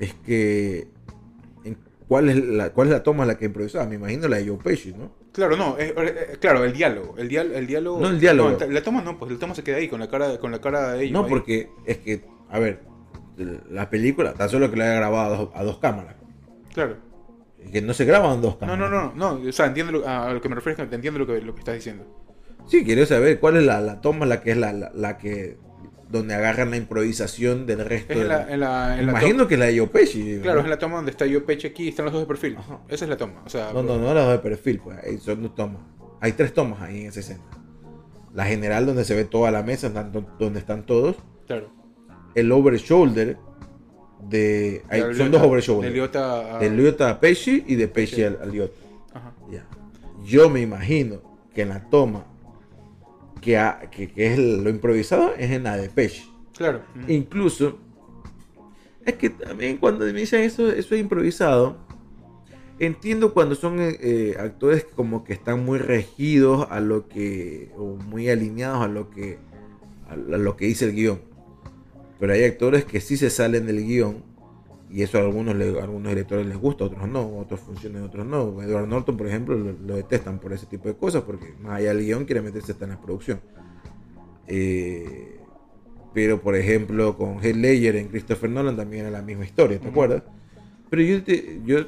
es 0.00 0.14
que 0.26 0.88
en 1.64 1.76
cuál, 2.08 2.30
es 2.30 2.36
la, 2.44 2.70
cuál 2.70 2.88
es 2.88 2.92
la 2.92 3.02
toma 3.02 3.26
la 3.26 3.36
que 3.38 3.44
improvisaba. 3.44 3.84
Me 3.86 3.96
imagino 3.96 4.26
la 4.26 4.38
de 4.38 4.48
Joe 4.48 4.56
Pesci, 4.58 4.92
¿no? 4.94 5.12
Claro, 5.32 5.56
no, 5.56 5.76
eh, 5.78 5.94
claro, 6.40 6.64
el 6.64 6.72
diálogo, 6.72 7.14
el, 7.18 7.28
dial- 7.28 7.52
el 7.54 7.66
diálogo 7.66 8.00
No, 8.00 8.08
el 8.08 8.18
diálogo. 8.18 8.56
la 8.68 8.82
toma 8.82 9.00
no, 9.02 9.16
pues 9.18 9.30
la 9.30 9.38
toma 9.38 9.54
se 9.54 9.62
queda 9.62 9.76
ahí 9.76 9.86
con 9.88 10.00
la 10.00 10.08
cara 10.08 10.38
con 10.38 10.50
la 10.50 10.60
cara 10.60 10.94
de 10.94 11.02
ellos. 11.04 11.12
No, 11.12 11.24
ahí. 11.24 11.28
porque 11.30 11.68
es 11.84 11.98
que, 11.98 12.22
a 12.50 12.58
ver, 12.58 12.82
la 13.70 13.88
película, 13.90 14.34
tan 14.34 14.48
solo 14.48 14.70
que 14.70 14.76
la 14.76 14.84
haya 14.84 14.94
grabado 14.94 15.34
a 15.34 15.38
dos, 15.38 15.48
a 15.54 15.64
dos 15.64 15.78
cámaras. 15.78 16.14
Claro. 16.74 16.96
Y 17.64 17.70
que 17.70 17.82
no 17.82 17.92
se 17.94 18.04
graban 18.04 18.40
dos 18.42 18.54
No, 18.54 18.58
cámaras. 18.60 18.90
no, 18.90 19.12
no, 19.14 19.38
no, 19.40 19.48
o 19.48 19.52
sea, 19.52 19.66
entiendo 19.66 19.92
lo- 19.92 20.08
a 20.08 20.32
lo 20.32 20.40
que 20.40 20.48
me 20.48 20.54
refiero, 20.54 20.82
es 20.82 20.88
que 20.88 20.94
entiendo 20.94 21.18
lo 21.20 21.26
que, 21.26 21.40
lo 21.40 21.54
que 21.54 21.60
estás 21.60 21.74
diciendo. 21.74 22.04
Sí, 22.66 22.84
quiero 22.84 23.04
saber 23.06 23.40
cuál 23.40 23.56
es 23.56 23.64
la, 23.64 23.80
la 23.80 24.00
toma 24.00 24.26
la 24.26 24.40
que 24.42 24.50
es 24.52 24.56
la, 24.56 24.72
la, 24.72 24.90
la 24.94 25.18
que 25.18 25.56
donde 26.08 26.34
agarran 26.34 26.70
la 26.70 26.76
improvisación 26.76 27.66
del 27.66 27.84
resto. 27.84 28.12
Es 28.14 28.18
de 28.20 28.24
la, 28.26 28.52
en 28.52 28.60
la, 28.60 28.98
en 28.98 29.06
la 29.06 29.12
Imagino 29.12 29.46
que 29.46 29.56
la 29.56 29.66
de 29.66 29.78
Joe 29.78 29.88
Pesci. 29.88 30.40
Claro, 30.42 30.58
¿no? 30.58 30.64
es 30.64 30.70
la 30.70 30.78
toma 30.78 30.96
donde 30.96 31.12
está 31.12 31.24
yo 31.26 31.44
Peche 31.46 31.68
aquí 31.68 31.84
y 31.84 31.88
están 31.88 32.04
los 32.06 32.12
dos 32.12 32.22
de 32.22 32.26
perfil. 32.26 32.56
Ajá. 32.58 32.80
Esa 32.88 33.04
es 33.04 33.08
la 33.08 33.16
toma. 33.16 33.42
O 33.46 33.48
sea, 33.48 33.72
No, 33.72 33.82
no, 33.82 33.96
no 33.98 34.12
las 34.12 34.28
de 34.28 34.38
perfil, 34.40 34.80
pues 34.82 34.98
son 35.22 35.42
dos 35.42 35.54
tomas. 35.54 35.82
Hay 36.20 36.32
tres 36.32 36.52
tomas 36.52 36.82
ahí 36.82 37.02
en 37.02 37.06
esa 37.06 37.20
escena. 37.20 37.44
La 38.34 38.44
general 38.44 38.86
donde 38.86 39.04
se 39.04 39.14
ve 39.14 39.24
toda 39.24 39.50
la 39.50 39.62
mesa, 39.62 39.88
donde 40.38 40.58
están 40.58 40.84
todos. 40.84 41.16
claro. 41.46 41.70
El 42.34 42.52
over 42.52 42.76
shoulder 42.76 43.36
de. 44.28 44.82
hay- 44.88 45.14
son 45.14 45.30
dos 45.30 45.42
over 45.42 45.60
de 45.60 45.66
shoulders. 45.66 45.92
Liotta 45.94 46.56
a- 46.56 46.58
De 46.60 47.04
a 47.04 47.20
Pesci 47.20 47.64
y 47.66 47.74
de 47.76 47.88
Pesci 47.88 48.16
Pesci. 48.16 48.24
al, 48.24 48.38
al. 48.42 48.70
Ajá. 49.14 49.32
Ya. 49.50 49.66
Yo 50.24 50.48
me 50.50 50.60
imagino 50.60 51.20
que 51.54 51.62
en 51.62 51.70
la 51.70 51.88
toma 51.88 52.24
que, 53.40 53.56
ha- 53.58 53.80
que, 53.90 54.10
que 54.10 54.32
es 54.32 54.38
lo 54.38 54.68
improvisado 54.70 55.34
es 55.36 55.50
en 55.50 55.64
la 55.64 55.76
de 55.76 55.88
Pesci. 55.88 56.30
Claro. 56.56 56.82
Incluso, 57.08 57.78
es 59.04 59.14
que 59.14 59.30
también 59.30 59.78
cuando 59.78 60.04
me 60.04 60.12
dicen 60.12 60.42
eso, 60.42 60.70
eso 60.70 60.94
es 60.94 61.00
improvisado, 61.00 61.78
entiendo 62.78 63.32
cuando 63.32 63.54
son 63.54 63.80
eh, 63.80 63.96
eh, 64.00 64.36
actores 64.38 64.84
como 64.84 65.24
que 65.24 65.32
están 65.32 65.64
muy 65.64 65.78
regidos 65.78 66.66
a 66.70 66.80
lo 66.80 67.08
que, 67.08 67.72
o 67.78 67.96
muy 67.96 68.28
alineados 68.28 68.82
a 68.84 68.88
lo 68.88 69.10
que, 69.10 69.38
a 70.08 70.16
lo 70.16 70.56
que 70.56 70.66
dice 70.66 70.84
el 70.84 70.92
guion. 70.94 71.20
Pero 72.20 72.32
hay 72.34 72.44
actores 72.44 72.84
que 72.84 73.00
sí 73.00 73.16
se 73.16 73.30
salen 73.30 73.66
del 73.66 73.84
guion, 73.84 74.22
y 74.92 75.02
eso 75.02 75.18
a 75.18 75.22
algunos, 75.22 75.54
a 75.54 75.82
algunos 75.84 76.08
directores 76.10 76.46
les 76.46 76.56
gusta, 76.58 76.84
a 76.84 76.86
otros 76.88 77.08
no, 77.08 77.20
a 77.20 77.26
otros 77.38 77.60
funcionan, 77.60 78.02
a 78.02 78.06
otros 78.06 78.26
no. 78.26 78.62
Edward 78.62 78.86
Norton, 78.88 79.16
por 79.16 79.26
ejemplo, 79.26 79.56
lo, 79.56 79.72
lo 79.72 79.96
detestan 79.96 80.38
por 80.38 80.52
ese 80.52 80.66
tipo 80.66 80.88
de 80.88 80.94
cosas, 80.96 81.22
porque 81.22 81.54
más 81.62 81.78
allá 81.78 81.94
del 81.94 82.04
guion 82.04 82.24
quiere 82.26 82.42
meterse 82.42 82.72
hasta 82.72 82.84
en 82.84 82.90
la 82.90 83.00
producción. 83.00 83.40
Eh, 84.46 85.36
pero 86.12 86.40
por 86.40 86.56
ejemplo, 86.56 87.16
con 87.16 87.38
Heath 87.42 87.56
Ledger 87.56 87.96
en 87.96 88.08
Christopher 88.08 88.50
Nolan 88.50 88.76
también 88.76 89.02
era 89.06 89.10
la 89.12 89.22
misma 89.22 89.44
historia, 89.44 89.78
¿te 89.78 89.88
acuerdas? 89.88 90.22
Pero 90.90 91.02
yo, 91.02 91.22
te- 91.22 91.60
yo 91.64 91.86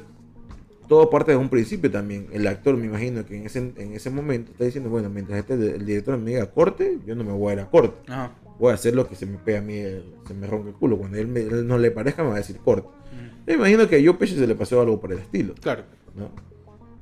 todo 0.87 1.09
parte 1.09 1.31
de 1.31 1.37
un 1.37 1.49
principio 1.49 1.91
también. 1.91 2.27
El 2.31 2.47
actor, 2.47 2.77
me 2.77 2.85
imagino 2.85 3.25
que 3.25 3.35
en 3.35 3.45
ese, 3.45 3.59
en 3.75 3.93
ese 3.93 4.09
momento 4.09 4.51
está 4.51 4.63
diciendo, 4.63 4.89
bueno, 4.89 5.09
mientras 5.09 5.39
este, 5.39 5.53
el 5.75 5.85
director 5.85 6.17
me 6.17 6.31
diga 6.31 6.45
corte, 6.51 6.99
yo 7.05 7.15
no 7.15 7.23
me 7.25 7.33
voy 7.33 7.51
a 7.51 7.53
ir 7.55 7.59
a 7.61 7.69
corte. 7.69 8.09
Ajá. 8.11 8.31
Voy 8.59 8.71
a 8.71 8.75
hacer 8.75 8.95
lo 8.95 9.07
que 9.07 9.15
se 9.15 9.25
me 9.25 9.37
pega 9.37 9.59
a 9.59 9.61
mí, 9.61 9.81
se 10.27 10.33
me 10.33 10.47
ronca 10.47 10.69
el 10.69 10.75
culo. 10.75 10.97
Cuando 10.97 11.17
él, 11.17 11.27
me- 11.27 11.41
él 11.41 11.67
no 11.67 11.77
le 11.77 11.91
parezca, 11.91 12.23
me 12.23 12.29
va 12.29 12.35
a 12.35 12.39
decir 12.39 12.57
corte. 12.57 12.87
Mm. 12.87 13.45
Me 13.47 13.53
imagino 13.53 13.87
que 13.89 13.97
a 13.97 13.99
Joe 14.03 14.13
Pesci 14.13 14.35
se 14.35 14.47
le 14.47 14.55
pasó 14.55 14.79
algo 14.81 14.99
por 14.99 15.11
el 15.11 15.19
estilo. 15.19 15.53
Claro. 15.55 15.83
¿no? 16.15 16.29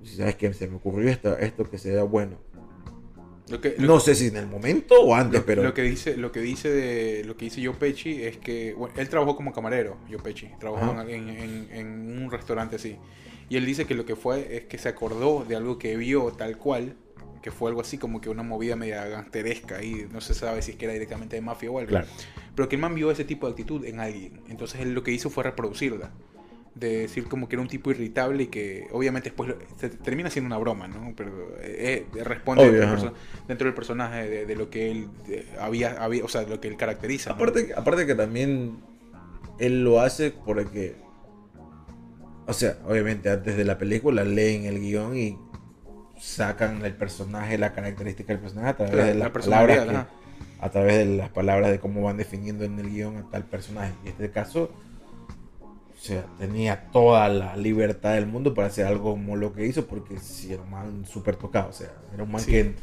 Si 0.04 0.16
sabes 0.16 0.36
que 0.36 0.52
se 0.54 0.68
me 0.68 0.78
ocurrió 0.78 1.10
esto, 1.10 1.38
esto 1.38 1.64
que 1.70 1.78
sea 1.78 2.04
bueno. 2.04 2.38
Lo 3.50 3.60
que, 3.60 3.76
lo 3.78 3.86
No 3.88 4.00
sé 4.00 4.16
si 4.16 4.28
en 4.28 4.38
el 4.38 4.48
momento 4.48 4.96
o 5.02 5.14
antes, 5.14 5.42
Lo, 5.42 5.46
pero. 5.46 5.64
lo 5.64 5.74
que 5.74 5.82
dice 5.82 6.16
lo 6.16 6.32
que 6.32 6.40
dice 6.40 6.70
de 6.70 7.26
lo 7.26 7.36
que 7.36 7.46
dice 7.46 7.66
Joe 7.66 7.76
Pesci 7.76 8.24
es 8.24 8.38
que 8.38 8.74
bueno, 8.74 8.94
él 8.98 9.10
trabajó 9.10 9.36
como 9.36 9.52
camarero 9.52 9.98
Joe 10.10 10.20
Pesci 10.20 10.48
trabajó 10.60 11.02
en, 11.02 11.28
en- 11.30 11.68
en 11.72 12.24
un 12.24 12.32
restaurante 12.32 12.78
así 12.78 12.96
y 13.50 13.58
él 13.58 13.66
dice 13.66 13.86
que 13.86 13.94
lo 13.94 14.06
que 14.06 14.16
fue 14.16 14.56
es 14.56 14.64
que 14.66 14.78
se 14.78 14.88
acordó 14.88 15.44
de 15.44 15.58
algo 15.58 15.78
que 15.78 15.98
vio 15.98 16.32
tal 16.32 16.58
cual 16.58 16.96
que 17.42 17.52
fue 17.52 17.70
algo 17.70 17.82
así 17.82 17.98
como 17.98 18.22
que 18.22 18.30
una 18.30 18.44
movida 18.44 18.76
media 18.76 19.06
gangsteresca 19.06 19.84
y 19.84 20.08
no 20.12 20.22
se 20.22 20.34
sabe 20.34 20.62
si 20.62 20.72
es 20.72 20.78
que 20.78 20.86
era 20.86 20.94
directamente 20.94 21.36
de 21.36 21.42
mafia 21.42 21.72
o 21.72 21.80
algo 21.80 21.90
Claro. 21.90 22.08
pero 22.56 22.70
que 22.70 22.76
el 22.76 22.82
man 22.82 22.94
vio 22.96 23.10
ese 23.12 23.26
tipo 23.26 23.48
de 23.48 23.52
actitud 23.52 23.84
en 23.86 24.00
alguien 24.00 24.42
entonces 24.50 24.82
él 24.82 24.94
lo 24.94 25.04
que 25.04 25.12
hizo 25.12 25.30
fue 25.30 25.44
reproducirla 25.44 26.12
de 26.76 27.00
decir 27.00 27.26
como 27.26 27.50
que 27.50 27.56
era 27.56 27.62
un 27.62 27.68
tipo 27.68 27.92
irritable 27.92 28.44
y 28.44 28.48
que 28.48 28.88
obviamente 28.94 29.30
después 29.30 29.56
se 29.78 29.90
termina 29.90 30.30
siendo 30.30 30.48
una 30.48 30.58
broma, 30.58 30.88
¿no? 30.88 31.14
Pero 31.18 31.58
eh, 31.60 32.08
eh, 32.16 32.24
responde 32.24 32.64
Obvio, 32.64 32.80
dentro, 32.80 33.02
del 33.04 33.12
dentro 33.46 33.66
del 33.66 33.74
personaje 33.76 34.30
de, 34.30 34.46
de 34.46 34.56
lo 34.56 34.70
que 34.70 34.90
él 34.90 35.10
había, 35.60 36.02
había, 36.02 36.24
o 36.24 36.30
sea, 36.30 36.44
lo 36.44 36.62
que 36.62 36.70
él 36.70 36.78
caracteriza. 36.78 37.32
¿no? 37.32 37.36
Aparte, 37.36 37.74
aparte 37.76 38.06
que 38.08 38.16
también 38.16 38.78
él 39.60 39.84
lo 39.84 40.00
hace 40.00 40.32
porque. 40.32 40.96
O 42.48 42.54
sea, 42.54 42.78
obviamente 42.88 43.30
antes 43.30 43.58
de 43.58 43.66
la 43.66 43.78
película 43.78 44.24
leen 44.24 44.64
el 44.64 44.80
guion 44.80 45.18
y 45.18 45.38
sacan 46.22 46.86
el 46.86 46.94
personaje, 46.94 47.58
la 47.58 47.74
característica 47.74 48.32
del 48.32 48.40
personaje 48.42 48.70
a 48.70 48.76
través 48.78 49.06
de 49.08 49.14
la 49.16 49.26
las 49.26 49.32
palabras. 49.32 49.86
que- 49.88 50.22
a 50.64 50.70
través 50.70 50.98
de 51.00 51.06
las 51.18 51.30
palabras 51.30 51.72
de 51.72 51.80
cómo 51.80 52.04
van 52.04 52.18
definiendo 52.18 52.64
en 52.64 52.78
el 52.78 52.92
guion 52.92 53.18
a 53.18 53.24
tal 53.32 53.44
personaje. 53.46 53.94
Y 54.04 54.10
en 54.10 54.14
este 54.14 54.30
caso, 54.30 54.70
o 55.60 56.00
sea, 56.00 56.24
tenía 56.38 56.90
toda 56.92 57.28
la 57.30 57.56
libertad 57.58 58.14
del 58.14 58.28
mundo 58.28 58.54
para 58.54 58.68
hacer 58.68 58.86
algo 58.86 59.12
como 59.12 59.36
lo 59.36 59.54
que 59.54 59.66
hizo, 59.66 59.88
porque 59.88 60.18
si 60.20 60.54
era 60.54 60.62
un 60.62 60.70
man 60.70 61.06
súper 61.08 61.36
tocado, 61.36 61.70
o 61.70 61.74
sea, 61.74 61.90
era 62.14 62.22
un 62.24 62.32
man 62.32 62.42
Sí. 62.42 62.52
que, 62.52 62.76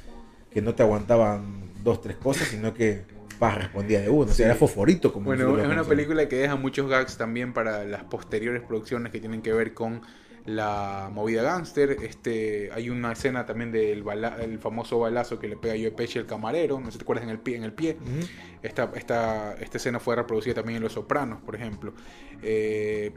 que 0.50 0.60
no 0.60 0.74
te 0.74 0.82
aguantaban 0.82 1.62
dos, 1.84 2.00
tres 2.00 2.16
cosas, 2.16 2.48
sino 2.48 2.74
que 2.74 3.02
pa, 3.38 3.54
respondía 3.54 4.00
de 4.00 4.08
uno, 4.08 4.22
o 4.22 4.26
sea, 4.26 4.34
Sí. 4.34 4.42
era 4.42 4.56
foforito 4.56 5.12
como 5.12 5.26
Bueno, 5.26 5.56
es 5.60 5.66
una 5.68 5.84
película 5.84 6.28
que 6.28 6.34
deja 6.34 6.56
muchos 6.56 6.88
gags 6.90 7.16
también 7.16 7.52
para 7.52 7.84
las 7.84 8.02
posteriores 8.02 8.62
producciones 8.62 9.12
que 9.12 9.20
tienen 9.20 9.42
que 9.42 9.52
ver 9.52 9.72
con 9.74 10.00
la 10.48 11.10
movida 11.12 11.42
gángster. 11.42 11.90
Este, 12.02 12.70
hay 12.72 12.90
una 12.90 13.12
escena 13.12 13.44
también 13.46 13.70
del 13.70 14.02
bala- 14.02 14.36
el 14.40 14.58
famoso 14.58 14.98
balazo 14.98 15.38
que 15.38 15.46
le 15.48 15.56
pega 15.56 15.74
Joe 15.74 15.90
Pesci 15.92 16.18
al 16.18 16.26
camarero, 16.26 16.80
no 16.80 16.86
sé 16.86 16.92
si 16.92 16.98
te 16.98 17.02
acuerdas 17.04 17.24
en 17.24 17.30
el 17.30 17.38
pie. 17.38 17.56
En 17.56 17.64
el 17.64 17.72
pie. 17.72 17.96
Esta, 18.62 18.90
esta, 18.94 19.54
esta 19.60 19.76
escena 19.76 20.00
fue 20.00 20.16
reproducida 20.16 20.54
también 20.54 20.76
en 20.78 20.82
Los 20.82 20.92
Sopranos, 20.94 21.40
por 21.42 21.54
ejemplo. 21.54 21.92
Eh, 22.42 23.12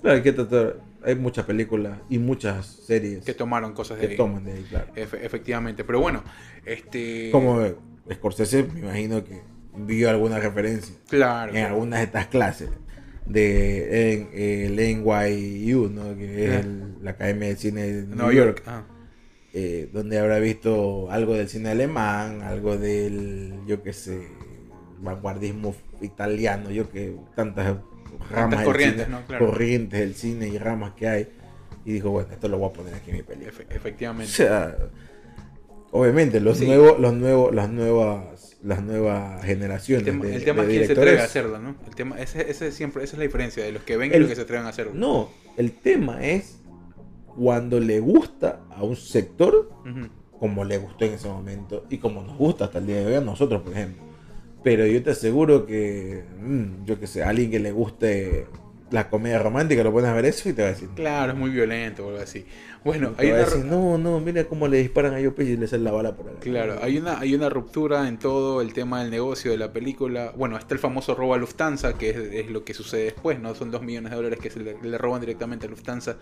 Claro, 0.00 0.16
hay 0.18 0.22
que 0.22 0.32
tratar, 0.32 0.76
hay 1.04 1.16
muchas 1.16 1.44
películas 1.44 1.98
y 2.08 2.18
muchas 2.20 2.66
series 2.66 3.24
que 3.24 3.34
tomaron 3.34 3.72
cosas 3.72 3.98
de 3.98 4.06
que 4.06 4.12
ahí. 4.12 4.16
toman 4.16 4.44
de 4.44 4.52
ahí, 4.52 4.62
claro. 4.70 4.92
Efe- 4.94 5.18
efectivamente. 5.24 5.82
Pero 5.82 5.98
bueno, 6.00 6.22
este. 6.64 7.30
Como 7.32 7.60
Scorsese, 8.12 8.62
me 8.62 8.78
imagino 8.78 9.24
que 9.24 9.42
vio 9.74 10.08
alguna 10.08 10.38
referencia. 10.38 10.94
Claro. 11.08 11.48
en 11.50 11.58
claro. 11.58 11.74
algunas 11.74 11.98
de 11.98 12.04
estas 12.04 12.26
clases 12.28 12.70
de 13.28 14.12
en, 14.14 14.28
el 14.32 14.76
NYU, 15.02 15.88
¿no? 15.90 16.16
que 16.16 16.44
es 16.46 16.64
el- 16.64 16.94
la 17.02 17.10
Academia 17.12 17.48
de 17.48 17.56
Cine 17.56 17.82
de 17.82 18.02
New 18.06 18.16
Nueva 18.16 18.32
York, 18.32 18.62
ah. 18.66 18.82
eh, 19.52 19.88
donde 19.92 20.18
habrá 20.18 20.38
visto 20.38 21.10
algo 21.10 21.34
del 21.34 21.48
cine 21.48 21.70
alemán, 21.70 22.42
algo 22.42 22.76
del, 22.76 23.54
yo 23.66 23.82
qué 23.82 23.92
sé, 23.92 24.26
vanguardismo 25.00 25.74
italiano, 26.00 26.70
yo 26.70 26.90
que 26.90 27.14
tantas 27.36 27.76
ramas 28.30 28.64
corrientes, 28.64 29.04
cine, 29.06 29.18
¿no? 29.18 29.26
Claro. 29.26 29.46
corrientes 29.46 30.00
del 30.00 30.14
cine 30.14 30.48
y 30.48 30.58
ramas 30.58 30.92
que 30.94 31.08
hay, 31.08 31.28
y 31.84 31.92
dijo, 31.92 32.10
bueno, 32.10 32.28
esto 32.32 32.48
lo 32.48 32.58
voy 32.58 32.70
a 32.70 32.72
poner 32.72 32.94
aquí 32.94 33.10
en 33.10 33.16
mi 33.18 33.22
película. 33.22 33.52
Efe- 33.52 33.66
O 33.70 33.74
efectivamente. 33.74 34.32
sea, 34.32 34.76
obviamente 35.92 36.40
los 36.40 36.58
Sí. 36.58 36.66
nuevos, 36.66 36.98
los 36.98 37.14
nuevos, 37.14 37.54
las 37.54 37.70
nuevas, 37.70 38.47
las 38.62 38.82
nuevas 38.82 39.44
generaciones 39.44 40.06
El 40.06 40.12
tema, 40.12 40.24
de, 40.26 40.36
el 40.36 40.44
tema 40.44 40.62
de 40.62 40.72
es 40.72 40.76
quién 40.76 40.86
se 40.86 41.00
atreve 41.00 41.20
a 41.20 41.24
hacerlo, 41.24 41.58
¿no? 41.58 41.76
El 41.86 41.94
tema, 41.94 42.18
ese, 42.18 42.50
ese 42.50 42.72
siempre, 42.72 43.04
esa 43.04 43.14
es 43.14 43.18
la 43.18 43.24
diferencia 43.24 43.62
de 43.62 43.72
los 43.72 43.82
que 43.82 43.96
ven 43.96 44.12
y 44.12 44.18
los 44.18 44.28
que 44.28 44.34
se 44.34 44.42
atreven 44.42 44.66
a 44.66 44.70
hacerlo. 44.70 44.92
No, 44.94 45.30
el 45.56 45.72
tema 45.72 46.24
es 46.24 46.58
cuando 47.26 47.78
le 47.78 48.00
gusta 48.00 48.60
a 48.70 48.82
un 48.82 48.96
sector 48.96 49.70
como 50.38 50.64
le 50.64 50.78
gustó 50.78 51.04
en 51.04 51.14
ese 51.14 51.28
momento 51.28 51.84
y 51.90 51.98
como 51.98 52.22
nos 52.22 52.36
gusta 52.36 52.66
hasta 52.66 52.78
el 52.78 52.86
día 52.86 52.96
de 52.96 53.06
hoy 53.06 53.14
a 53.14 53.20
nosotros, 53.20 53.62
por 53.62 53.72
ejemplo. 53.72 54.02
Pero 54.62 54.86
yo 54.86 55.02
te 55.02 55.10
aseguro 55.10 55.66
que, 55.66 56.24
mm, 56.40 56.84
yo 56.84 56.98
que 56.98 57.06
sé, 57.06 57.22
a 57.22 57.28
alguien 57.28 57.50
que 57.50 57.60
le 57.60 57.72
guste 57.72 58.46
la 58.90 59.08
comedia 59.10 59.38
romántica 59.38 59.82
lo 59.84 59.92
pones 59.92 60.10
a 60.10 60.14
ver 60.14 60.24
eso 60.26 60.48
y 60.48 60.52
te 60.52 60.62
va 60.62 60.68
a 60.68 60.72
decir, 60.72 60.88
Claro, 60.94 61.32
es 61.32 61.38
muy 61.38 61.50
violento 61.50 62.06
o 62.06 62.08
algo 62.10 62.20
así. 62.22 62.46
Bueno, 62.84 63.12
hay 63.18 63.28
una, 63.32 63.38
decir, 63.38 63.64
no, 63.64 63.98
no, 63.98 64.20
mira 64.20 64.44
cómo 64.44 64.66
le 64.68 64.78
disparan 64.78 65.12
a 65.14 65.20
Yope 65.20 65.44
y 65.44 65.56
le 65.56 65.66
sale 65.66 65.82
la 65.84 65.92
bala 65.92 66.16
por 66.16 66.28
acá. 66.30 66.38
claro, 66.40 66.78
hay 66.82 66.96
una, 66.98 67.18
hay 67.18 67.34
una 67.34 67.48
ruptura 67.50 68.08
en 68.08 68.18
todo 68.18 68.60
el 68.62 68.72
tema 68.72 69.02
del 69.02 69.10
negocio 69.10 69.50
de 69.50 69.58
la 69.58 69.72
película. 69.72 70.32
Bueno, 70.36 70.56
está 70.56 70.74
el 70.74 70.80
famoso 70.80 71.14
robo 71.14 71.34
a 71.34 71.38
Lufthansa, 71.38 71.98
que 71.98 72.10
es, 72.10 72.16
es 72.16 72.50
lo 72.50 72.64
que 72.64 72.74
sucede 72.74 73.04
después, 73.04 73.38
¿no? 73.40 73.54
Son 73.54 73.70
dos 73.70 73.82
millones 73.82 74.10
de 74.10 74.16
dólares 74.16 74.38
que 74.40 74.50
se 74.50 74.60
le, 74.60 74.76
le 74.80 74.98
roban 74.98 75.20
directamente 75.20 75.66
a 75.66 75.70
Lufthansa 75.70 76.16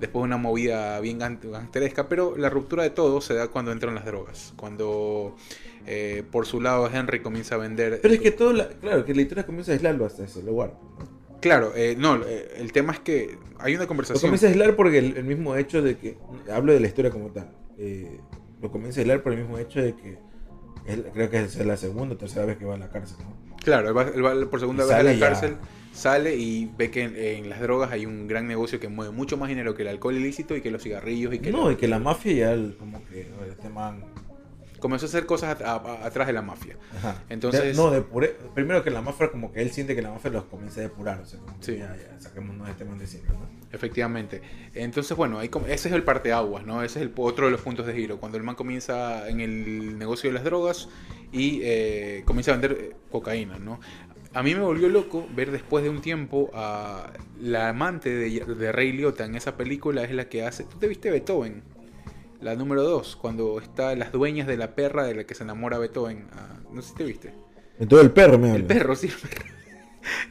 después 0.00 0.22
de 0.22 0.26
una 0.26 0.36
movida 0.36 0.98
bien 1.00 1.18
gan- 1.20 1.40
gangsteresca. 1.42 2.08
Pero 2.08 2.36
la 2.36 2.48
ruptura 2.48 2.84
de 2.84 2.90
todo 2.90 3.20
se 3.20 3.34
da 3.34 3.48
cuando 3.48 3.72
entran 3.72 3.94
las 3.94 4.06
drogas. 4.06 4.54
Cuando 4.56 5.36
eh, 5.86 6.22
por 6.30 6.46
su 6.46 6.60
lado 6.60 6.88
Henry 6.92 7.20
comienza 7.20 7.56
a 7.56 7.58
vender. 7.58 7.98
Pero 8.00 8.14
es 8.14 8.20
que 8.20 8.30
todo, 8.30 8.52
la, 8.52 8.68
claro, 8.68 9.04
que 9.04 9.14
la 9.14 9.22
historia 9.22 9.44
comienza 9.44 9.72
a 9.72 9.74
aislarlo 9.74 10.06
hasta 10.06 10.24
ese 10.24 10.42
lugar. 10.42 10.74
¿no? 10.98 11.17
Claro, 11.40 11.72
eh, 11.76 11.94
no, 11.98 12.16
eh, 12.26 12.48
el 12.56 12.72
tema 12.72 12.92
es 12.92 13.00
que 13.00 13.38
hay 13.58 13.74
una 13.74 13.84
Lo 13.84 13.88
conversación. 13.88 14.20
comienza 14.22 14.46
a 14.46 14.50
aislar 14.50 14.74
porque 14.76 14.98
el, 14.98 15.16
el 15.16 15.24
mismo 15.24 15.54
hecho 15.56 15.82
de 15.82 15.96
que, 15.96 16.16
hablo 16.52 16.72
de 16.72 16.80
la 16.80 16.86
historia 16.88 17.10
como 17.10 17.30
tal, 17.30 17.50
eh, 17.78 18.18
lo 18.60 18.70
comienza 18.72 19.00
a 19.00 19.02
aislar 19.02 19.22
por 19.22 19.32
el 19.32 19.38
mismo 19.40 19.56
hecho 19.58 19.80
de 19.80 19.94
que 19.94 20.18
él, 20.86 21.06
creo 21.12 21.30
que 21.30 21.38
es 21.40 21.56
la 21.64 21.76
segunda 21.76 22.14
o 22.14 22.18
tercera 22.18 22.44
vez 22.46 22.56
que 22.58 22.64
va 22.64 22.74
a 22.74 22.78
la 22.78 22.90
cárcel, 22.90 23.18
¿no? 23.20 23.56
Claro, 23.58 23.88
él 23.88 23.96
va, 23.96 24.02
él 24.02 24.24
va 24.24 24.50
por 24.50 24.58
segunda 24.60 24.84
Y 24.84 24.88
vez 24.88 24.96
a 24.96 25.02
la 25.02 25.12
ya. 25.12 25.20
cárcel, 25.28 25.56
sale 25.92 26.34
y 26.36 26.70
ve 26.78 26.90
que 26.90 27.02
en, 27.02 27.16
en 27.16 27.50
las 27.50 27.60
drogas 27.60 27.90
hay 27.92 28.06
un 28.06 28.26
gran 28.26 28.46
negocio 28.48 28.80
que 28.80 28.88
mueve 28.88 29.12
mucho 29.12 29.36
más 29.36 29.48
dinero 29.48 29.74
que 29.74 29.82
el 29.82 29.88
alcohol 29.88 30.16
ilícito 30.16 30.56
y 30.56 30.60
que 30.60 30.70
los 30.70 30.82
cigarrillos 30.82 31.34
y 31.34 31.38
que 31.40 31.50
No, 31.52 31.66
la- 31.66 31.72
y 31.72 31.76
que 31.76 31.86
la 31.88 31.98
mafia 31.98 32.32
ya 32.32 32.52
el- 32.52 32.76
como 32.78 33.04
que 33.06 33.28
este 33.50 33.68
man. 33.68 34.02
Comenzó 34.80 35.06
a 35.06 35.08
hacer 35.08 35.26
cosas 35.26 35.60
a- 35.60 35.74
a- 35.76 36.06
atrás 36.06 36.26
de 36.26 36.32
la 36.32 36.42
mafia. 36.42 36.76
Ajá. 36.96 37.22
Entonces- 37.28 37.62
De- 37.62 37.74
no, 37.74 37.90
depure- 37.92 38.34
primero 38.54 38.82
que 38.82 38.90
la 38.90 39.00
mafia, 39.02 39.30
como 39.30 39.52
que 39.52 39.60
él 39.62 39.70
siente 39.70 39.94
que 39.94 40.02
la 40.02 40.10
mafia 40.10 40.30
los 40.30 40.44
comienza 40.44 40.80
a 40.80 40.84
depurar. 40.84 41.20
O 41.20 41.26
sea, 41.26 41.38
como 41.40 41.58
que 41.58 41.64
Sí. 41.64 41.76
ya, 41.78 41.96
ya, 41.96 42.20
saquémonos 42.20 42.66
de 42.66 42.72
este 42.72 42.84
man 42.84 42.98
de 42.98 43.04
encima, 43.04 43.28
¿no? 43.32 43.48
Efectivamente. 43.72 44.40
Entonces, 44.74 45.16
bueno, 45.16 45.38
ahí 45.38 45.50
ese 45.68 45.88
es 45.88 45.94
el 45.94 46.02
parteaguas, 46.02 46.64
¿no? 46.64 46.82
Ese 46.82 47.00
es 47.00 47.06
el 47.06 47.12
otro 47.16 47.46
de 47.46 47.52
los 47.52 47.60
puntos 47.60 47.86
de 47.86 47.92
giro. 47.94 48.18
Cuando 48.18 48.38
el 48.38 48.44
man 48.44 48.54
comienza 48.54 49.28
en 49.28 49.40
el 49.40 49.98
negocio 49.98 50.30
de 50.30 50.34
las 50.34 50.44
drogas 50.44 50.88
y 51.32 51.60
eh, 51.62 52.22
comienza 52.24 52.52
a 52.52 52.54
vender 52.56 52.72
eh, 52.80 52.96
cocaína, 53.10 53.58
¿no? 53.58 53.78
A 54.34 54.42
mí 54.42 54.54
me 54.54 54.60
volvió 54.60 54.88
loco 54.88 55.26
ver 55.34 55.50
después 55.50 55.82
de 55.82 55.90
un 55.90 56.00
tiempo 56.02 56.50
a 56.54 57.10
la 57.40 57.70
amante 57.70 58.10
de, 58.14 58.40
de 58.44 58.72
Ray 58.72 58.92
Liotta 58.92 59.24
en 59.24 59.34
esa 59.34 59.56
película 59.56 60.04
es 60.04 60.12
la 60.12 60.28
que 60.28 60.44
hace... 60.44 60.64
¿Tú 60.64 60.78
te 60.78 60.86
viste 60.86 61.10
Beethoven? 61.10 61.62
La 62.40 62.54
número 62.54 62.82
2, 62.84 63.16
cuando 63.16 63.58
está 63.60 63.94
las 63.96 64.12
dueñas 64.12 64.46
de 64.46 64.56
la 64.56 64.74
perra 64.74 65.04
de 65.04 65.14
la 65.14 65.24
que 65.24 65.34
se 65.34 65.42
enamora 65.44 65.78
Beethoven. 65.78 66.28
Ah, 66.32 66.58
no 66.72 66.82
sé 66.82 66.90
si 66.90 66.94
te 66.94 67.04
viste. 67.04 67.34
Entonces 67.78 68.06
el 68.06 68.12
perro 68.12 68.38
me 68.38 68.48
habla. 68.48 68.58
El 68.60 68.64
perro, 68.66 68.94
sí, 68.94 69.08
el 69.08 69.12
perro. 69.28 69.44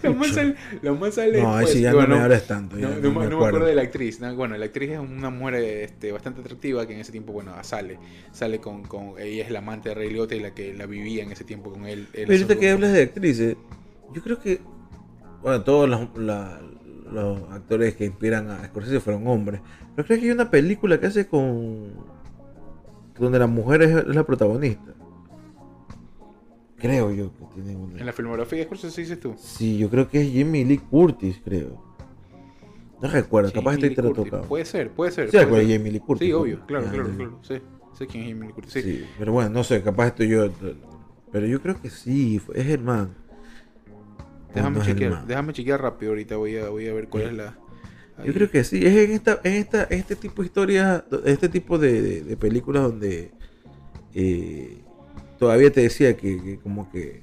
Lo 0.01 0.13
más 0.15 0.29
sale, 0.29 0.55
lo 0.81 0.95
más 0.95 1.13
sale 1.15 1.41
No, 1.41 1.49
ahí 1.53 1.65
después. 1.65 1.73
sí 1.73 1.81
ya 1.81 1.93
Bueno, 1.93 2.09
no 2.09 2.15
me 2.17 2.23
hables 2.23 2.47
tanto. 2.47 2.79
ya 2.79 2.87
no, 2.87 2.95
no 2.95 3.01
no 3.01 3.11
me 3.11 3.19
me, 3.19 3.27
no 3.29 3.37
me 3.39 3.45
acuerdo. 3.47 3.65
de 3.67 3.75
la 3.75 3.81
actriz. 3.83 4.19
¿no? 4.21 4.33
Bueno, 4.35 4.57
la 4.57 4.65
actriz 4.65 4.91
es 4.91 4.99
una 4.99 5.29
mujer 5.29 5.55
este, 5.55 6.11
bastante 6.11 6.41
atractiva 6.41 6.87
que 6.87 6.93
en 6.93 7.01
ese 7.01 7.11
tiempo, 7.11 7.33
bueno, 7.33 7.53
sale. 7.63 7.99
Sale 8.31 8.59
con, 8.59 8.83
con. 8.83 9.19
Ella 9.19 9.43
es 9.43 9.51
la 9.51 9.59
amante 9.59 9.89
de 9.89 9.95
Ray 9.95 10.09
Liotta 10.09 10.33
y 10.35 10.39
la 10.39 10.55
que 10.55 10.73
la 10.73 10.85
vivía 10.87 11.23
en 11.23 11.31
ese 11.31 11.43
tiempo 11.43 11.71
con 11.71 11.85
él. 11.85 12.07
él 12.13 12.25
Pero 12.27 12.31
ahorita 12.31 12.55
que 12.57 12.71
hablas 12.71 12.93
de 12.93 13.01
actrices, 13.03 13.57
yo 14.13 14.23
creo 14.23 14.39
que. 14.39 14.61
Bueno, 15.41 15.61
todos 15.63 15.87
los, 15.87 16.17
la- 16.17 16.59
los 17.11 17.41
actores 17.51 17.95
que 17.95 18.05
inspiran 18.05 18.49
a 18.49 18.65
Scorsese 18.65 18.99
fueron 18.99 19.27
hombres. 19.27 19.61
Pero 19.95 20.05
creo 20.07 20.19
que 20.19 20.25
hay 20.25 20.31
una 20.31 20.49
película 20.51 20.99
que 20.99 21.07
hace 21.07 21.27
con. 21.27 21.93
donde 23.19 23.39
la 23.39 23.47
mujer 23.47 23.81
es, 23.81 24.07
la 24.07 24.23
protagonista. 24.25 24.93
Creo 26.77 27.11
yo 27.11 27.31
que 27.31 27.45
tiene 27.55 27.75
una. 27.75 27.99
En 27.99 28.05
la 28.05 28.13
filmografía 28.13 28.59
de 28.59 28.65
Scorsese 28.65 29.01
dices 29.01 29.19
tú. 29.19 29.33
Sí, 29.37 29.77
yo 29.77 29.89
creo 29.89 30.07
que 30.07 30.21
es 30.21 30.31
Jimmy 30.31 30.63
Lee 30.63 30.77
Curtis, 30.77 31.41
creo. 31.43 31.83
No 33.01 33.09
recuerdo, 33.09 33.51
capaz 33.51 33.73
estoy 33.73 33.89
Lee 33.89 33.95
Curtis. 33.95 34.23
tocado. 34.23 34.43
Puede 34.43 34.65
ser, 34.65 34.91
puede 34.91 35.11
ser. 35.11 35.29
Sí, 35.29 35.37
recuerdo. 35.37 35.67
Jamie 35.67 35.91
Lee 35.91 35.99
Curtis. 35.99 36.27
Sí, 36.27 36.33
obvio, 36.33 36.59
claro, 36.65 36.85
Ah, 36.87 36.91
claro, 36.91 37.09
claro. 37.15 37.39
Sí, 37.43 37.55
sé 37.93 38.07
quién 38.07 38.23
es 38.23 38.29
Jamie 38.31 38.47
Lee 38.47 38.53
Curtis. 38.53 38.73
Sí. 38.73 38.81
Sí, 38.81 39.05
pero 39.19 39.33
bueno, 39.33 39.49
no 39.51 39.63
sé, 39.63 39.81
capaz 39.83 40.07
estoy 40.07 40.29
yo. 40.29 40.49
Pero 41.31 41.45
yo 41.45 41.61
creo 41.61 41.79
que 41.79 41.89
sí, 41.89 42.41
es 42.55 42.67
el 42.67 42.81
man. 42.81 43.13
Déjame 44.57 44.81
chequear, 44.85 45.11
man. 45.11 45.27
déjame 45.27 45.53
chequear 45.53 45.81
rápido 45.81 46.11
ahorita. 46.11 46.37
Voy 46.37 46.57
a, 46.57 46.69
voy 46.69 46.87
a 46.87 46.93
ver 46.93 47.07
cuál 47.07 47.23
Sí. 47.23 47.29
es 47.29 47.35
la. 47.35 47.57
Yo 48.25 48.33
creo 48.33 48.49
que 48.49 48.63
sí, 48.63 48.83
es 48.83 48.95
en 48.95 49.11
esta, 49.11 49.39
en 49.43 49.53
esta, 49.53 49.83
este 49.83 50.15
tipo 50.15 50.41
de 50.41 50.47
historias, 50.47 51.03
este 51.25 51.49
tipo 51.49 51.77
de, 51.77 52.01
de- 52.01 52.21
de 52.23 52.35
películas 52.37 52.81
donde 52.83 53.31
eh, 54.15 54.79
todavía 55.37 55.71
te 55.71 55.81
decía 55.81 56.17
que, 56.17 56.41
que 56.41 56.57
como 56.57 56.89
que 56.91 57.21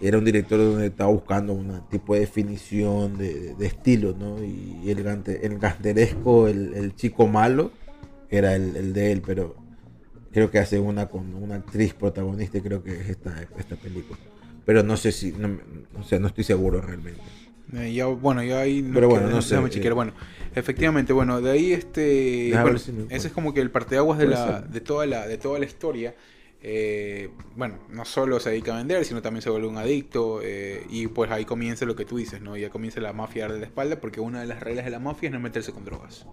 era 0.00 0.16
un 0.18 0.24
director 0.24 0.58
donde 0.58 0.86
estaba 0.86 1.10
buscando 1.10 1.54
un 1.54 1.80
tipo 1.90 2.14
de 2.14 2.20
definición 2.20 3.16
de, 3.18 3.56
estilo, 3.60 4.14
¿no? 4.16 4.44
Y 4.44 4.90
el, 4.90 5.02
gante- 5.02 5.44
el 5.44 5.58
gangsteresco, 5.58 6.46
el, 6.48 6.74
el 6.74 6.94
chico 6.94 7.26
malo, 7.26 7.72
era 8.30 8.54
el, 8.54 8.76
el 8.76 8.92
de 8.92 9.10
él, 9.10 9.22
pero 9.26 9.56
creo 10.32 10.50
que 10.50 10.58
hace 10.60 10.78
una 10.78 11.06
con 11.08 11.34
una 11.34 11.56
actriz 11.56 11.94
protagonista 11.94 12.58
y 12.58 12.60
creo 12.60 12.82
que 12.82 12.92
es 12.92 13.08
esta, 13.08 13.34
esta 13.58 13.74
película. 13.74 14.18
Pero 14.66 14.82
no 14.82 14.96
sé 14.96 15.12
si, 15.12 15.32
no, 15.32 15.58
o 15.98 16.02
sea, 16.02 16.18
no 16.18 16.26
estoy 16.26 16.44
seguro 16.44 16.82
realmente. 16.82 17.22
Eh, 17.72 17.94
ya, 17.94 18.06
bueno, 18.06 18.40
ahí 18.40 18.84
Pero 18.92 19.08
bueno, 19.08 19.28
no 19.28 19.40
sé, 19.40 19.56
eh. 19.56 19.90
Bueno, 19.90 20.12
efectivamente, 20.54 21.12
bueno, 21.12 21.40
de 21.40 21.50
ahí 21.52 21.72
este. 21.72 22.50
Bueno, 22.60 22.78
si 22.78 22.92
ese 23.08 23.28
es 23.28 23.32
como 23.32 23.54
que 23.54 23.60
el 23.60 23.70
parteaguas 23.70 24.18
de 24.18 24.26
la, 24.26 24.60
ser. 24.60 24.68
de 24.68 24.80
toda 24.80 25.06
la, 25.06 25.26
de 25.26 25.38
toda 25.38 25.58
la 25.58 25.64
historia. 25.64 26.14
Eh, 26.62 27.30
bueno, 27.54 27.78
no 27.90 28.04
solo 28.04 28.40
se 28.40 28.50
dedica 28.50 28.74
a 28.74 28.78
vender, 28.78 29.04
sino 29.04 29.22
también 29.22 29.42
se 29.42 29.50
vuelve 29.50 29.68
un 29.68 29.78
adicto. 29.78 30.40
eh, 30.42 30.84
y 30.90 31.06
pues 31.06 31.30
ahí 31.30 31.44
comienza 31.44 31.84
lo 31.84 31.94
que 31.94 32.04
tú 32.04 32.16
dices, 32.16 32.40
¿no? 32.40 32.56
Ya 32.56 32.70
comienza 32.70 33.00
la 33.00 33.12
mafia 33.12 33.44
a 33.44 33.48
darle 33.48 33.60
la 33.60 33.66
espalda, 33.66 34.00
porque 34.00 34.20
una 34.20 34.40
de 34.40 34.46
las 34.46 34.60
reglas 34.60 34.84
de 34.84 34.90
la 34.90 34.98
mafia 34.98 35.28
es 35.28 35.32
no 35.32 35.40
meterse 35.40 35.72
con 35.72 35.84
drogas. 35.84 36.26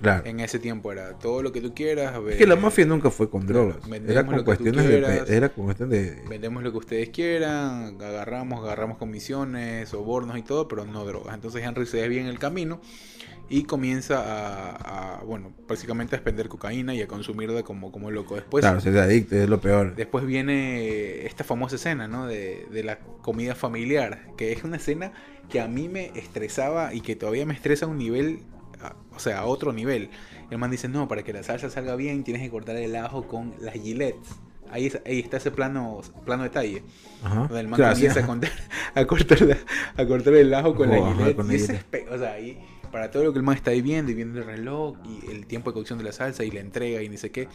Claro. 0.00 0.24
En 0.26 0.40
ese 0.40 0.58
tiempo 0.58 0.92
era 0.92 1.18
todo 1.18 1.42
lo 1.42 1.52
que 1.52 1.60
tú 1.60 1.74
quieras. 1.74 2.14
Es 2.28 2.36
que 2.36 2.46
la 2.46 2.56
mafia 2.56 2.86
nunca 2.86 3.10
fue 3.10 3.28
con 3.28 3.46
drogas. 3.46 3.76
vendemos 3.88 4.10
Era 4.10 4.26
con 4.26 4.44
cuestiones 4.44 4.84
de, 4.84 4.90
quieras. 4.90 5.30
era 5.30 5.48
con 5.48 5.90
de 5.90 6.22
vendemos 6.28 6.62
lo 6.62 6.72
que 6.72 6.78
ustedes 6.78 7.08
quieran, 7.10 8.00
agarramos, 8.00 8.64
agarramos 8.64 8.98
comisiones, 8.98 9.88
sobornos 9.88 10.38
y 10.38 10.42
todo, 10.42 10.68
pero 10.68 10.84
no 10.84 11.04
drogas. 11.04 11.34
Entonces 11.34 11.64
Henry 11.64 11.86
se 11.86 11.98
desvía 11.98 12.20
en 12.20 12.28
el 12.28 12.38
camino 12.38 12.80
y 13.50 13.64
comienza 13.64 14.20
a, 14.20 15.20
a, 15.20 15.24
bueno, 15.24 15.52
básicamente 15.66 16.14
a 16.14 16.18
expender 16.18 16.48
cocaína 16.48 16.94
y 16.94 17.00
a 17.00 17.08
consumirla 17.08 17.62
como, 17.62 17.90
como 17.90 18.10
loco. 18.10 18.34
Después, 18.34 18.62
claro, 18.62 18.80
ser 18.80 18.98
adicto 18.98 19.36
es 19.36 19.48
lo 19.48 19.60
peor. 19.60 19.94
después 19.96 20.26
viene 20.26 21.24
esta 21.26 21.44
famosa 21.44 21.76
escena, 21.76 22.08
¿no? 22.08 22.26
De, 22.26 22.66
de 22.70 22.84
la 22.84 22.98
comida 22.98 23.54
familiar, 23.54 24.26
que 24.36 24.52
es 24.52 24.64
una 24.64 24.76
escena 24.76 25.12
que 25.48 25.60
a 25.60 25.68
mí 25.68 25.88
me 25.88 26.12
estresaba 26.14 26.92
y 26.92 27.00
que 27.00 27.16
todavía 27.16 27.46
me 27.46 27.54
estresa 27.54 27.86
a 27.86 27.88
un 27.88 27.96
nivel, 27.96 28.40
a- 28.82 28.96
o 29.14 29.18
sea, 29.18 29.40
a 29.40 29.46
otro 29.46 29.72
nivel. 29.72 30.10
El 30.50 30.58
man 30.58 30.70
dice, 30.70 30.88
no, 30.88 31.08
para 31.08 31.22
que 31.22 31.32
la 31.32 31.42
salsa 31.42 31.70
salga 31.70 31.96
bien 31.96 32.24
tienes 32.24 32.42
que 32.42 32.50
cortar 32.50 32.76
el 32.76 32.94
ajo 32.96 33.26
con 33.28 33.54
las 33.60 33.74
gilets. 33.74 34.28
Ahí, 34.70 34.86
es- 34.86 35.00
ahí 35.06 35.18
está 35.20 35.38
ese 35.38 35.50
plano, 35.50 36.00
plano 36.26 36.42
detalle. 36.42 36.82
Ajá. 37.22 37.40
Donde 37.40 37.60
el 37.60 37.68
man 37.68 37.76
Claro, 37.78 37.94
sí, 37.96 38.02
comienza 38.02 38.20
a, 38.20 38.22
ajá. 38.24 38.32
contar- 38.32 38.52
a 38.94 39.06
cortar, 39.06 39.40
la- 39.42 39.58
a 39.96 40.06
cortar 40.06 40.34
el 40.34 40.52
ajo 40.54 40.74
con 40.74 40.90
Oh, 40.90 40.92
la 40.92 40.98
ajá, 41.10 41.16
gilet. 41.16 41.36
con 41.36 41.46
la 41.48 41.52
y 41.52 41.56
ese 41.56 41.66
gilet. 41.78 41.90
espe- 41.90 42.12
o 42.14 42.18
sea, 42.18 42.32
ahí, 42.32 42.58
para 42.92 43.10
todo 43.10 43.24
lo 43.24 43.32
que 43.32 43.38
el 43.38 43.44
man 43.44 43.56
está 43.56 43.70
ahí 43.70 43.80
viendo 43.82 44.12
y 44.12 44.14
viendo 44.14 44.38
el 44.40 44.46
reloj 44.46 44.96
y 45.04 45.30
el 45.30 45.46
tiempo 45.46 45.70
de 45.70 45.74
cocción 45.74 45.98
de 45.98 46.04
la 46.04 46.12
salsa 46.12 46.44
y 46.44 46.50
la 46.50 46.60
entrega 46.60 47.02
y 47.02 47.08
ni 47.08 47.16
sé 47.16 47.30
qué. 47.30 47.48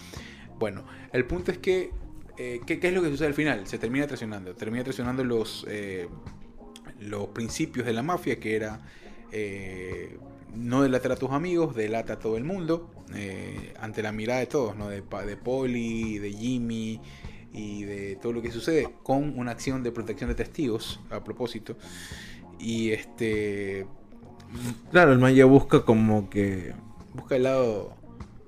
Bueno, 0.59 0.85
el 1.11 1.25
punto 1.25 1.51
es 1.51 1.57
que, 1.59 1.91
eh, 2.37 2.61
¿qué, 2.65 2.79
qué 2.79 2.87
es 2.87 2.93
lo 2.93 3.01
que 3.03 3.09
sucede 3.09 3.27
al 3.27 3.33
final? 3.35 3.67
Se 3.67 3.77
termina 3.77 4.05
traicionando. 4.07 4.55
Termina 4.55 4.83
traicionando 4.83 5.23
los, 5.23 5.65
eh, 5.69 6.07
los 6.99 7.27
principios 7.29 7.85
de 7.85 7.93
la 7.93 8.01
mafia, 8.03 8.39
que 8.39 8.55
era 8.55 8.81
eh, 9.31 10.17
no 10.55 10.83
delatar 10.83 11.13
a 11.13 11.15
tus 11.15 11.31
amigos, 11.31 11.75
delata 11.75 12.13
a 12.13 12.19
todo 12.19 12.37
el 12.37 12.43
mundo, 12.43 12.91
eh, 13.15 13.73
ante 13.79 14.01
la 14.03 14.11
mirada 14.11 14.39
de 14.39 14.47
todos, 14.47 14.75
¿no? 14.75 14.89
De, 14.89 15.01
de 15.01 15.37
Polly, 15.37 16.19
de 16.19 16.31
Jimmy 16.31 17.01
y 17.51 17.83
de 17.83 18.15
todo 18.15 18.33
lo 18.33 18.41
que 18.41 18.51
sucede, 18.51 18.89
con 19.03 19.37
una 19.37 19.51
acción 19.51 19.83
de 19.83 19.91
protección 19.91 20.29
de 20.29 20.35
testigos, 20.35 20.99
a 21.09 21.23
propósito. 21.23 21.75
Y 22.59 22.91
este 22.91 23.85
Claro, 24.91 25.13
el 25.13 25.19
man 25.19 25.33
ya 25.33 25.45
busca 25.45 25.83
como 25.83 26.29
que, 26.29 26.73
busca 27.13 27.35
el 27.35 27.43
lado 27.43 27.95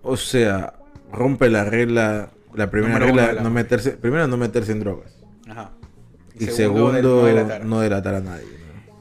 o 0.08 0.18
sea, 0.18 0.76
rompe 1.12 1.49
la 1.49 1.66
regla, 1.66 2.30
la 2.53 2.70
primera 2.70 2.99
Número 2.99 3.18
regla, 3.18 3.34
la 3.34 3.41
no 3.41 3.49
meterse, 3.49 3.91
primero 3.93 4.28
no 4.28 4.38
meterse 4.38 4.72
en 4.72 4.80
drogas. 4.80 5.18
Ajá. 5.49 5.72
Y 6.39 6.45
segundo, 6.45 7.01
no, 7.01 7.24
delatar. 7.26 7.66
delatar. 7.66 8.16
a 8.16 8.22
nadie. 8.22 8.45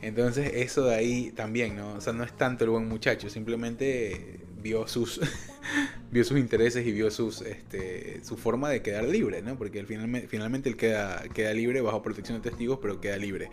Entonces, 0.04 0.50
eso 0.54 0.84
de 0.84 0.94
ahí 0.94 1.32
también, 1.32 1.76
¿no? 1.76 1.94
O 1.94 2.00
sea, 2.00 2.12
no 2.12 2.24
es 2.24 2.32
tanto 2.36 2.64
el 2.64 2.70
buen 2.70 2.86
muchacho, 2.88 3.28
simplemente 3.30 4.40
vio 4.62 4.86
sus 4.86 5.20
vio 6.10 6.24
sus 6.24 6.38
intereses 6.38 6.86
y 6.86 6.92
vio 6.92 7.10
sus 7.10 7.40
este 7.42 8.20
su 8.24 8.36
forma 8.36 8.68
de 8.70 8.82
quedar 8.82 9.04
libre, 9.04 9.42
¿no? 9.42 9.56
Porque 9.56 9.80
al 9.80 9.86
finalmente, 9.86 10.28
finalmente 10.28 10.68
él 10.68 10.76
queda, 10.76 11.22
queda 11.34 11.52
libre 11.54 11.80
bajo 11.80 12.02
protección 12.02 12.40
de 12.40 12.48
testigos, 12.50 12.78
pero 12.82 13.00
queda 13.00 13.16
libre. 13.16 13.50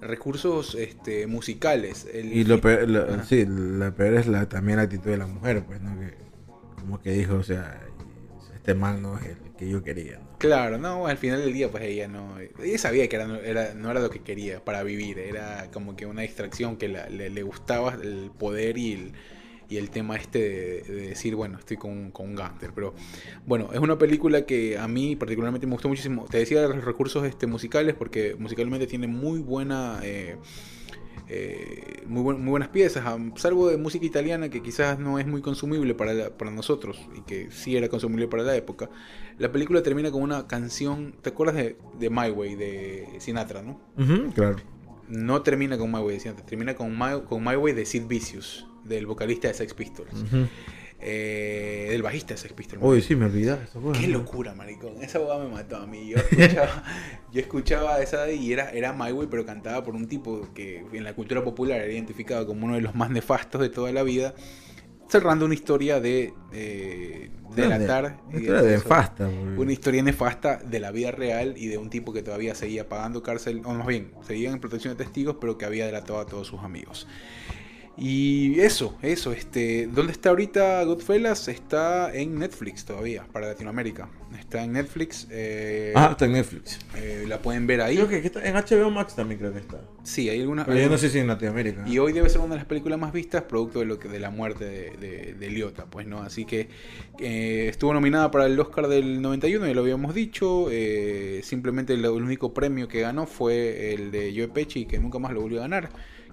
Recursos 0.00 0.74
este, 0.74 1.26
musicales. 1.26 2.06
el 2.12 2.32
Y 2.32 2.44
lo 2.44 2.60
peor, 2.60 2.88
lo- 2.88 3.24
sí, 3.24 3.46
la 3.46 3.94
peor 3.94 4.14
es 4.14 4.26
la, 4.26 4.48
también 4.48 4.76
la 4.76 4.82
actitud 4.84 5.10
de 5.10 5.16
la 5.16 5.26
mujer, 5.26 5.64
pues, 5.64 5.80
¿no? 5.80 5.98
Que, 5.98 6.14
como 6.80 7.00
que 7.00 7.12
dijo, 7.12 7.34
o 7.36 7.42
sea, 7.42 7.80
este 8.54 8.74
man 8.74 9.00
no 9.00 9.18
es 9.18 9.24
el 9.26 9.36
que 9.58 9.68
yo 9.68 9.82
quería. 9.82 10.20
Claro, 10.38 10.78
no, 10.78 11.06
al 11.06 11.16
final 11.18 11.40
del 11.40 11.52
día 11.52 11.70
pues 11.70 11.82
ella 11.84 12.08
no, 12.08 12.38
ella 12.38 12.78
sabía 12.78 13.08
que 13.08 13.16
era, 13.16 13.26
no, 13.26 13.36
era, 13.36 14.00
lo 14.00 14.10
que 14.10 14.20
quería 14.20 14.64
para 14.64 14.82
vivir, 14.82 15.18
era 15.18 15.70
como 15.72 15.96
que 15.96 16.06
una 16.06 16.22
distracción 16.22 16.76
que 16.76 16.88
la- 16.88 17.08
le, 17.08 17.30
le 17.30 17.42
gustaba 17.42 17.94
el 18.02 18.30
poder 18.38 18.76
y 18.76 18.92
el, 18.92 19.12
y 19.68 19.78
el 19.78 19.90
tema 19.90 20.16
este 20.16 20.38
de, 20.38 20.80
de 20.82 21.08
decir, 21.08 21.34
bueno, 21.34 21.58
estoy 21.58 21.76
con, 21.78 22.10
con 22.10 22.28
un 22.28 22.34
gángster, 22.36 22.72
pero 22.74 22.94
bueno, 23.46 23.70
es 23.72 23.80
una 23.80 23.98
película 23.98 24.44
que 24.46 24.78
a 24.78 24.86
mí 24.88 25.16
particularmente 25.16 25.66
me 25.66 25.72
gustó 25.72 25.88
muchísimo, 25.88 26.26
te 26.30 26.38
decía 26.38 26.62
los 26.68 26.84
recursos 26.84 27.24
este, 27.26 27.46
musicales 27.46 27.94
porque 27.94 28.36
musicalmente 28.38 28.86
tiene 28.86 29.06
muy 29.06 29.40
buena... 29.40 30.00
eh, 30.02 30.36
eh, 31.28 32.02
muy, 32.06 32.22
muy 32.36 32.50
buenas 32.50 32.68
piezas, 32.68 33.04
salvo 33.36 33.68
de 33.68 33.76
música 33.76 34.06
italiana 34.06 34.48
que 34.48 34.62
quizás 34.62 34.98
no 34.98 35.18
es 35.18 35.26
muy 35.26 35.40
consumible 35.40 35.94
para, 35.94 36.14
la- 36.14 36.30
para 36.36 36.50
nosotros 36.50 37.00
y 37.16 37.22
que 37.22 37.50
sí 37.50 37.76
era 37.76 37.88
consumible 37.88 38.28
para 38.28 38.42
la 38.44 38.54
época. 38.56 38.90
La 39.38 39.52
película 39.52 39.82
termina 39.82 40.10
con 40.10 40.22
una 40.22 40.46
canción, 40.46 41.14
¿te 41.22 41.30
acuerdas 41.30 41.56
de, 41.56 41.76
de 41.98 42.10
My 42.10 42.30
Way 42.30 42.54
de 42.54 43.06
Sinatra, 43.18 43.62
no? 43.62 43.80
claro. 44.34 44.56
No 45.08 45.42
termina 45.42 45.76
con 45.78 45.92
My 45.92 45.98
Way 45.98 46.14
de 46.14 46.20
Sinatra, 46.20 46.46
termina 46.46 46.74
con 46.74 46.92
My, 46.98 47.20
con 47.28 47.44
My 47.44 47.54
Way 47.56 47.74
de 47.74 47.84
Sid 47.86 48.06
Vicious, 48.06 48.66
del 48.84 49.06
vocalista 49.06 49.48
de 49.48 49.54
Sex 49.54 49.74
Pistols, 49.74 50.12
Ujú. 50.22 50.46
eh, 51.00 51.88
del 51.90 52.02
bajista 52.02 52.34
de 52.34 52.38
Sex 52.38 52.54
Pistols. 52.54 52.82
Uy, 52.82 53.02
sí, 53.02 53.14
me 53.14 53.26
olvidaba 53.26 53.60
Qué 54.00 54.08
locura, 54.08 54.54
maricón. 54.54 55.02
Esa 55.02 55.18
boda 55.18 55.38
me 55.44 55.50
mató 55.50 55.76
a 55.76 55.86
mí. 55.86 56.08
Yo 56.08 56.16
escuchaba, 56.16 56.82
yo 57.32 57.40
escuchaba 57.40 58.00
esa 58.00 58.30
y 58.32 58.52
era, 58.52 58.70
era 58.70 58.92
My 58.94 59.12
Way, 59.12 59.28
pero 59.30 59.44
cantada 59.44 59.84
por 59.84 59.94
un 59.94 60.08
tipo 60.08 60.48
que 60.54 60.84
en 60.92 61.04
la 61.04 61.14
cultura 61.14 61.44
popular 61.44 61.80
era 61.82 61.92
identificado 61.92 62.46
como 62.46 62.64
uno 62.64 62.74
de 62.76 62.80
los 62.80 62.94
más 62.94 63.10
nefastos 63.10 63.60
de 63.60 63.68
toda 63.68 63.92
la 63.92 64.02
vida, 64.02 64.34
cerrando 65.08 65.44
una 65.44 65.54
historia 65.54 66.00
de 66.00 66.34
eh, 66.52 67.30
delatar. 67.54 68.18
Una 68.28 68.38
y 68.38 68.40
historia 68.42 68.62
de 68.62 68.74
eso. 68.74 68.84
nefasta, 68.84 69.28
Una 69.28 69.72
historia 69.72 70.02
nefasta 70.02 70.56
de 70.58 70.80
la 70.80 70.90
vida 70.90 71.10
real 71.10 71.54
y 71.56 71.68
de 71.68 71.78
un 71.78 71.90
tipo 71.90 72.12
que 72.12 72.22
todavía 72.22 72.54
seguía 72.54 72.88
pagando 72.88 73.22
cárcel, 73.22 73.62
o 73.64 73.72
más 73.72 73.86
bien, 73.86 74.12
seguía 74.26 74.50
en 74.50 74.60
protección 74.60 74.96
de 74.96 75.04
testigos, 75.04 75.36
pero 75.40 75.58
que 75.58 75.64
había 75.64 75.86
delatado 75.86 76.20
a 76.20 76.26
todos 76.26 76.46
sus 76.46 76.60
amigos. 76.60 77.06
Y 77.98 78.60
eso, 78.60 78.94
eso, 79.00 79.32
este, 79.32 79.86
¿dónde 79.86 80.12
está 80.12 80.28
ahorita 80.28 80.84
Goodfellas? 80.84 81.48
Está 81.48 82.14
en 82.14 82.38
Netflix 82.38 82.84
todavía, 82.84 83.24
para 83.32 83.46
Latinoamérica. 83.48 84.10
Está 84.38 84.62
en 84.64 84.72
Netflix, 84.72 85.26
eh, 85.30 85.92
Ah, 85.96 86.08
está 86.10 86.26
en 86.26 86.32
Netflix. 86.32 86.78
eh, 86.94 87.24
la 87.26 87.40
pueden 87.40 87.66
ver 87.66 87.80
ahí. 87.80 87.96
Creo 87.96 88.08
que 88.08 88.18
está, 88.18 88.46
en 88.46 88.54
HBO 88.54 88.90
Max 88.90 89.14
también 89.16 89.38
creo 89.40 89.50
que 89.52 89.60
está. 89.60 89.80
Sí, 90.02 90.28
hay 90.28 90.42
algunas... 90.42 90.66
Pero 90.66 90.78
yo 90.78 90.90
no 90.90 90.98
sé 90.98 91.08
si 91.08 91.18
en 91.20 91.26
Latinoamérica. 91.26 91.84
Y 91.88 91.98
hoy 91.98 92.12
debe 92.12 92.28
ser 92.28 92.40
una 92.42 92.50
de 92.50 92.56
las 92.56 92.66
películas 92.66 92.98
más 92.98 93.14
vistas, 93.14 93.44
producto 93.44 93.78
de 93.78 93.86
lo 93.86 93.98
que 93.98 94.08
de 94.08 94.20
la 94.20 94.28
muerte 94.30 94.66
de, 94.66 94.90
de, 94.98 95.34
de 95.34 95.50
Liotta, 95.50 95.86
pues 95.86 96.06
no. 96.06 96.20
Así 96.20 96.44
que 96.44 96.68
eh, 97.18 97.68
estuvo 97.70 97.94
nominada 97.94 98.30
para 98.30 98.44
el 98.44 98.60
Oscar 98.60 98.88
del 98.88 99.22
91, 99.22 99.66
ya 99.68 99.72
lo 99.74 99.80
habíamos 99.80 100.14
dicho. 100.14 100.68
eh, 100.70 101.40
simplemente 101.42 101.94
el, 101.94 102.04
el 102.04 102.10
único 102.10 102.52
premio 102.52 102.88
que 102.88 103.00
ganó 103.00 103.26
fue 103.26 103.94
el 103.94 104.10
de 104.10 104.34
Joe 104.36 104.48
Pesci, 104.48 104.84
que 104.84 104.98
nunca 104.98 105.18
más 105.18 105.32
lo 105.32 105.40
volvió 105.40 105.60
a 105.60 105.62
ganar, 105.62 105.88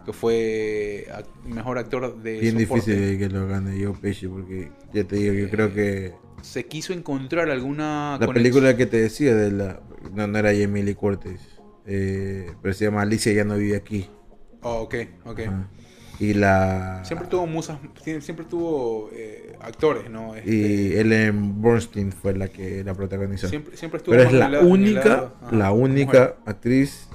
que 0.06 0.14
fue 0.14 1.08
mejor 1.46 1.78
actor 1.78 2.22
de 2.22 2.40
Bien 2.40 2.60
soporte. 2.60 2.92
difícil 2.96 3.18
que 3.20 3.30
lo 3.30 3.48
gane 3.48 3.78
yo 3.80 3.94
Pesci 3.94 4.28
porque 4.28 4.72
ya 4.94 5.04
te 5.04 5.16
digo, 5.16 5.34
yo 5.34 5.50
creo 5.50 5.74
que 5.74 6.14
Se 6.42 6.66
quiso 6.66 6.94
encontrar 6.94 7.50
alguna 7.50 8.18
la 8.20 8.28
película 8.28 8.76
que 8.76 8.86
te 8.86 8.98
decía 8.98 9.36
de 9.36 9.52
la 9.52 9.80
no, 10.14 10.28
no 10.28 10.38
era 10.38 10.52
Jamie 10.54 10.84
Lee 10.84 10.96
Curtis, 10.96 11.40
eh, 11.86 12.52
pero 12.62 12.74
se 12.74 12.86
llama 12.86 13.02
Alicia 13.02 13.32
ya 13.32 13.44
no 13.46 13.56
vive 13.58 13.78
aquí. 13.78 14.10
Oh, 14.62 14.82
ok, 14.82 14.96
ok. 15.26 15.40
Ajá. 15.40 15.70
Y 16.20 16.34
la 16.36 17.02
Siempre 17.04 17.28
tuvo 17.28 17.48
musas, 17.48 17.80
siempre 18.22 18.46
tuvo 18.46 19.10
eh, 19.14 19.58
actores, 19.62 20.10
¿no? 20.10 20.36
Este, 20.36 20.52
y 20.54 20.94
Ellen 20.94 21.62
Bernstein 21.62 22.12
fue 22.12 22.36
la 22.36 22.50
que 22.50 22.84
la 22.84 22.94
protagonizó. 22.94 23.48
siempre, 23.48 23.76
siempre 23.76 23.98
estuvo 23.98 24.16
Pero 24.16 24.30
es 24.30 24.34
la 24.34 24.60
única, 24.62 25.34
la 25.52 25.72
mujer. 25.72 25.84
única 25.92 26.36
actriz, 26.46 27.10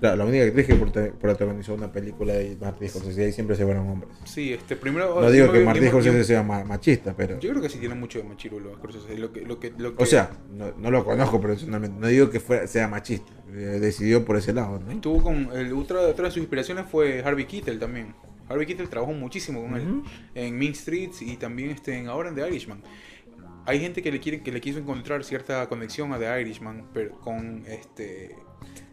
la, 0.00 0.14
la 0.16 0.24
única 0.24 0.44
actriz 0.44 0.66
que 0.66 0.74
prota- 0.74 1.12
protagonizó 1.18 1.74
una 1.74 1.90
película 1.90 2.34
de 2.34 2.56
Martin 2.60 2.88
Scorsese 2.88 3.20
y 3.20 3.24
ahí 3.24 3.32
siempre 3.32 3.56
se 3.56 3.64
fueron 3.64 3.88
hombres. 3.88 4.10
Sí, 4.24 4.52
este 4.52 4.76
primero. 4.76 5.20
No 5.20 5.30
digo 5.30 5.46
yo 5.46 5.52
que 5.52 5.64
Martin 5.64 5.88
Scorsese 5.88 6.24
sea 6.24 6.42
ma- 6.42 6.64
machista, 6.64 7.14
pero 7.16 7.38
Yo 7.40 7.50
creo 7.50 7.62
que 7.62 7.68
sí 7.68 7.78
tiene 7.78 7.94
mucho 7.94 8.18
de 8.18 8.24
machirulo 8.24 8.74
Scorsese. 8.76 9.16
Lo 9.18 9.32
que, 9.32 9.40
lo 9.42 9.58
que, 9.60 9.72
lo 9.76 9.96
que, 9.96 10.02
o 10.02 10.06
sea, 10.06 10.30
no, 10.50 10.72
no 10.78 10.90
lo 10.90 11.04
conozco 11.04 11.40
personalmente, 11.40 11.98
no 12.00 12.06
digo 12.08 12.30
que 12.30 12.40
fuera, 12.40 12.66
sea 12.66 12.88
machista, 12.88 13.32
eh, 13.50 13.78
decidió 13.80 14.24
por 14.24 14.36
ese 14.36 14.52
lado, 14.52 14.78
¿no? 14.78 15.00
Tuvo 15.00 15.22
con. 15.22 15.50
El, 15.54 15.72
otra, 15.72 16.00
otra 16.00 16.26
de 16.26 16.30
sus 16.30 16.38
inspiraciones 16.40 16.86
fue 16.90 17.22
Harvey 17.24 17.46
Keitel 17.46 17.78
también. 17.78 18.14
Harvey 18.48 18.66
Keitel 18.66 18.88
trabajó 18.88 19.12
muchísimo 19.12 19.60
con 19.62 19.76
él 19.76 20.02
en 20.34 20.56
Mean 20.56 20.74
Streets 20.74 21.20
y 21.22 21.36
también 21.36 21.70
este, 21.70 21.96
en, 21.98 22.06
ahora 22.08 22.28
en 22.28 22.34
The 22.36 22.46
Irishman. 22.48 22.80
Hay 23.68 23.80
gente 23.80 24.00
que 24.00 24.12
le 24.12 24.20
quiere 24.20 24.42
que 24.42 24.52
le 24.52 24.60
quiso 24.60 24.78
encontrar 24.78 25.24
cierta 25.24 25.68
conexión 25.68 26.12
a 26.12 26.18
The 26.20 26.40
Irishman, 26.40 26.86
pero 26.94 27.18
con 27.20 27.64
este. 27.66 28.36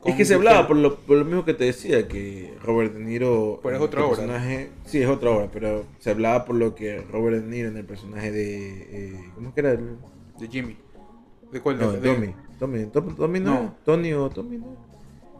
Es 0.05 0.15
que 0.15 0.25
se 0.25 0.35
hablaba 0.35 0.67
por 0.67 0.75
lo, 0.77 0.95
por 0.97 1.17
lo 1.17 1.25
mismo 1.25 1.45
que 1.45 1.53
te 1.53 1.63
decía, 1.65 2.07
que 2.07 2.53
Robert 2.63 2.93
De 2.93 2.99
Niro. 3.03 3.59
Pero 3.63 3.75
es 3.77 3.81
otra 3.81 3.99
el 4.01 4.05
obra. 4.07 4.15
personaje- 4.17 4.69
Sí, 4.85 5.01
es 5.01 5.07
otra 5.07 5.29
obra, 5.31 5.49
pero 5.51 5.85
se 5.99 6.11
hablaba 6.11 6.43
por 6.45 6.55
lo 6.55 6.75
que 6.75 7.01
Robert 7.11 7.37
De 7.43 7.47
Niro 7.49 7.69
en 7.69 7.77
el 7.77 7.85
personaje 7.85 8.31
de. 8.31 8.81
eh, 9.13 9.19
¿Cómo 9.35 9.49
es 9.49 9.53
que 9.53 9.59
era? 9.61 9.71
El, 9.71 9.97
de 10.39 10.47
Jimmy. 10.47 10.75
¿De 11.51 11.61
cuál? 11.61 11.79
no, 11.79 11.91
de, 11.93 11.99
Tommy. 12.13 12.33
Tommy, 12.59 12.85
Tom- 12.87 13.15
Tommy 13.15 13.39
no. 13.39 13.53
No. 13.53 13.75
Tony 13.85 14.13
o 14.13 14.29
Tommy 14.29 14.57
no. 14.57 14.75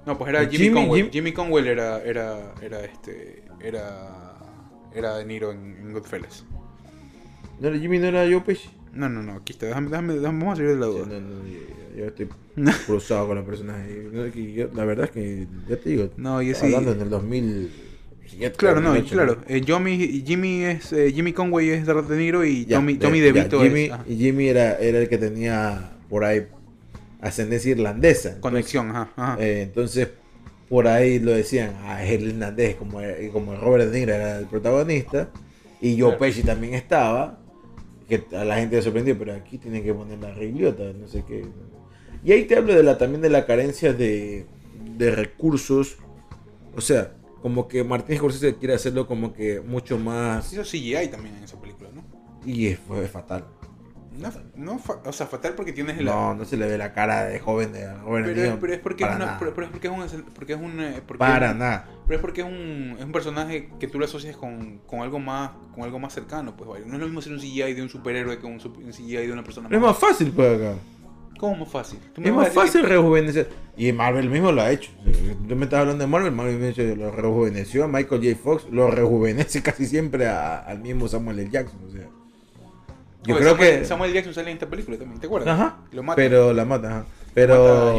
No, 0.05 0.17
pues 0.17 0.29
era 0.29 0.41
Jimmy, 0.45 0.57
Jimmy, 0.65 0.73
Conwell. 0.81 1.01
Jim- 1.03 1.11
Jimmy 1.11 1.31
Conwell 1.33 1.67
era, 1.67 2.01
era, 2.03 2.53
era 2.61 2.83
este, 2.85 3.43
era, 3.61 4.35
era 4.93 5.17
De 5.17 5.25
Niro 5.25 5.51
en, 5.51 5.77
en 5.79 5.93
Goodfellas. 5.93 6.45
No, 7.59 7.67
era 7.69 7.77
Jimmy 7.77 7.99
no 7.99 8.07
era 8.07 8.23
Joe 8.25 8.41
Pesci. 8.41 8.69
No, 8.91 9.09
no, 9.09 9.23
no, 9.23 9.33
aquí 9.33 9.53
está, 9.53 9.65
déjame, 9.67 9.89
déjame, 9.89 10.13
déjame- 10.15 10.39
vamos 10.39 10.53
a 10.53 10.55
salir 10.57 10.71
de 10.71 10.77
la 10.77 10.85
Sí, 10.85 10.91
duda. 10.91 11.05
no, 11.07 11.19
no, 11.19 11.43
yo, 11.97 12.05
estoy 12.05 12.27
cruzado 12.85 13.27
con 13.27 13.37
el 13.37 13.43
personaje. 13.43 14.07
No, 14.11 14.25
es 14.25 14.33
que 14.33 14.53
yo- 14.53 14.69
la 14.73 14.85
verdad 14.85 15.05
es 15.05 15.11
que, 15.11 15.47
ya 15.69 15.77
te 15.77 15.89
digo, 15.89 16.09
No, 16.17 16.41
yo 16.41 16.53
sí- 16.55 16.65
hablando 16.65 16.91
en 16.93 17.01
el 17.01 17.09
2007. 17.09 18.55
Claro, 18.57 18.81
no, 18.81 18.89
2008, 18.89 19.13
claro. 19.13 19.37
Eh, 19.47 19.61
Jimmy, 19.65 20.23
Jimmy 20.25 20.63
es 20.63 20.91
eh, 20.93 21.11
Jimmy 21.11 21.33
Conway 21.33 21.69
es 21.69 21.85
de 21.85 21.93
De 22.01 22.17
Niro 22.17 22.43
y 22.45 22.65
Ya, 22.65 22.77
Tommy, 22.77 22.93
de- 22.93 22.99
Tommy 22.99 23.19
DeVito 23.19 23.61
Jimmy, 23.61 23.83
es 23.85 23.91
Y 24.09 24.15
Jimmy 24.17 24.47
era, 24.47 24.77
era 24.79 24.99
el 24.99 25.07
que 25.09 25.17
tenía 25.17 25.91
por 26.09 26.23
ahí 26.23 26.47
ascendencia 27.21 27.71
irlandesa. 27.71 28.29
Entonces, 28.29 28.41
conexión, 28.41 28.89
ajá, 28.89 29.09
ajá. 29.15 29.37
eh, 29.39 29.61
entonces, 29.63 30.09
por 30.69 30.87
ahí 30.87 31.19
lo 31.19 31.31
decían, 31.31 31.73
ah, 31.83 32.03
es 32.03 32.11
el 32.11 32.29
irlandés, 32.29 32.75
como, 32.75 32.99
como 33.31 33.55
Robert 33.55 33.91
De 33.91 33.99
Niro 33.99 34.13
era 34.13 34.39
el 34.39 34.45
protagonista. 34.47 35.29
Y 35.79 35.91
Joe 35.99 36.11
Claro. 36.11 36.17
Pesci 36.19 36.43
también 36.43 36.73
estaba. 36.73 37.39
Que 38.07 38.23
a 38.35 38.43
la 38.43 38.57
gente 38.57 38.75
le 38.77 38.81
sorprendió, 38.81 39.17
pero 39.17 39.33
aquí 39.33 39.57
tienen 39.57 39.83
que 39.83 39.93
poner 39.93 40.19
la 40.19 40.33
regliota, 40.33 40.83
no 40.99 41.07
sé 41.07 41.23
qué. 41.27 41.43
Y 42.23 42.31
ahí 42.31 42.45
te 42.45 42.55
hablo 42.57 42.73
de 42.73 42.83
la, 42.83 42.97
también 42.97 43.21
de 43.21 43.29
la 43.29 43.45
carencia 43.45 43.93
de, 43.93 44.45
de 44.97 45.11
recursos. 45.11 45.97
O 46.75 46.81
sea, 46.81 47.13
como 47.41 47.67
que 47.67 47.83
Martín 47.83 48.17
Scorsese 48.17 48.55
quiere 48.55 48.73
hacerlo 48.73 49.07
como 49.07 49.33
que 49.33 49.59
mucho 49.61 49.97
más. 49.97 50.51
Hizo 50.53 50.63
CGI 50.63 51.09
también 51.09 51.35
en 51.35 51.43
esa 51.43 51.59
película, 51.59 51.89
¿no? 51.93 52.03
Y 52.45 52.67
es- 52.67 52.79
fue 52.79 53.07
fatal. 53.07 53.45
No, 54.15 54.31
no 54.55 54.79
o 55.05 55.11
sea, 55.11 55.25
fatal 55.25 55.55
porque 55.55 55.73
tienes 55.73 55.97
la... 55.99 56.11
No, 56.13 56.35
no 56.35 56.45
se 56.45 56.55
le 56.55 56.67
ve 56.67 56.77
la 56.77 56.93
cara 56.93 57.23
de 57.25 57.39
joven 57.39 57.73
de 57.73 57.79
De 57.79 57.87
pero, 58.05 58.27
Niro 58.27 58.57
pero 58.61 58.73
es 58.73 58.79
porque 58.79 59.03
es 59.03 59.07
para 59.09 59.15
una, 59.15 59.25
nada. 59.25 59.39
pero, 59.39 59.55
pero 59.55 59.65
es 59.65 59.71
porque 59.71 59.87
es 59.87 59.93
un, 60.13 60.23
porque 60.35 60.53
es 60.53 60.59
un, 60.59 60.79
eh, 60.81 61.01
porque 61.07 61.17
para 61.17 61.49
es- 61.49 61.55
nada. 61.57 61.89
Pero 62.05 62.15
es 62.17 62.21
porque 62.21 62.41
es 62.41 62.47
un, 62.47 62.95
es 62.99 63.03
un 63.05 63.11
personaje 63.11 63.69
que 63.79 63.87
tú 63.87 63.97
lo 63.97 64.05
asocias 64.05 64.37
con, 64.37 64.77
con 64.85 64.99
algo 64.99 65.17
más 65.17 65.51
con 65.73 65.83
algo 65.83 65.97
más 65.97 66.13
cercano, 66.13 66.55
pues 66.55 66.69
vaya. 66.69 66.85
No 66.85 66.93
es 66.93 66.99
lo 66.99 67.05
mismo 67.07 67.21
ser 67.23 67.33
un 67.33 67.39
CGI 67.39 67.73
de 67.73 67.81
un 67.81 67.89
superhéroe 67.89 68.37
que 68.37 68.45
un, 68.45 68.53
un 68.63 68.91
CGI 68.91 69.15
de 69.25 69.31
una 69.33 69.43
persona 69.43 69.67
Pero 69.67 69.81
es 69.81 69.87
más 69.87 69.97
fácil 69.97 70.31
pues 70.31 70.59
acá. 70.61 70.75
¿Cómo 71.43 71.57
más 71.57 71.69
fácil? 71.69 71.99
Es 72.23 72.31
más 72.31 72.53
fácil 72.53 72.83
rejuvenecer. 72.83 73.49
Y 73.75 73.91
Marvel 73.91 74.29
mismo 74.29 74.53
lo 74.53 74.61
ha 74.61 74.71
hecho. 74.71 74.91
Tú 75.45 75.57
me 75.57 75.65
estás 75.65 75.81
hablando 75.81 76.01
de 76.05 76.07
Marvel, 76.09 76.31
Marvel 76.31 76.61
dicho, 76.61 76.81
lo 76.95 77.11
rejuveneció 77.11 77.83
a 77.83 77.87
Michael 77.89 78.21
J. 78.23 78.39
Fox, 78.41 78.65
lo 78.71 78.89
rejuvenece 78.89 79.61
casi 79.61 79.85
siempre 79.85 80.25
a- 80.27 80.59
al 80.59 80.79
mismo 80.79 81.09
Samuel 81.09 81.39
L. 81.39 81.49
Jackson. 81.51 81.81
O 81.85 81.91
sea, 81.91 82.03
yo 83.25 83.35
Oye, 83.35 83.41
creo 83.43 83.51
Samuel, 83.55 83.79
que. 83.79 83.85
Samuel 83.85 84.13
Jackson 84.13 84.33
sale 84.33 84.51
en 84.51 84.53
esta 84.53 84.69
película 84.69 84.97
también, 84.97 85.19
¿te 85.19 85.27
acuerdas? 85.27 85.49
Ajá. 85.59 85.79
Lo 85.91 86.01
mata. 86.01 86.15
Pero 86.15 86.53
la 86.53 86.63
mata, 86.63 86.87
ajá. 86.89 87.05
Pero, 87.33 87.93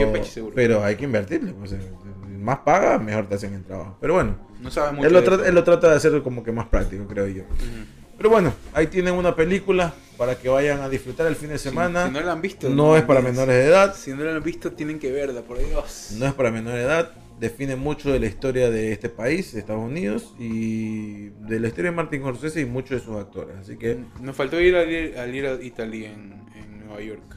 pero 0.54 0.82
hay 0.82 0.96
que 0.96 1.04
invertirle. 1.04 1.52
pues, 1.52 1.72
O 1.72 1.76
sea, 1.76 1.84
más 2.40 2.60
paga, 2.60 2.98
mejor 2.98 3.26
te 3.26 3.34
hacen 3.34 3.52
el 3.52 3.64
trabajo. 3.64 3.98
Pero 4.00 4.14
bueno, 4.14 4.36
no 4.62 4.70
sabe 4.70 4.92
mucho. 4.92 5.06
él 5.06 5.12
lo, 5.12 5.22
trata, 5.22 5.42
eso. 5.42 5.48
él 5.50 5.54
lo 5.54 5.64
trata 5.64 5.90
de 5.90 5.96
hacer 5.96 6.22
como 6.22 6.42
que 6.42 6.50
más 6.52 6.68
práctico, 6.68 7.06
creo 7.06 7.26
yo. 7.26 7.42
Pero 8.16 8.30
bueno, 8.30 8.54
ahí 8.72 8.86
tienen 8.86 9.14
una 9.14 9.34
película 9.34 9.92
para 10.16 10.36
que 10.36 10.48
vayan 10.48 10.80
a 10.80 10.88
disfrutar 10.88 11.26
el 11.26 11.34
fin 11.36 11.48
de 11.50 11.58
semana. 11.58 12.06
Si 12.06 12.12
no 12.12 12.20
la 12.20 12.32
han 12.32 12.40
visto, 12.42 12.68
no 12.70 12.96
es 12.96 13.02
para 13.02 13.20
menores 13.20 13.56
de 13.56 13.64
edad. 13.66 13.94
Si 13.96 14.12
no 14.12 14.22
la 14.24 14.36
han 14.36 14.42
visto, 14.42 14.72
tienen 14.72 14.98
que 14.98 15.10
verla, 15.10 15.42
por 15.42 15.58
Dios. 15.58 16.14
No 16.18 16.26
es 16.26 16.32
para 16.34 16.50
menor 16.52 16.78
edad, 16.78 17.10
define 17.40 17.74
mucho 17.74 18.12
de 18.12 18.20
la 18.20 18.26
historia 18.26 18.70
de 18.70 18.92
este 18.92 19.08
país, 19.08 19.52
de 19.52 19.60
Estados 19.60 19.82
Unidos, 19.82 20.32
y 20.38 21.30
de 21.48 21.58
la 21.58 21.66
historia 21.68 21.90
de 21.90 21.96
Martin 21.96 22.20
Scorsese 22.20 22.60
y 22.60 22.64
muchos 22.66 23.00
de 23.00 23.04
sus 23.04 23.16
actores. 23.16 23.56
Así 23.60 23.76
que 23.76 23.98
Nos 24.20 24.36
faltó 24.36 24.60
ir 24.60 24.76
al 24.76 25.34
ir 25.34 25.46
a 25.46 25.60
Italia 25.60 26.12
en, 26.12 26.34
en 26.54 26.86
Nueva 26.86 27.00
York. 27.02 27.36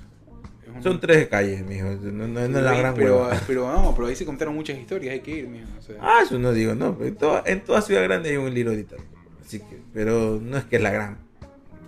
Un- 0.75 0.83
son 0.83 0.99
tres 0.99 1.27
calles, 1.29 1.65
mijo. 1.65 1.87
No, 1.87 2.27
no- 2.27 2.47
no 2.47 2.59
es 2.59 2.63
la 2.63 2.77
gran 2.77 2.93
pero, 2.93 3.23
hueva. 3.23 3.41
pero 3.47 3.71
no, 3.71 3.95
pero 3.95 4.07
ahí 4.07 4.15
se 4.15 4.25
contaron 4.25 4.53
muchas 4.53 4.77
historias, 4.77 5.13
hay 5.13 5.21
que 5.21 5.31
ir, 5.31 5.47
mijo, 5.47 5.65
o 5.79 5.81
sea. 5.81 5.95
Ah, 5.99 6.19
eso 6.23 6.37
no 6.37 6.53
digo, 6.53 6.75
no. 6.75 6.95
En 7.01 7.15
toda, 7.15 7.41
en 7.47 7.61
toda 7.63 7.81
ciudad 7.81 8.03
grande 8.03 8.29
hay 8.29 8.37
un 8.37 8.53
libro 8.53 8.73
de 8.73 8.81
Italia. 8.81 9.05
Así 9.47 9.59
que, 9.59 9.79
pero 9.93 10.41
no 10.43 10.57
es 10.57 10.65
que 10.65 10.75
es 10.75 10.81
la 10.81 10.91
gran, 10.91 11.19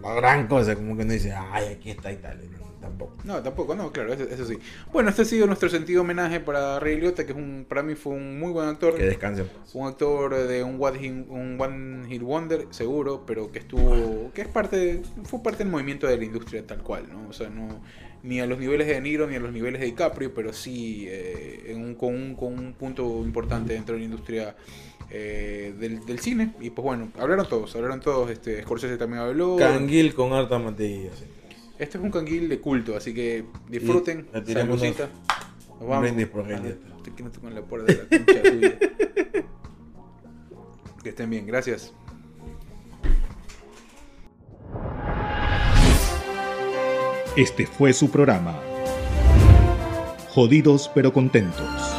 la 0.01 0.13
gran 0.13 0.47
cosa, 0.47 0.75
como 0.75 0.95
que 0.95 1.03
uno 1.03 1.11
dice, 1.11 1.33
ay, 1.33 1.73
aquí 1.73 1.89
está 1.89 2.09
Italia. 2.09 2.47
No, 2.57 2.65
tampoco. 2.79 3.17
No, 3.25 3.43
tampoco, 3.43 3.75
no, 3.75 3.91
claro, 3.91 4.13
eso, 4.13 4.23
eso 4.23 4.45
sí. 4.45 4.57
Bueno, 4.93 5.09
este 5.09 5.23
ha 5.23 5.25
sido 5.25 5.45
nuestro 5.45 5.67
sentido 5.67 6.03
homenaje 6.03 6.39
para 6.39 6.79
Ray 6.79 7.01
Liotta, 7.01 7.25
que 7.25 7.33
es 7.33 7.37
un, 7.37 7.65
para 7.67 7.83
mí 7.83 7.95
fue 7.95 8.13
un 8.13 8.39
muy 8.39 8.53
buen 8.53 8.69
actor. 8.69 8.95
Que 8.95 9.03
descansen. 9.03 9.49
Un 9.73 9.89
actor 9.89 10.47
de 10.47 10.63
un 10.63 10.77
one, 10.79 10.99
hit, 10.99 11.11
un 11.11 11.57
one 11.59 12.07
hit 12.07 12.21
wonder, 12.21 12.65
seguro, 12.69 13.25
pero 13.25 13.51
que 13.51 13.59
estuvo, 13.59 14.31
que 14.33 14.43
es 14.43 14.47
parte, 14.47 15.01
fue 15.25 15.43
parte 15.43 15.65
del 15.65 15.69
movimiento 15.69 16.07
de 16.07 16.15
la 16.15 16.23
industria 16.23 16.65
tal 16.65 16.81
cual, 16.81 17.09
¿no? 17.11 17.27
O 17.27 17.33
sea, 17.33 17.49
no, 17.49 17.81
ni 18.23 18.39
a 18.39 18.45
los 18.45 18.57
niveles 18.57 18.87
de 18.87 18.93
De 18.93 19.01
Niro 19.01 19.27
ni 19.27 19.35
a 19.35 19.39
los 19.41 19.51
niveles 19.51 19.81
de 19.81 19.87
DiCaprio, 19.87 20.33
pero 20.33 20.53
sí 20.53 21.07
eh, 21.09 21.65
en 21.67 21.81
un, 21.83 21.95
con, 21.95 22.15
un, 22.15 22.35
con 22.35 22.57
un 22.57 22.71
punto 22.71 23.21
importante 23.25 23.73
dentro 23.73 23.95
de 23.95 23.99
la 23.99 24.05
industria 24.05 24.55
eh, 25.11 25.73
del, 25.79 26.05
del 26.05 26.19
cine. 26.19 26.53
Y 26.59 26.69
pues 26.69 26.83
bueno, 26.83 27.09
hablaron 27.19 27.47
todos, 27.47 27.75
hablaron 27.75 27.99
todos, 27.99 28.29
este, 28.29 28.61
Scorsese 28.63 28.97
también 28.97 29.21
habló. 29.23 29.55
Canguil 29.57 30.13
con 30.13 30.33
harta 30.33 30.59
mantilla. 30.59 31.09
sí. 31.17 31.25
Este 31.77 31.97
es 31.97 32.03
un 32.03 32.11
canguil 32.11 32.49
de 32.49 32.59
culto, 32.59 32.97
así 32.97 33.13
que 33.13 33.45
disfruten. 33.69 34.27
Saludcita. 34.33 35.07
Nos 35.79 35.87
vamos. 35.87 36.01
brindis 36.01 36.27
por 36.27 36.41
Ah. 36.51 36.61
Te 37.03 37.11
quiero 37.11 37.31
la 37.49 37.61
puerta 37.61 37.93
de 37.93 37.99
la 38.03 38.09
concha 38.25 38.41
tuya. 38.51 38.79
Que 41.01 41.09
estén 41.09 41.29
bien, 41.29 41.45
gracias. 41.47 41.93
Este 47.37 47.65
fue 47.65 47.93
su 47.93 48.11
programa. 48.11 48.59
Jodidos 50.29 50.91
pero 50.93 51.13
contentos. 51.13 51.98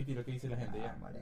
Qué 0.00 0.06
tiro 0.06 0.24
que 0.24 0.32
dice 0.32 0.48
la 0.48 0.56
gente 0.56 0.78
ya. 0.78 0.84
Ya 0.84 0.96
fue. 0.98 1.19